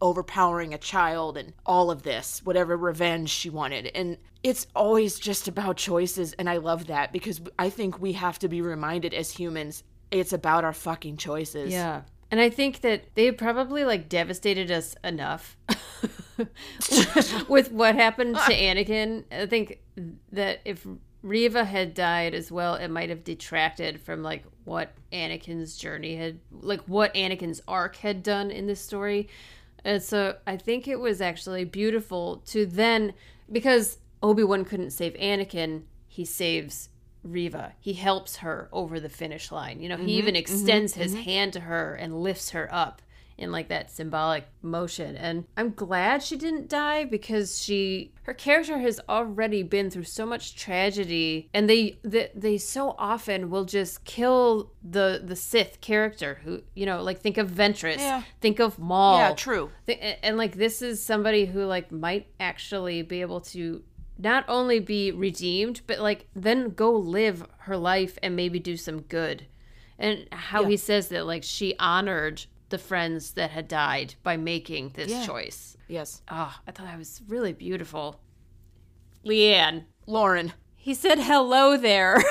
overpowering 0.00 0.72
a 0.72 0.78
child 0.78 1.36
and 1.36 1.52
all 1.66 1.90
of 1.90 2.02
this 2.02 2.40
whatever 2.44 2.78
revenge 2.78 3.28
she 3.28 3.50
wanted 3.50 3.90
and 3.94 4.16
it's 4.42 4.66
always 4.74 5.18
just 5.18 5.48
about 5.48 5.76
choices 5.76 6.32
and 6.34 6.48
i 6.48 6.56
love 6.56 6.86
that 6.86 7.12
because 7.12 7.40
i 7.58 7.68
think 7.68 8.00
we 8.00 8.12
have 8.12 8.38
to 8.38 8.48
be 8.48 8.60
reminded 8.60 9.12
as 9.12 9.30
humans 9.30 9.82
it's 10.10 10.32
about 10.32 10.64
our 10.64 10.72
fucking 10.72 11.16
choices 11.16 11.72
Yeah. 11.72 12.02
And 12.30 12.40
I 12.42 12.50
think 12.50 12.82
that 12.82 13.14
they 13.14 13.32
probably 13.32 13.84
like 13.84 14.10
devastated 14.10 14.70
us 14.70 14.94
enough 15.02 15.56
with 17.48 17.72
what 17.72 17.94
happened 17.94 18.36
to 18.36 18.40
Anakin. 18.52 19.24
I 19.32 19.46
think 19.46 19.80
that 20.32 20.60
if 20.64 20.86
Reva 21.22 21.64
had 21.64 21.94
died 21.94 22.34
as 22.34 22.52
well, 22.52 22.74
it 22.74 22.88
might 22.88 23.08
have 23.08 23.24
detracted 23.24 24.00
from 24.00 24.22
like 24.22 24.44
what 24.64 24.92
Anakin's 25.12 25.76
journey 25.76 26.16
had, 26.16 26.38
like 26.52 26.82
what 26.82 27.14
Anakin's 27.14 27.62
arc 27.66 27.96
had 27.96 28.22
done 28.22 28.50
in 28.50 28.66
this 28.66 28.80
story. 28.80 29.28
And 29.84 30.02
so 30.02 30.36
I 30.46 30.56
think 30.56 30.86
it 30.86 31.00
was 31.00 31.20
actually 31.20 31.64
beautiful 31.64 32.42
to 32.48 32.66
then, 32.66 33.14
because 33.50 33.98
Obi 34.22 34.44
Wan 34.44 34.64
couldn't 34.64 34.90
save 34.90 35.14
Anakin, 35.14 35.82
he 36.06 36.24
saves 36.24 36.88
Reva. 37.22 37.74
He 37.80 37.92
helps 37.94 38.36
her 38.38 38.68
over 38.72 39.00
the 39.00 39.08
finish 39.08 39.52
line. 39.52 39.80
You 39.80 39.88
know, 39.88 39.96
he 39.96 40.02
mm-hmm, 40.02 40.10
even 40.10 40.34
mm-hmm, 40.34 40.40
extends 40.40 40.94
his 40.94 41.12
mm-hmm. 41.12 41.22
hand 41.22 41.52
to 41.54 41.60
her 41.60 41.94
and 41.94 42.22
lifts 42.22 42.50
her 42.50 42.68
up 42.72 43.02
in 43.38 43.52
like 43.52 43.68
that 43.68 43.90
symbolic 43.90 44.44
motion. 44.62 45.16
And 45.16 45.44
I'm 45.56 45.70
glad 45.70 46.22
she 46.22 46.36
didn't 46.36 46.68
die 46.68 47.04
because 47.04 47.60
she 47.62 48.12
her 48.24 48.34
character 48.34 48.78
has 48.78 49.00
already 49.08 49.62
been 49.62 49.90
through 49.90 50.04
so 50.04 50.26
much 50.26 50.56
tragedy 50.56 51.48
and 51.54 51.70
they 51.70 51.98
they, 52.02 52.30
they 52.34 52.58
so 52.58 52.96
often 52.98 53.48
will 53.48 53.64
just 53.64 54.04
kill 54.04 54.72
the 54.82 55.22
the 55.24 55.36
Sith 55.36 55.80
character 55.80 56.40
who, 56.44 56.62
you 56.74 56.84
know, 56.84 57.02
like 57.02 57.20
think 57.20 57.38
of 57.38 57.48
Ventress, 57.48 57.98
Yeah. 57.98 58.22
think 58.40 58.58
of 58.58 58.78
Maul. 58.78 59.18
yeah 59.18 59.34
true 59.34 59.70
Th- 59.86 59.98
and, 60.02 60.16
and 60.22 60.36
like 60.36 60.56
this 60.56 60.82
is 60.82 61.00
somebody 61.00 61.46
who 61.46 61.64
like 61.64 61.92
might 61.92 62.26
actually 62.40 63.02
be 63.02 63.20
able 63.20 63.40
to 63.42 63.82
not 64.18 64.44
only 64.48 64.80
be 64.80 65.12
redeemed 65.12 65.80
but 65.86 66.00
like 66.00 66.26
then 66.34 66.70
go 66.70 66.92
live 66.92 67.46
her 67.60 67.76
life 67.76 68.18
and 68.22 68.34
maybe 68.36 68.58
do 68.58 68.76
some 68.76 69.02
good. 69.02 69.46
And 69.98 70.26
how 70.30 70.64
he 70.64 70.76
says 70.76 71.08
that 71.08 71.26
like 71.26 71.42
she 71.44 71.74
honored 71.78 72.44
the 72.68 72.78
friends 72.78 73.32
that 73.32 73.50
had 73.50 73.66
died 73.68 74.14
by 74.22 74.36
making 74.36 74.90
this 74.90 75.10
Yeah. 75.10 75.24
choice. 75.24 75.76
Yes. 75.88 76.22
Oh 76.30 76.54
i 76.66 76.70
thought 76.70 76.86
that 76.86 76.98
was 76.98 77.22
really 77.28 77.52
beautiful. 77.52 78.20
Leanne 79.24 79.84
lauren 80.06 80.52
he 80.76 80.94
said 80.94 81.18
hello 81.18 81.76
there. 81.76 82.22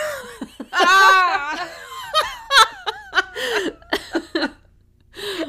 Ah! 0.73 1.69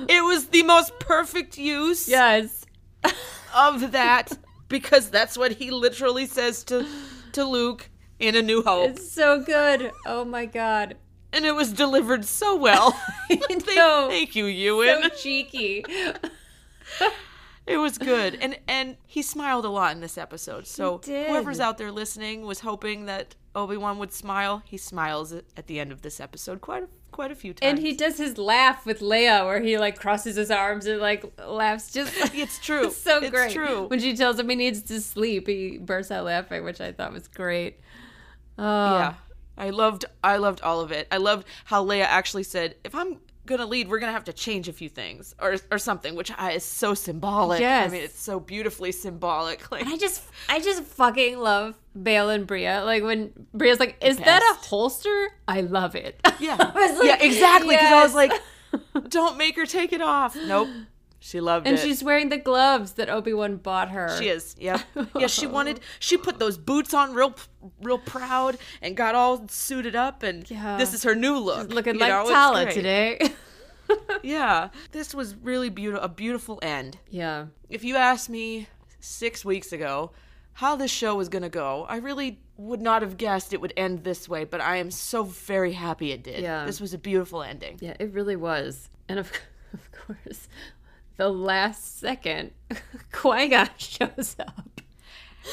it 0.08 0.24
was 0.24 0.48
the 0.48 0.62
most 0.64 0.98
perfect 0.98 1.56
use 1.58 2.08
yes. 2.08 2.64
of 3.56 3.92
that 3.92 4.36
because 4.68 5.10
that's 5.10 5.36
what 5.36 5.52
he 5.52 5.70
literally 5.70 6.26
says 6.26 6.64
to 6.64 6.86
to 7.32 7.44
luke 7.44 7.90
in 8.18 8.34
a 8.34 8.42
new 8.42 8.62
hope. 8.62 8.90
It's 8.90 9.10
so 9.10 9.42
good. 9.42 9.92
Oh 10.06 10.24
my 10.24 10.46
god. 10.46 10.96
And 11.32 11.44
it 11.44 11.54
was 11.54 11.72
delivered 11.72 12.24
so 12.24 12.56
well. 12.56 12.92
Thank, 13.28 13.64
thank 13.64 14.34
you 14.34 14.46
ewan. 14.46 15.02
so 15.02 15.08
cheeky. 15.16 15.84
It 17.66 17.76
was 17.76 17.98
good, 17.98 18.38
and 18.40 18.58
and 18.66 18.96
he 19.06 19.20
smiled 19.20 19.66
a 19.66 19.68
lot 19.68 19.92
in 19.92 20.00
this 20.00 20.16
episode. 20.16 20.66
So 20.66 20.98
did. 20.98 21.28
whoever's 21.28 21.60
out 21.60 21.76
there 21.76 21.92
listening 21.92 22.46
was 22.46 22.60
hoping 22.60 23.04
that 23.04 23.34
Obi 23.54 23.76
Wan 23.76 23.98
would 23.98 24.10
smile. 24.12 24.62
He 24.64 24.78
smiles 24.78 25.34
at 25.34 25.44
at 25.54 25.66
the 25.66 25.78
end 25.78 25.92
of 25.92 26.00
this 26.00 26.18
episode 26.18 26.62
quite 26.62 26.84
a, 26.84 26.88
quite 27.18 27.32
a 27.32 27.34
few 27.34 27.52
times. 27.52 27.68
And 27.68 27.78
he 27.80 27.94
does 27.94 28.16
his 28.16 28.38
laugh 28.38 28.86
with 28.86 29.00
Leia, 29.00 29.44
where 29.44 29.58
he 29.60 29.76
like 29.76 29.98
crosses 29.98 30.36
his 30.36 30.52
arms 30.52 30.86
and 30.86 31.00
like 31.00 31.24
laughs. 31.44 31.90
Just 31.90 32.14
it's 32.32 32.60
true. 32.60 32.86
it's 32.86 32.96
so 33.08 33.18
It's 33.18 33.30
great. 33.30 33.50
true. 33.52 33.88
When 33.88 33.98
she 33.98 34.16
tells 34.16 34.38
him 34.38 34.48
he 34.48 34.54
needs 34.54 34.82
to 34.82 35.00
sleep, 35.00 35.48
he 35.48 35.78
bursts 35.78 36.12
out 36.12 36.26
laughing, 36.26 36.62
which 36.62 36.80
I 36.80 36.92
thought 36.92 37.12
was 37.12 37.26
great. 37.26 37.80
Oh, 38.56 38.98
yeah, 38.98 39.14
I 39.56 39.70
loved 39.70 40.04
I 40.22 40.36
loved 40.36 40.60
all 40.60 40.80
of 40.80 40.92
it. 40.92 41.08
I 41.10 41.16
loved 41.16 41.46
how 41.64 41.84
Leia 41.84 42.04
actually 42.04 42.44
said, 42.44 42.76
"If 42.84 42.94
I'm 42.94 43.18
gonna 43.48 43.66
lead, 43.66 43.88
we're 43.88 43.98
gonna 43.98 44.12
have 44.12 44.24
to 44.24 44.32
change 44.32 44.68
a 44.68 44.72
few 44.72 44.88
things 44.88 45.34
or 45.40 45.56
or 45.70 45.78
something," 45.78 46.14
which 46.14 46.30
I, 46.36 46.52
is 46.52 46.64
so 46.64 46.94
symbolic. 46.94 47.60
Yes. 47.60 47.90
I 47.90 47.92
mean, 47.92 48.02
it's 48.02 48.20
so 48.20 48.38
beautifully 48.38 48.92
symbolic. 48.92 49.70
Like 49.70 49.86
I 49.86 49.96
just, 49.96 50.22
I 50.48 50.60
just 50.60 50.82
fucking 50.84 51.38
love 51.38 51.74
Bail 52.00 52.30
and 52.30 52.46
Breha. 52.46 52.84
Like 52.84 53.02
when 53.02 53.32
Breha's 53.56 53.80
like, 53.80 53.96
"Is 54.00 54.18
that 54.18 54.42
a 54.42 54.66
holster?" 54.66 55.28
I 55.46 55.62
love 55.62 55.94
it. 55.94 56.20
Yeah. 56.38 56.56
I 56.60 56.92
like, 56.94 57.04
yeah, 57.04 57.18
exactly. 57.20 57.74
Because 57.74 57.92
I 57.92 58.02
was 58.02 58.14
like, 58.14 58.32
don't 59.08 59.36
make 59.36 59.56
her 59.56 59.66
take 59.66 59.92
it 59.92 60.02
off. 60.02 60.36
Nope. 60.36 60.68
She 61.28 61.40
loved 61.40 61.66
and 61.66 61.76
it. 61.76 61.80
And 61.80 61.86
she's 61.88 62.02
wearing 62.02 62.30
the 62.30 62.38
gloves 62.38 62.92
that 62.92 63.10
Obi 63.10 63.34
Wan 63.34 63.56
bought 63.56 63.90
her. 63.90 64.16
She 64.18 64.28
is. 64.28 64.56
Yep. 64.58 64.80
Yeah, 65.18 65.26
she 65.26 65.46
wanted 65.46 65.80
she 65.98 66.16
put 66.16 66.38
those 66.38 66.56
boots 66.56 66.94
on 66.94 67.12
real 67.12 67.34
real 67.82 67.98
proud 67.98 68.56
and 68.80 68.96
got 68.96 69.14
all 69.14 69.46
suited 69.48 69.94
up 69.94 70.22
and 70.22 70.50
Yeah. 70.50 70.78
this 70.78 70.94
is 70.94 71.02
her 71.02 71.14
new 71.14 71.36
look. 71.38 71.68
looking 71.70 71.94
you 71.96 72.00
like 72.00 72.10
know, 72.10 72.28
Tala 72.30 72.72
today. 72.72 73.18
Yeah. 74.22 74.68
This 74.92 75.14
was 75.14 75.34
really 75.36 75.68
beautiful 75.70 76.04
a 76.04 76.08
beautiful 76.08 76.58
end. 76.62 76.98
yeah. 77.10 77.46
If 77.70 77.84
you 77.84 77.96
asked 77.96 78.28
me 78.30 78.68
6 79.00 79.44
weeks 79.44 79.72
ago 79.72 80.12
how 80.54 80.76
this 80.76 80.90
show 80.90 81.14
was 81.14 81.28
going 81.28 81.42
to 81.42 81.48
go, 81.48 81.86
I 81.88 81.96
really 81.98 82.40
would 82.56 82.80
not 82.82 83.02
have 83.02 83.16
guessed 83.16 83.52
it 83.52 83.60
would 83.60 83.72
end 83.76 84.02
this 84.04 84.28
way, 84.28 84.44
but 84.44 84.60
I 84.60 84.76
am 84.76 84.90
so 84.90 85.22
very 85.24 85.72
happy 85.72 86.10
it 86.12 86.22
did. 86.22 86.42
Yeah. 86.42 86.64
This 86.66 86.80
was 86.80 86.92
a 86.94 86.98
beautiful 86.98 87.42
ending. 87.42 87.78
Yeah, 87.80 87.94
it 88.00 88.12
really 88.12 88.34
was. 88.36 88.90
And 89.08 89.18
of, 89.20 89.30
of 89.72 89.90
course, 89.92 90.48
the 91.18 91.28
last 91.28 91.98
second, 92.00 92.52
Qui 93.12 93.48
Gon 93.48 93.68
shows 93.76 94.34
up. 94.38 94.80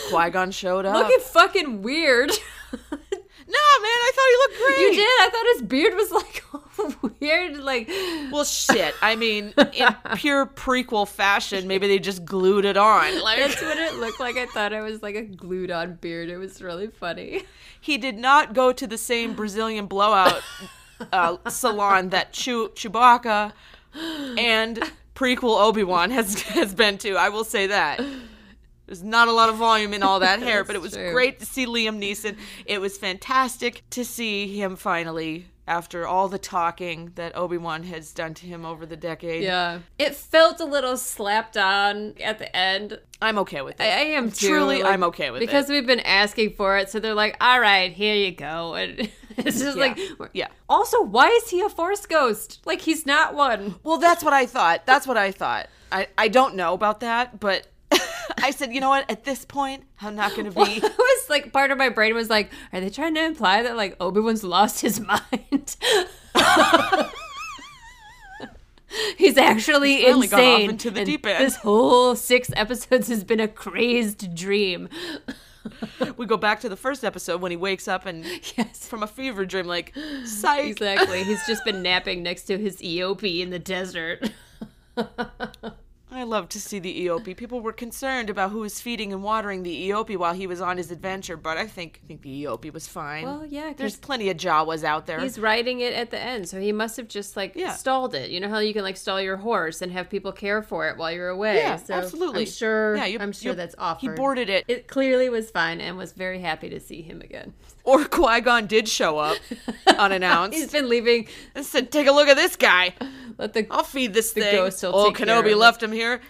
Qui 0.10 0.30
Gon 0.30 0.52
showed 0.52 0.86
up. 0.86 0.96
Looking 0.96 1.20
fucking 1.26 1.82
weird. 1.82 2.30
no, 2.72 2.78
man, 2.92 3.02
I 3.48 4.12
thought 4.16 4.30
he 4.30 4.38
looked 4.38 4.64
great. 4.66 4.82
you 4.82 4.92
did. 4.96 5.22
I 5.22 5.30
thought 5.32 5.46
his 5.54 5.62
beard 5.64 5.94
was 5.96 6.12
like 6.12 7.20
weird. 7.22 7.58
Like, 7.58 7.88
Well, 8.32 8.44
shit. 8.44 8.94
I 9.02 9.16
mean, 9.16 9.54
in 9.74 9.96
pure 10.16 10.46
prequel 10.46 11.08
fashion, 11.08 11.68
maybe 11.68 11.88
they 11.88 12.00
just 12.00 12.26
glued 12.26 12.66
it 12.66 12.78
on. 12.78 13.22
Like 13.22 13.40
that's 13.40 13.62
what 13.62 13.78
it 13.78 13.96
looked 13.96 14.20
like. 14.20 14.38
I 14.38 14.46
thought 14.48 14.74
it 14.74 14.82
was 14.82 15.02
like 15.04 15.16
a 15.16 15.22
glued 15.24 15.72
on 15.72 15.96
beard. 15.96 16.30
It 16.30 16.38
was 16.38 16.62
really 16.62 16.88
funny. 16.88 17.44
he 17.80 17.98
did 17.98 18.18
not 18.18 18.54
go 18.54 18.72
to 18.74 18.86
the 18.88 18.98
same 18.98 19.34
Brazilian 19.36 19.86
blowout 19.88 20.42
uh, 21.14 21.38
salon 21.50 22.10
that 22.10 22.34
Chew- 22.34 22.70
Chewbacca 22.76 23.54
and 24.38 24.80
prequel 25.16 25.60
Obi 25.60 25.84
Wan 25.84 26.12
has 26.12 26.42
has 26.42 26.74
been 26.76 26.98
to. 27.00 27.16
I 27.16 27.30
will 27.30 27.44
say 27.44 27.68
that. 27.68 28.02
There's 28.86 29.04
not 29.04 29.28
a 29.28 29.32
lot 29.32 29.50
of 29.50 29.56
volume 29.56 29.94
in 29.96 30.04
all 30.04 30.20
that 30.20 30.40
hair, 30.44 30.64
but 30.64 30.76
it 30.76 30.82
was 30.82 30.94
true. 30.94 31.12
great 31.12 31.40
to 31.40 31.46
see 31.46 31.66
Liam 31.66 32.00
Neeson. 32.00 32.38
It 32.66 32.80
was 32.80 32.98
fantastic 32.98 33.84
to 33.92 34.06
see 34.06 34.60
him 34.60 34.76
finally, 34.76 35.48
after 35.68 36.08
all 36.08 36.28
the 36.28 36.38
talking 36.38 37.12
that 37.16 37.36
Obi 37.36 37.58
Wan 37.58 37.84
has 37.84 38.14
done 38.14 38.34
to 38.36 38.46
him 38.46 38.66
over 38.66 38.86
the 38.86 38.96
decade. 38.96 39.44
Yeah. 39.44 39.80
It 39.98 40.14
felt 40.16 40.60
a 40.60 40.66
little 40.66 40.98
slapped 40.98 41.58
on 41.58 42.14
at 42.24 42.38
the 42.38 42.56
end. 42.56 43.00
I'm 43.22 43.40
okay 43.40 43.62
with 43.62 43.80
it. 43.80 43.84
I, 43.84 43.88
I 43.88 44.04
am 44.18 44.32
too. 44.32 44.50
Truly, 44.50 44.84
like, 44.84 44.94
I'm 44.94 45.04
okay 45.06 45.32
with 45.32 45.40
because 45.40 45.66
it. 45.66 45.68
Because 45.68 45.70
we've 45.72 45.88
been 45.88 46.02
asking 46.02 46.54
for 46.54 46.78
it, 46.78 46.90
so 46.90 47.00
they're 47.00 47.16
like, 47.16 47.38
"All 47.42 47.60
right, 47.60 47.92
here 47.92 48.16
you 48.16 48.32
go." 48.32 48.76
And 48.86 49.10
it's 49.46 49.60
just 49.60 49.78
Yeah. 49.78 49.84
like, 50.20 50.30
Yeah. 50.34 50.48
Also, 50.70 51.02
why 51.02 51.28
is 51.30 51.50
he 51.50 51.62
a 51.62 51.70
force 51.70 52.06
ghost? 52.06 52.62
Like 52.66 52.82
he's 52.82 53.06
not 53.06 53.34
one. 53.36 53.76
Well, 53.84 53.98
that's 53.98 54.24
what 54.24 54.34
I 54.34 54.46
thought. 54.46 54.86
That's 54.86 55.06
what 55.08 55.18
I 55.18 55.32
thought. 55.32 55.68
I, 55.92 56.08
I 56.18 56.28
don't 56.28 56.56
know 56.56 56.74
about 56.74 57.00
that, 57.02 57.40
but 57.40 57.68
I 58.42 58.52
said, 58.52 58.74
you 58.74 58.82
know 58.82 58.90
what? 58.90 59.10
At 59.10 59.24
this 59.24 59.46
point, 59.46 59.84
I'm 60.02 60.16
not 60.16 60.32
going 60.36 60.46
to 60.46 60.52
Well, 60.52 60.66
be. 60.66 60.78
it 60.78 60.84
was 60.98 61.30
like 61.30 61.54
part 61.54 61.72
of 61.72 61.78
my 61.78 61.90
brain 61.90 62.16
was 62.16 62.30
like, 62.30 62.52
are 62.74 62.82
they 62.82 62.90
trying 62.90 63.14
to 63.16 63.24
imply 63.24 63.62
that 63.64 63.76
like 63.78 63.96
Obi 64.00 64.20
Wan's 64.20 64.44
lost 64.44 64.82
his 64.82 65.00
mind? 65.06 65.76
He's 69.18 69.38
actually 69.38 69.98
He's 69.98 70.16
insane. 70.16 70.30
gone 70.30 70.40
off 70.64 70.70
into 70.70 70.92
the 70.92 71.00
and 71.02 71.06
deep 71.06 71.26
end. 71.26 71.44
This 71.44 71.58
whole 71.58 72.16
six 72.16 72.50
episodes 72.56 73.10
has 73.10 73.24
been 73.26 73.42
a 73.42 73.48
crazed 73.48 74.34
dream. 74.36 74.88
we 76.18 76.26
go 76.26 76.38
back 76.38 76.60
to 76.62 76.70
the 76.70 76.76
first 76.78 77.04
episode 77.04 77.42
when 77.42 77.52
he 77.52 77.58
wakes 77.58 77.88
up 77.88 78.06
and 78.06 78.26
Yes. 78.58 78.88
from 78.88 79.04
a 79.04 79.08
fever 79.08 79.46
dream, 79.46 79.66
like, 79.68 79.94
psych. 80.26 80.66
Exactly. 80.66 81.24
He's 81.24 81.46
just 81.48 81.64
been 81.66 81.82
napping 81.82 82.24
next 82.24 82.44
to 82.44 82.58
his 82.58 82.78
eopie 82.78 83.42
in 83.42 83.50
the 83.50 83.60
desert. 83.60 84.30
I 86.26 86.28
love 86.28 86.50
to 86.50 86.60
see 86.60 86.80
the 86.80 87.06
eopie. 87.08 87.38
People 87.38 87.62
were 87.62 87.72
concerned 87.72 88.32
about 88.32 88.50
who 88.50 88.60
was 88.62 88.82
feeding 88.82 89.14
and 89.14 89.22
watering 89.22 89.62
the 89.62 89.90
eopie 89.92 90.18
while 90.18 90.34
he 90.34 90.48
was 90.48 90.60
on 90.60 90.78
his 90.78 90.90
adventure, 90.90 91.38
but 91.38 91.56
I 91.58 91.68
think 91.68 92.00
I 92.04 92.08
think 92.08 92.24
the 92.24 92.46
eopie 92.46 92.74
was 92.74 92.88
fine. 92.88 93.24
Well, 93.26 93.46
yeah, 93.48 93.74
there's 93.78 93.96
plenty 93.96 94.30
of 94.32 94.38
Jawas 94.38 94.84
out 94.84 95.06
there. 95.06 95.20
He's 95.20 95.38
riding 95.38 95.82
it 95.82 95.94
at 95.94 96.10
the 96.10 96.20
end, 96.20 96.50
so 96.50 96.60
he 96.60 96.72
must 96.72 96.98
have 96.98 97.08
just 97.08 97.38
like 97.38 97.56
Yeah. 97.56 97.74
stalled 97.74 98.16
it. 98.16 98.32
You 98.32 98.40
know 98.40 98.50
how 98.50 98.58
you 98.58 98.74
can 98.74 98.82
like 98.82 98.98
stall 98.98 99.22
your 99.22 99.38
horse 99.38 99.84
and 99.84 99.92
have 99.92 100.10
people 100.10 100.32
care 100.32 100.64
for 100.64 100.90
it 100.90 100.98
while 100.98 101.12
you're 101.12 101.30
away. 101.30 101.58
Yeah, 101.58 101.76
so 101.76 101.94
absolutely. 101.94 102.42
I'm 102.46 102.50
sure. 102.52 102.96
Yeah, 102.96 103.06
you- 103.06 103.20
I'm 103.20 103.32
sure 103.32 103.52
you- 103.52 103.56
that's 103.56 103.76
offered. 103.78 104.02
he 104.10 104.16
boarded 104.16 104.50
it. 104.50 104.66
It 104.68 104.88
clearly 104.88 105.30
was 105.30 105.52
fine, 105.52 105.80
and 105.80 105.96
was 105.96 106.14
very 106.14 106.40
happy 106.40 106.70
to 106.70 106.80
see 106.80 107.04
him 107.04 107.22
again. 107.22 107.54
Or 107.86 108.04
Qui 108.06 108.42
Gon 108.42 108.66
did 108.68 108.90
show 108.90 109.18
up 109.20 109.38
unannounced 109.88 110.58
He's 110.58 110.72
been 110.72 110.90
leaving. 110.90 111.28
and 111.54 111.66
said, 111.66 111.92
"Take 111.92 112.08
a 112.08 112.12
look 112.12 112.28
at 112.28 112.36
this 112.36 112.56
guy. 112.56 112.94
Let 113.38 113.54
the 113.54 113.68
I'll 113.72 113.84
feed 113.84 114.14
this 114.14 114.34
thing." 114.34 114.56
ghost 114.56 114.84
will 114.84 114.96
oh, 114.96 115.12
take 115.12 115.28
Kenobi 115.28 115.56
left 115.56 115.82
him 115.84 115.92
here. 115.92 116.22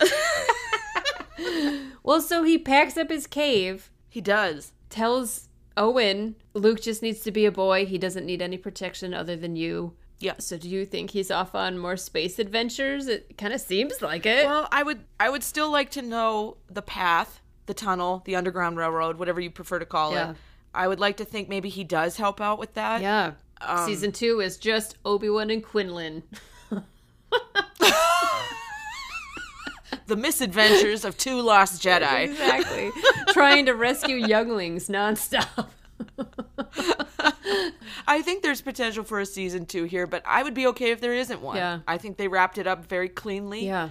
well, 2.02 2.20
so 2.20 2.42
he 2.42 2.58
packs 2.58 2.96
up 2.96 3.10
his 3.10 3.26
cave, 3.26 3.90
He 4.08 4.20
does. 4.20 4.72
tells 4.90 5.48
Owen 5.76 6.34
Luke 6.54 6.80
just 6.80 7.02
needs 7.02 7.20
to 7.20 7.30
be 7.30 7.46
a 7.46 7.52
boy. 7.52 7.86
He 7.86 7.98
doesn't 7.98 8.26
need 8.26 8.42
any 8.42 8.56
protection 8.58 9.14
other 9.14 9.36
than 9.36 9.54
you. 9.54 9.94
Yeah. 10.18 10.34
So 10.38 10.58
do 10.58 10.68
you 10.68 10.84
think 10.84 11.10
he's 11.10 11.30
off 11.30 11.54
on 11.54 11.78
more 11.78 11.96
space 11.96 12.40
adventures? 12.40 13.06
It 13.06 13.38
kind 13.38 13.52
of 13.52 13.60
seems 13.60 14.02
like 14.02 14.26
it. 14.26 14.46
Well, 14.46 14.66
I 14.72 14.82
would 14.82 15.04
I 15.20 15.30
would 15.30 15.44
still 15.44 15.70
like 15.70 15.90
to 15.92 16.02
know 16.02 16.56
the 16.68 16.82
path, 16.82 17.40
the 17.66 17.74
tunnel, 17.74 18.22
the 18.24 18.34
underground 18.34 18.76
railroad, 18.76 19.18
whatever 19.18 19.40
you 19.40 19.50
prefer 19.50 19.78
to 19.78 19.86
call 19.86 20.12
Yeah. 20.12 20.30
it. 20.32 20.36
I 20.78 20.88
would 20.88 21.00
like 21.00 21.16
to 21.18 21.24
think 21.24 21.48
maybe 21.48 21.68
he 21.68 21.84
does 21.84 22.16
help 22.16 22.40
out 22.40 22.58
with 22.58 22.74
that. 22.74 23.02
yeah. 23.02 23.32
Um, 23.60 23.84
Season 23.84 24.12
two 24.12 24.40
is 24.40 24.56
just 24.56 24.96
Obi 25.04 25.28
Wan 25.28 25.50
and 25.50 25.62
Quinlan. 25.62 26.22
The 30.06 30.16
misadventures 30.16 31.04
of 31.04 31.18
two 31.18 31.42
lost 31.42 31.82
Jedi. 31.82 32.24
Exactly. 32.30 32.90
Trying 33.28 33.66
to 33.66 33.74
rescue 33.74 34.16
younglings 34.16 34.88
nonstop. 34.88 35.68
I 38.08 38.22
think 38.22 38.42
there's 38.42 38.62
potential 38.62 39.04
for 39.04 39.20
a 39.20 39.26
season 39.26 39.66
two 39.66 39.84
here, 39.84 40.06
but 40.06 40.22
I 40.26 40.42
would 40.42 40.54
be 40.54 40.66
okay 40.68 40.92
if 40.92 41.02
there 41.02 41.12
isn't 41.12 41.42
one. 41.42 41.56
Yeah. 41.56 41.80
I 41.86 41.98
think 41.98 42.16
they 42.16 42.26
wrapped 42.26 42.56
it 42.56 42.66
up 42.66 42.86
very 42.86 43.10
cleanly. 43.10 43.66
Yeah. 43.66 43.90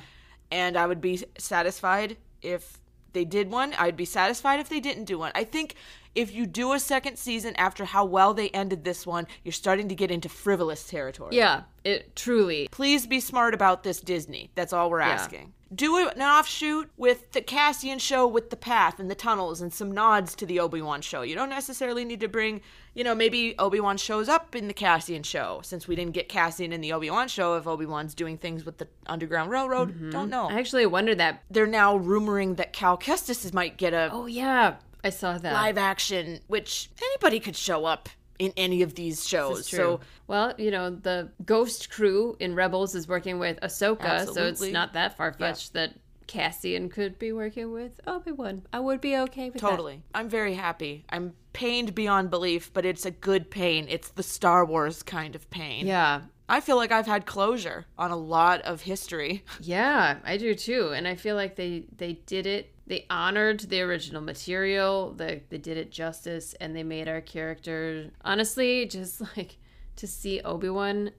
And 0.49 0.75
I 0.75 0.87
would 0.87 1.01
be 1.01 1.23
satisfied 1.37 2.17
if 2.41 2.79
they 3.17 3.25
did 3.25 3.49
one. 3.49 3.73
I'd 3.79 3.97
be 3.97 4.05
satisfied 4.05 4.59
if 4.59 4.69
they 4.69 4.79
didn't 4.79 5.05
do 5.05 5.17
one. 5.17 5.31
I 5.33 5.43
think 5.43 5.73
if 6.13 6.31
you 6.31 6.45
do 6.45 6.73
a 6.73 6.79
second 6.79 7.17
season 7.17 7.55
after 7.55 7.83
how 7.83 8.05
well 8.05 8.35
they 8.35 8.49
ended 8.49 8.83
this 8.83 9.07
one, 9.07 9.25
you're 9.43 9.51
starting 9.51 9.89
to 9.89 9.95
get 9.95 10.11
into 10.11 10.29
frivolous 10.29 10.87
territory. 10.87 11.35
Yeah. 11.35 11.63
It 11.83 12.15
truly. 12.15 12.67
Please 12.69 13.07
be 13.07 13.19
smart 13.19 13.55
about 13.55 13.81
this, 13.81 14.01
Disney. 14.01 14.51
That's 14.53 14.71
all 14.71 14.91
we're 14.91 14.99
asking. 14.99 15.53
Do 15.73 15.97
an 15.97 16.21
offshoot 16.21 16.91
with 16.95 17.31
the 17.31 17.41
Cassian 17.41 17.97
show 17.97 18.27
with 18.27 18.51
the 18.51 18.55
path 18.55 18.99
and 18.99 19.09
the 19.09 19.15
tunnels 19.15 19.61
and 19.61 19.73
some 19.73 19.91
nods 19.91 20.35
to 20.35 20.45
the 20.45 20.59
Obi 20.59 20.83
Wan 20.83 21.01
show. 21.01 21.23
You 21.23 21.33
don't 21.33 21.49
necessarily 21.49 22.05
need 22.05 22.19
to 22.19 22.27
bring, 22.27 22.61
you 22.97 23.03
know, 23.03 23.13
maybe 23.13 23.53
Obi 23.59 23.79
Wan 23.79 23.95
shows 23.95 24.27
up 24.27 24.55
in 24.55 24.67
the 24.67 24.73
Cassian 24.73 25.21
show 25.21 25.59
since 25.63 25.87
we 25.87 25.95
didn't 25.95 26.13
get 26.13 26.27
Cassian 26.27 26.73
in 26.73 26.81
the 26.81 26.93
Obi 26.93 27.11
Wan 27.11 27.27
show. 27.27 27.55
If 27.55 27.67
Obi 27.67 27.85
Wan's 27.85 28.15
doing 28.15 28.39
things 28.39 28.65
with 28.65 28.79
the 28.79 28.87
Underground 29.05 29.51
Railroad, 29.51 29.91
mm-hmm. 29.91 30.09
don't 30.09 30.31
know. 30.31 30.49
I 30.49 30.53
actually 30.53 30.87
wonder 30.87 31.13
that. 31.13 31.43
They're 31.51 31.67
now 31.67 31.99
rumoring 31.99 32.57
that 32.57 32.73
Cal 32.73 32.97
Kestis 32.97 33.53
might 33.53 33.77
get 33.77 33.93
a 33.93 34.09
Oh, 34.11 34.25
yeah. 34.25 34.77
I 35.03 35.11
saw 35.11 35.37
that. 35.37 35.53
live 35.53 35.77
action, 35.77 36.39
which 36.47 36.89
anybody 36.99 37.39
could 37.39 37.55
show 37.55 37.85
up 37.85 38.09
in 38.39 38.51
any 38.57 38.81
of 38.81 38.95
these 38.95 39.27
shows. 39.27 39.67
So 39.67 39.99
well, 40.25 40.55
you 40.57 40.71
know, 40.71 40.89
the 40.89 41.29
Ghost 41.45 41.91
crew 41.91 42.35
in 42.39 42.55
Rebels 42.55 42.95
is 42.95 43.07
working 43.07 43.37
with 43.37 43.59
Ahsoka, 43.61 44.25
so 44.33 44.45
it's 44.45 44.61
not 44.61 44.93
that 44.93 45.17
far 45.17 45.33
fetched 45.33 45.73
that 45.73 45.93
Cassian 46.27 46.89
could 46.89 47.17
be 47.17 47.31
working 47.31 47.71
with 47.71 47.99
Obi 48.05 48.31
Wan. 48.31 48.63
I 48.71 48.79
would 48.79 49.01
be 49.01 49.17
okay 49.17 49.49
with 49.49 49.61
that. 49.61 49.69
Totally. 49.69 50.03
I'm 50.13 50.29
very 50.29 50.53
happy. 50.53 51.05
I'm 51.09 51.33
pained 51.53 51.95
beyond 51.95 52.29
belief, 52.29 52.71
but 52.73 52.85
it's 52.85 53.05
a 53.05 53.11
good 53.11 53.49
pain. 53.49 53.87
It's 53.89 54.09
the 54.09 54.23
Star 54.23 54.65
Wars 54.65 55.01
kind 55.03 55.35
of 55.35 55.49
pain. 55.49 55.87
Yeah. 55.87 56.21
I 56.49 56.61
feel 56.61 56.77
like 56.77 56.91
I've 56.91 57.07
had 57.07 57.25
closure 57.25 57.85
on 57.97 58.11
a 58.11 58.15
lot 58.15 58.61
of 58.61 58.81
history. 58.81 59.43
Yeah, 59.59 60.17
I 60.23 60.37
do 60.37 60.53
too. 60.55 60.91
And 60.93 61.07
I 61.07 61.15
feel 61.15 61.35
like 61.35 61.55
they 61.55 61.85
they 61.95 62.13
did 62.25 62.45
it. 62.45 62.73
They 62.85 63.05
honored 63.09 63.61
the 63.61 63.81
original 63.81 64.21
material. 64.21 65.13
They 65.13 65.43
they 65.49 65.57
did 65.57 65.77
it 65.77 65.91
justice 65.91 66.53
and 66.61 66.75
they 66.75 66.83
made 66.83 67.07
our 67.07 67.21
character 67.21 68.11
honestly 68.23 68.85
just 68.85 69.21
like 69.37 69.57
to 69.97 70.07
see 70.07 70.39
Obi-Wan 70.41 71.11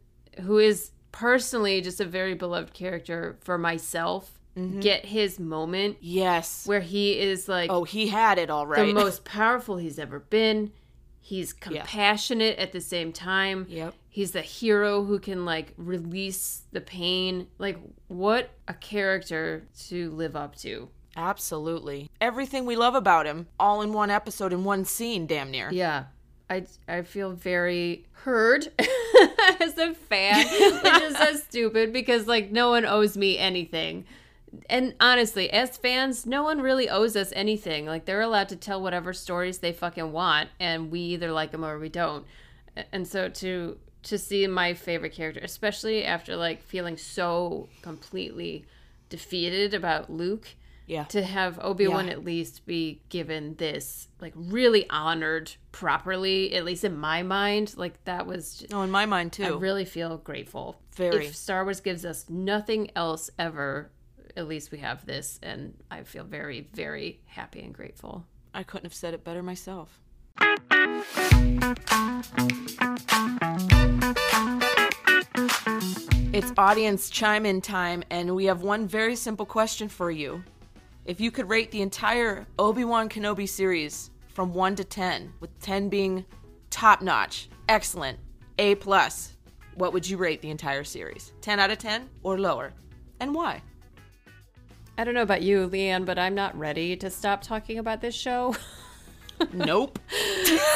who 0.42 0.58
is 0.58 0.92
personally 1.10 1.80
just 1.80 2.00
a 2.00 2.04
very 2.04 2.34
beloved 2.34 2.72
character 2.72 3.36
for 3.40 3.58
myself 3.58 4.37
Mm-hmm. 4.58 4.80
get 4.80 5.06
his 5.06 5.38
moment 5.38 5.98
Yes. 6.00 6.66
where 6.66 6.80
he 6.80 7.18
is 7.18 7.48
like 7.48 7.70
oh, 7.70 7.84
he 7.84 8.08
had 8.08 8.38
it 8.38 8.50
all 8.50 8.66
the 8.66 8.92
most 8.92 9.24
powerful 9.24 9.76
he's 9.76 9.98
ever 9.98 10.18
been. 10.18 10.72
He's 11.20 11.52
compassionate 11.52 12.58
at 12.58 12.72
the 12.72 12.80
same 12.80 13.12
time. 13.12 13.66
Yep. 13.68 13.94
He's 14.08 14.30
the 14.32 14.40
hero 14.40 15.04
who 15.04 15.18
can 15.18 15.44
like 15.44 15.74
release 15.76 16.62
the 16.72 16.80
pain. 16.80 17.48
Like 17.58 17.78
what 18.08 18.50
a 18.66 18.74
character 18.74 19.68
to 19.88 20.10
live 20.12 20.34
up 20.34 20.56
to. 20.56 20.88
Absolutely. 21.16 22.10
Everything 22.20 22.64
we 22.64 22.76
love 22.76 22.94
about 22.94 23.26
him, 23.26 23.46
all 23.60 23.82
in 23.82 23.92
one 23.92 24.10
episode, 24.10 24.52
in 24.52 24.64
one 24.64 24.84
scene, 24.84 25.26
damn 25.26 25.50
near. 25.50 25.68
Yeah. 25.70 26.04
I 26.50 26.64
I 26.88 27.02
feel 27.02 27.32
very 27.32 28.06
heard 28.12 28.68
as 29.60 29.76
a 29.76 29.94
fan, 29.94 30.46
which 30.46 31.02
is 31.02 31.16
so 31.16 31.32
stupid 31.48 31.92
because 31.92 32.26
like 32.26 32.50
no 32.50 32.70
one 32.70 32.86
owes 32.86 33.16
me 33.16 33.36
anything. 33.36 34.06
And 34.70 34.94
honestly, 35.00 35.50
as 35.50 35.76
fans, 35.76 36.26
no 36.26 36.42
one 36.42 36.60
really 36.60 36.88
owes 36.88 37.16
us 37.16 37.32
anything. 37.34 37.86
Like 37.86 38.04
they're 38.04 38.20
allowed 38.20 38.48
to 38.50 38.56
tell 38.56 38.80
whatever 38.82 39.12
stories 39.12 39.58
they 39.58 39.72
fucking 39.72 40.12
want, 40.12 40.48
and 40.60 40.90
we 40.90 41.00
either 41.00 41.32
like 41.32 41.50
them 41.52 41.64
or 41.64 41.78
we 41.78 41.88
don't. 41.88 42.26
And 42.92 43.06
so 43.06 43.28
to 43.28 43.78
to 44.04 44.16
see 44.16 44.46
my 44.46 44.74
favorite 44.74 45.12
character, 45.12 45.40
especially 45.42 46.04
after 46.04 46.36
like 46.36 46.62
feeling 46.62 46.96
so 46.96 47.68
completely 47.82 48.64
defeated 49.08 49.74
about 49.74 50.08
Luke, 50.08 50.46
Yeah. 50.86 51.04
to 51.04 51.22
have 51.22 51.58
Obi-Wan 51.60 52.06
Yeah. 52.06 52.12
at 52.12 52.24
least 52.24 52.64
be 52.64 53.02
given 53.08 53.56
this 53.56 54.08
like 54.20 54.32
really 54.36 54.88
honored 54.88 55.52
properly, 55.72 56.54
at 56.54 56.64
least 56.64 56.84
in 56.84 56.96
my 56.96 57.22
mind, 57.22 57.74
like 57.76 58.02
that 58.04 58.26
was 58.26 58.58
just, 58.58 58.70
No, 58.70 58.80
oh, 58.80 58.82
in 58.82 58.90
my 58.90 59.04
mind, 59.04 59.32
too. 59.32 59.44
I 59.44 59.48
really 59.48 59.84
feel 59.84 60.16
grateful. 60.18 60.80
Very. 60.94 61.26
If 61.26 61.36
Star 61.36 61.64
Wars 61.64 61.80
gives 61.80 62.04
us 62.04 62.26
nothing 62.28 62.90
else 62.94 63.30
ever, 63.38 63.90
at 64.38 64.46
least 64.46 64.70
we 64.70 64.78
have 64.78 65.04
this, 65.04 65.40
and 65.42 65.74
I 65.90 66.04
feel 66.04 66.22
very, 66.22 66.68
very 66.72 67.18
happy 67.26 67.60
and 67.60 67.74
grateful. 67.74 68.24
I 68.54 68.62
couldn't 68.62 68.84
have 68.84 68.94
said 68.94 69.12
it 69.12 69.24
better 69.24 69.42
myself. 69.42 70.00
It's 76.32 76.52
audience 76.56 77.10
chime 77.10 77.46
in 77.46 77.60
time, 77.60 78.04
and 78.10 78.36
we 78.36 78.44
have 78.44 78.62
one 78.62 78.86
very 78.86 79.16
simple 79.16 79.44
question 79.44 79.88
for 79.88 80.12
you. 80.12 80.44
If 81.04 81.20
you 81.20 81.32
could 81.32 81.48
rate 81.48 81.72
the 81.72 81.82
entire 81.82 82.46
Obi 82.60 82.84
Wan 82.84 83.08
Kenobi 83.08 83.48
series 83.48 84.10
from 84.28 84.54
1 84.54 84.76
to 84.76 84.84
10, 84.84 85.32
with 85.40 85.58
10 85.58 85.88
being 85.88 86.24
top 86.70 87.02
notch, 87.02 87.48
excellent, 87.68 88.20
A, 88.58 88.76
plus, 88.76 89.32
what 89.74 89.92
would 89.92 90.08
you 90.08 90.16
rate 90.16 90.42
the 90.42 90.50
entire 90.50 90.84
series? 90.84 91.32
10 91.40 91.58
out 91.58 91.72
of 91.72 91.78
10 91.78 92.08
or 92.22 92.38
lower? 92.38 92.72
And 93.18 93.34
why? 93.34 93.62
I 94.98 95.04
don't 95.04 95.14
know 95.14 95.22
about 95.22 95.42
you, 95.42 95.68
Leanne, 95.68 96.04
but 96.04 96.18
I'm 96.18 96.34
not 96.34 96.58
ready 96.58 96.96
to 96.96 97.08
stop 97.08 97.40
talking 97.40 97.78
about 97.78 98.00
this 98.00 98.14
show. 98.14 98.54
Nope. 99.52 100.00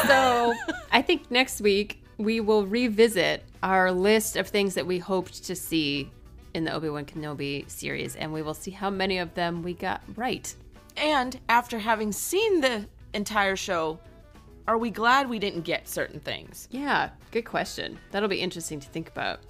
so 0.06 0.54
I 0.92 1.02
think 1.02 1.28
next 1.32 1.60
week 1.60 2.00
we 2.16 2.38
will 2.38 2.64
revisit 2.64 3.42
our 3.60 3.90
list 3.90 4.36
of 4.36 4.46
things 4.46 4.74
that 4.74 4.86
we 4.86 5.00
hoped 5.00 5.42
to 5.46 5.56
see 5.56 6.12
in 6.54 6.62
the 6.62 6.72
Obi 6.72 6.88
Wan 6.88 7.04
Kenobi 7.04 7.68
series, 7.68 8.14
and 8.14 8.32
we 8.32 8.40
will 8.40 8.54
see 8.54 8.70
how 8.70 8.88
many 8.88 9.18
of 9.18 9.34
them 9.34 9.64
we 9.64 9.74
got 9.74 10.00
right. 10.14 10.54
And 10.96 11.40
after 11.48 11.80
having 11.80 12.12
seen 12.12 12.60
the 12.60 12.86
entire 13.14 13.56
show, 13.56 13.98
are 14.68 14.78
we 14.78 14.90
glad 14.90 15.28
we 15.28 15.40
didn't 15.40 15.62
get 15.62 15.88
certain 15.88 16.20
things? 16.20 16.68
Yeah, 16.70 17.10
good 17.32 17.44
question. 17.44 17.98
That'll 18.12 18.28
be 18.28 18.40
interesting 18.40 18.78
to 18.78 18.88
think 18.90 19.08
about. 19.08 19.40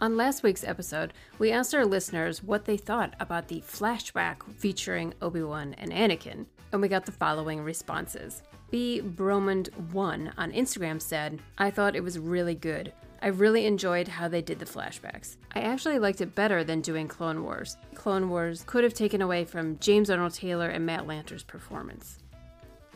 On 0.00 0.16
last 0.16 0.44
week's 0.44 0.62
episode, 0.62 1.12
we 1.40 1.50
asked 1.50 1.74
our 1.74 1.84
listeners 1.84 2.40
what 2.40 2.66
they 2.66 2.76
thought 2.76 3.16
about 3.18 3.48
the 3.48 3.60
flashback 3.62 4.48
featuring 4.56 5.12
Obi 5.20 5.42
Wan 5.42 5.74
and 5.76 5.90
Anakin, 5.90 6.46
and 6.70 6.80
we 6.80 6.86
got 6.86 7.04
the 7.04 7.10
following 7.10 7.60
responses. 7.60 8.44
B. 8.70 9.02
Bromond1 9.04 10.32
on 10.36 10.52
Instagram 10.52 11.02
said, 11.02 11.40
I 11.58 11.72
thought 11.72 11.96
it 11.96 12.04
was 12.04 12.16
really 12.16 12.54
good. 12.54 12.92
I 13.22 13.28
really 13.28 13.66
enjoyed 13.66 14.06
how 14.06 14.28
they 14.28 14.40
did 14.40 14.60
the 14.60 14.66
flashbacks. 14.66 15.34
I 15.56 15.62
actually 15.62 15.98
liked 15.98 16.20
it 16.20 16.36
better 16.36 16.62
than 16.62 16.80
doing 16.80 17.08
Clone 17.08 17.42
Wars. 17.42 17.76
Clone 17.96 18.28
Wars 18.28 18.62
could 18.68 18.84
have 18.84 18.94
taken 18.94 19.20
away 19.20 19.44
from 19.44 19.80
James 19.80 20.10
Arnold 20.10 20.34
Taylor 20.34 20.68
and 20.68 20.86
Matt 20.86 21.08
Lanter's 21.08 21.42
performance. 21.42 22.18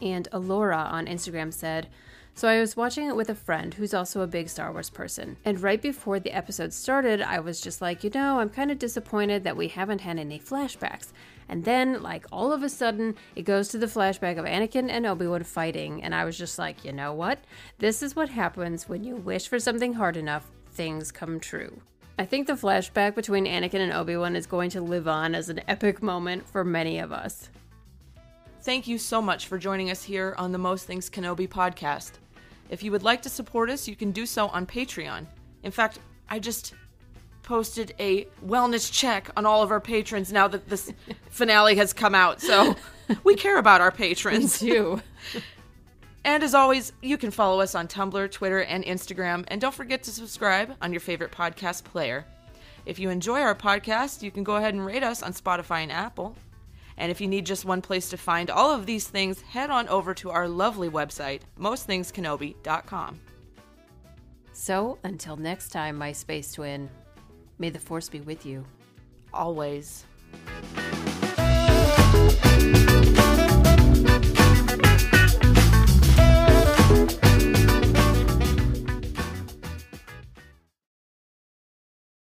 And 0.00 0.28
Alora 0.30 0.88
on 0.92 1.07
Instagram 1.07 1.53
said, 1.53 1.88
so 2.35 2.49
I 2.49 2.61
was 2.61 2.76
watching 2.76 3.07
it 3.09 3.16
with 3.16 3.28
a 3.28 3.35
friend 3.35 3.74
who's 3.74 3.93
also 3.93 4.22
a 4.22 4.26
big 4.26 4.49
Star 4.49 4.72
Wars 4.72 4.89
person. 4.89 5.37
And 5.45 5.61
right 5.61 5.80
before 5.80 6.18
the 6.18 6.33
episode 6.33 6.72
started, 6.72 7.20
I 7.20 7.41
was 7.41 7.61
just 7.61 7.83
like, 7.83 8.03
you 8.03 8.11
know, 8.11 8.41
I'm 8.41 8.49
kind 8.49 8.70
of 8.70 8.78
disappointed 8.78 9.45
that 9.45 9.57
we 9.57 9.68
haven't 9.68 10.01
had 10.01 10.18
any 10.18 10.39
flashbacks. 10.39 11.12
And 11.49 11.64
then, 11.64 12.03
like, 12.03 12.24
all 12.33 12.51
of 12.51 12.62
a 12.62 12.68
sudden, 12.70 13.16
it 13.37 13.43
goes 13.43 13.68
to 13.68 13.78
the 13.78 13.87
flashback 13.87 14.39
of 14.39 14.47
Anakin 14.47 14.89
and 14.89 15.05
Obi 15.05 15.26
Wan 15.26 15.45
fighting. 15.45 16.03
And 16.03 16.14
I 16.14 16.24
was 16.24 16.39
just 16.39 16.59
like, 16.59 16.85
you 16.85 16.93
know 16.93 17.12
what? 17.12 17.39
This 17.78 18.03
is 18.03 18.16
what 18.16 18.30
happens 18.30 18.89
when 18.89 19.05
you 19.05 19.16
wish 19.16 19.49
for 19.49 19.59
something 19.59 19.93
hard 19.93 20.16
enough, 20.16 20.51
things 20.72 21.12
come 21.12 21.39
true. 21.39 21.83
I 22.18 22.24
think 22.24 22.47
the 22.47 22.55
flashback 22.55 23.14
between 23.14 23.47
Anakin 23.47 23.80
and 23.80 23.93
Obi 23.93 24.16
Wan 24.16 24.37
is 24.37 24.47
going 24.47 24.70
to 24.70 24.80
live 24.80 25.07
on 25.07 25.35
as 25.35 25.51
an 25.51 25.61
epic 25.68 26.03
moment 26.03 26.49
for 26.49 26.64
many 26.64 26.99
of 26.99 27.12
us. 27.12 27.51
Thank 28.62 28.87
you 28.87 28.97
so 28.97 29.20
much 29.20 29.47
for 29.47 29.59
joining 29.59 29.91
us 29.91 30.05
here 30.05 30.35
on 30.39 30.53
the 30.53 30.59
Most 30.59 30.87
Things 30.87 31.11
Kenobi 31.11 31.49
podcast. 31.49 32.12
If 32.73 32.83
you 32.83 32.91
would 32.91 33.03
like 33.03 33.20
to 33.23 33.29
support 33.29 33.68
us, 33.68 33.87
you 33.87 33.95
can 33.95 34.12
do 34.12 34.25
so 34.25 34.49
on 34.49 34.64
Patreon. 34.64 35.27
In 35.62 35.70
fact, 35.70 35.99
I 36.31 36.39
just 36.39 36.73
posted 37.43 37.95
a 38.01 38.25
wellness 38.43 38.91
check 38.91 39.29
on 39.37 39.45
all 39.45 39.62
of 39.62 39.70
our 39.70 39.79
patrons 39.81 40.33
now 40.33 40.49
that 40.49 40.70
this 40.70 40.91
finale 41.31 41.75
has 41.77 41.93
come 41.93 42.14
out. 42.14 42.41
So 42.41 42.75
we 43.25 43.35
care 43.35 43.59
about 43.59 43.83
our 43.83 43.93
patrons. 43.93 44.59
too. 44.59 45.01
And 46.25 46.45
as 46.45 46.55
always, 46.55 46.93
you 47.03 47.18
can 47.18 47.33
follow 47.33 47.61
us 47.61 47.75
on 47.75 47.89
Tumblr, 47.89 48.31
Twitter, 48.31 48.62
and 48.62 48.85
Instagram. 48.85 49.45
And 49.49 49.61
don't 49.61 49.75
forget 49.75 50.05
to 50.05 50.12
subscribe 50.12 50.73
on 50.81 50.93
your 50.93 51.01
favorite 51.01 51.33
podcast 51.33 51.83
player. 51.83 52.25
If 52.87 53.01
you 53.01 53.11
enjoy 53.11 53.41
our 53.41 53.57
podcast, 53.57 54.23
you 54.23 54.31
can 54.31 54.45
go 54.45 54.55
ahead 54.55 54.73
and 54.73 54.87
rate 54.87 55.03
us 55.03 55.20
on 55.25 55.33
Spotify 55.33 55.83
and 55.83 55.91
Apple. 55.91 56.37
And 57.03 57.11
if 57.11 57.20
you 57.20 57.26
need 57.26 57.44
just 57.44 57.64
one 57.64 57.82
place 57.82 58.09
to 58.11 58.16
find 58.16 58.48
all 58.48 58.70
of 58.70 58.86
these 58.86 59.09
things, 59.09 59.40
head 59.40 59.70
on 59.70 59.88
over 59.88 60.14
to 60.14 60.30
our 60.30 60.46
lovely 60.46 60.88
website, 60.88 61.40
mostthingskenobi.com. 61.59 63.20
So, 64.53 64.98
until 65.03 65.36
next 65.36 65.70
time, 65.70 65.98
my 65.98 66.12
space 66.12 66.53
twin, 66.53 66.88
may 67.59 67.70
the 67.70 67.80
force 67.80 68.09
be 68.09 68.20
with 68.20 68.46
you. 68.46 68.64
Always. 69.34 70.05